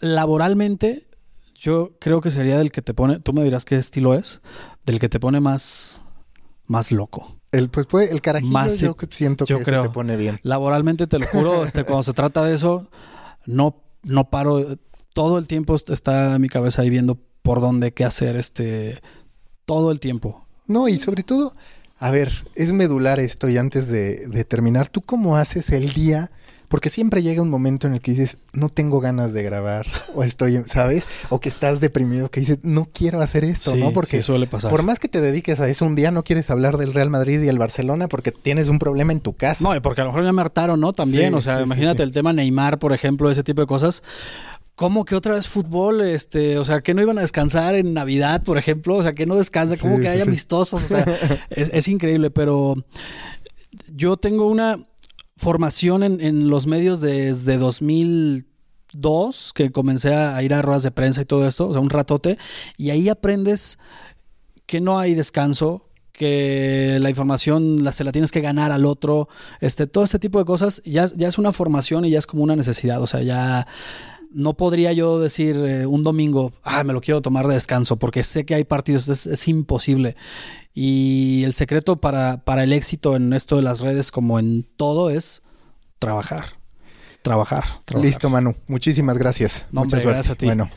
laboralmente 0.00 1.04
Yo 1.58 1.92
creo 1.98 2.20
que 2.20 2.30
sería 2.30 2.58
del 2.58 2.70
que 2.70 2.82
te 2.82 2.94
pone, 2.94 3.18
tú 3.18 3.32
me 3.32 3.42
dirás 3.42 3.64
qué 3.64 3.76
estilo 3.76 4.14
es, 4.14 4.42
del 4.84 5.00
que 5.00 5.08
te 5.08 5.18
pone 5.18 5.40
más, 5.40 6.02
más 6.66 6.92
loco. 6.92 7.36
El, 7.52 7.68
pues, 7.68 7.86
pues, 7.86 8.10
el 8.10 8.20
carajillo 8.20 8.52
Más 8.52 8.80
yo 8.80 8.96
siento 9.10 9.44
yo 9.46 9.58
que 9.58 9.64
creo. 9.64 9.82
se 9.82 9.88
te 9.88 9.94
pone 9.94 10.16
bien. 10.16 10.38
Laboralmente, 10.42 11.06
te 11.06 11.18
lo 11.18 11.26
juro, 11.26 11.64
este, 11.64 11.84
cuando 11.84 12.02
se 12.02 12.12
trata 12.12 12.44
de 12.44 12.54
eso, 12.54 12.88
no, 13.46 13.82
no 14.02 14.30
paro. 14.30 14.78
Todo 15.14 15.38
el 15.38 15.46
tiempo 15.46 15.74
está 15.74 16.38
mi 16.38 16.48
cabeza 16.48 16.82
ahí 16.82 16.90
viendo 16.90 17.18
por 17.42 17.60
dónde, 17.60 17.92
qué 17.92 18.04
hacer, 18.04 18.36
este, 18.36 19.00
todo 19.64 19.90
el 19.92 20.00
tiempo. 20.00 20.46
No, 20.66 20.88
y 20.88 20.98
sobre 20.98 21.22
todo, 21.22 21.54
a 21.98 22.10
ver, 22.10 22.32
es 22.54 22.72
medular 22.72 23.20
esto 23.20 23.48
y 23.48 23.56
antes 23.56 23.88
de, 23.88 24.26
de 24.26 24.44
terminar, 24.44 24.88
¿tú 24.88 25.00
cómo 25.00 25.36
haces 25.36 25.70
el 25.70 25.92
día? 25.92 26.30
Porque 26.68 26.90
siempre 26.90 27.22
llega 27.22 27.42
un 27.42 27.48
momento 27.48 27.86
en 27.86 27.94
el 27.94 28.00
que 28.00 28.10
dices, 28.10 28.38
no 28.52 28.68
tengo 28.68 29.00
ganas 29.00 29.32
de 29.32 29.42
grabar, 29.42 29.86
o 30.14 30.22
estoy, 30.24 30.62
¿sabes? 30.66 31.06
O 31.30 31.40
que 31.40 31.48
estás 31.48 31.80
deprimido, 31.80 32.28
que 32.30 32.40
dices, 32.40 32.58
no 32.62 32.88
quiero 32.92 33.20
hacer 33.20 33.44
esto, 33.44 33.70
sí, 33.72 33.78
¿no? 33.78 33.92
Porque 33.92 34.10
sí 34.16 34.22
suele 34.22 34.46
pasar. 34.46 34.70
por 34.70 34.82
más 34.82 34.98
que 34.98 35.08
te 35.08 35.20
dediques 35.20 35.60
a 35.60 35.68
eso, 35.68 35.84
un 35.86 35.94
día 35.94 36.10
no 36.10 36.24
quieres 36.24 36.50
hablar 36.50 36.76
del 36.76 36.92
Real 36.94 37.10
Madrid 37.10 37.40
y 37.42 37.48
el 37.48 37.58
Barcelona 37.58 38.08
porque 38.08 38.32
tienes 38.32 38.68
un 38.68 38.78
problema 38.78 39.12
en 39.12 39.20
tu 39.20 39.34
casa. 39.34 39.62
No, 39.62 39.76
y 39.76 39.80
porque 39.80 40.00
a 40.00 40.04
lo 40.04 40.10
mejor 40.10 40.24
ya 40.24 40.32
me 40.32 40.40
hartaron, 40.42 40.80
¿no? 40.80 40.92
También, 40.92 41.30
Sí, 41.30 41.34
o 41.38 41.40
sea, 41.42 41.62
imagínate 41.62 42.02
el 42.02 42.10
tema 42.10 42.32
Neymar, 42.32 42.78
por 42.78 42.92
ejemplo, 42.92 43.30
ese 43.30 43.42
tipo 43.44 43.60
de 43.60 43.66
cosas. 43.66 44.02
¿Cómo 44.74 45.06
que 45.06 45.14
otra 45.14 45.34
vez 45.34 45.48
fútbol? 45.48 46.02
Este, 46.02 46.58
o 46.58 46.64
sea, 46.66 46.82
que 46.82 46.92
no 46.92 47.00
iban 47.00 47.16
a 47.16 47.22
descansar 47.22 47.74
en 47.76 47.94
Navidad, 47.94 48.42
por 48.42 48.58
ejemplo, 48.58 48.96
o 48.96 49.02
sea, 49.02 49.14
que 49.14 49.24
no 49.24 49.36
descansa, 49.36 49.74
Sí, 49.76 49.80
como 49.80 49.96
que 49.96 50.02
sí, 50.02 50.08
hay 50.08 50.16
sí. 50.18 50.22
amistosos, 50.28 50.82
o 50.82 50.86
sea, 50.86 51.04
es, 51.48 51.70
es 51.72 51.88
increíble, 51.88 52.30
pero 52.30 52.74
yo 53.94 54.16
tengo 54.16 54.48
una 54.48 54.78
formación 55.36 56.02
en, 56.02 56.20
en 56.20 56.48
los 56.48 56.66
medios 56.66 57.00
desde 57.00 57.58
2002, 57.58 59.52
que 59.54 59.70
comencé 59.70 60.14
a 60.14 60.42
ir 60.42 60.54
a 60.54 60.62
ruedas 60.62 60.82
de 60.82 60.90
prensa 60.90 61.22
y 61.22 61.26
todo 61.26 61.46
esto, 61.46 61.68
o 61.68 61.72
sea, 61.72 61.80
un 61.80 61.90
ratote, 61.90 62.38
y 62.76 62.90
ahí 62.90 63.08
aprendes 63.08 63.78
que 64.66 64.80
no 64.80 64.98
hay 64.98 65.14
descanso, 65.14 65.86
que 66.16 66.96
la 67.00 67.10
información 67.10 67.84
la, 67.84 67.92
se 67.92 68.02
la 68.02 68.10
tienes 68.10 68.32
que 68.32 68.40
ganar 68.40 68.72
al 68.72 68.86
otro, 68.86 69.28
este, 69.60 69.86
todo 69.86 70.02
este 70.02 70.18
tipo 70.18 70.38
de 70.38 70.46
cosas, 70.46 70.82
ya, 70.84 71.06
ya 71.14 71.28
es 71.28 71.36
una 71.36 71.52
formación 71.52 72.06
y 72.06 72.10
ya 72.10 72.18
es 72.18 72.26
como 72.26 72.42
una 72.42 72.56
necesidad, 72.56 73.02
o 73.02 73.06
sea, 73.06 73.22
ya 73.22 73.66
no 74.36 74.54
podría 74.54 74.92
yo 74.92 75.18
decir 75.18 75.56
eh, 75.56 75.86
un 75.86 76.02
domingo, 76.02 76.52
ah, 76.62 76.84
me 76.84 76.92
lo 76.92 77.00
quiero 77.00 77.22
tomar 77.22 77.46
de 77.48 77.54
descanso, 77.54 77.96
porque 77.96 78.22
sé 78.22 78.44
que 78.44 78.54
hay 78.54 78.64
partidos, 78.64 79.08
es, 79.08 79.26
es 79.26 79.48
imposible. 79.48 80.14
Y 80.74 81.42
el 81.44 81.54
secreto 81.54 81.96
para, 81.96 82.44
para 82.44 82.62
el 82.62 82.74
éxito 82.74 83.16
en 83.16 83.32
esto 83.32 83.56
de 83.56 83.62
las 83.62 83.80
redes, 83.80 84.10
como 84.10 84.38
en 84.38 84.66
todo, 84.76 85.08
es 85.08 85.40
trabajar. 85.98 86.50
Trabajar. 87.22 87.64
trabajar. 87.86 88.04
Listo, 88.04 88.28
Manu. 88.28 88.54
Muchísimas 88.68 89.16
gracias. 89.16 89.66
No, 89.72 89.80
Mucha 89.80 89.96
hombre, 89.96 90.02
suerte. 90.02 90.16
gracias 90.16 90.34
a 90.34 90.38
ti. 90.38 90.46
Bueno, 90.46 90.70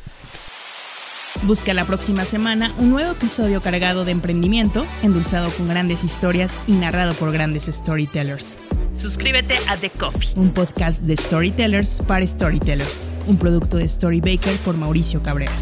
Busca 1.44 1.74
la 1.74 1.86
próxima 1.86 2.26
semana 2.26 2.72
un 2.80 2.90
nuevo 2.90 3.12
episodio 3.12 3.62
cargado 3.62 4.04
de 4.04 4.12
emprendimiento, 4.12 4.86
endulzado 5.04 5.52
con 5.52 5.68
grandes 5.68 6.04
historias 6.04 6.54
y 6.68 6.74
narrado 6.74 7.14
por 7.14 7.32
grandes 7.32 7.66
storytellers. 7.66 8.58
Suscríbete 8.94 9.56
a 9.68 9.78
The 9.78 9.90
Coffee, 9.90 10.30
un 10.36 10.52
podcast 10.52 11.04
de 11.04 11.16
storytellers 11.16 12.02
para 12.08 12.26
storytellers, 12.26 13.10
un 13.28 13.38
producto 13.38 13.78
de 13.78 13.88
Storybaker 13.88 14.56
por 14.66 14.76
Mauricio 14.76 15.22
Cabrera. 15.22 15.54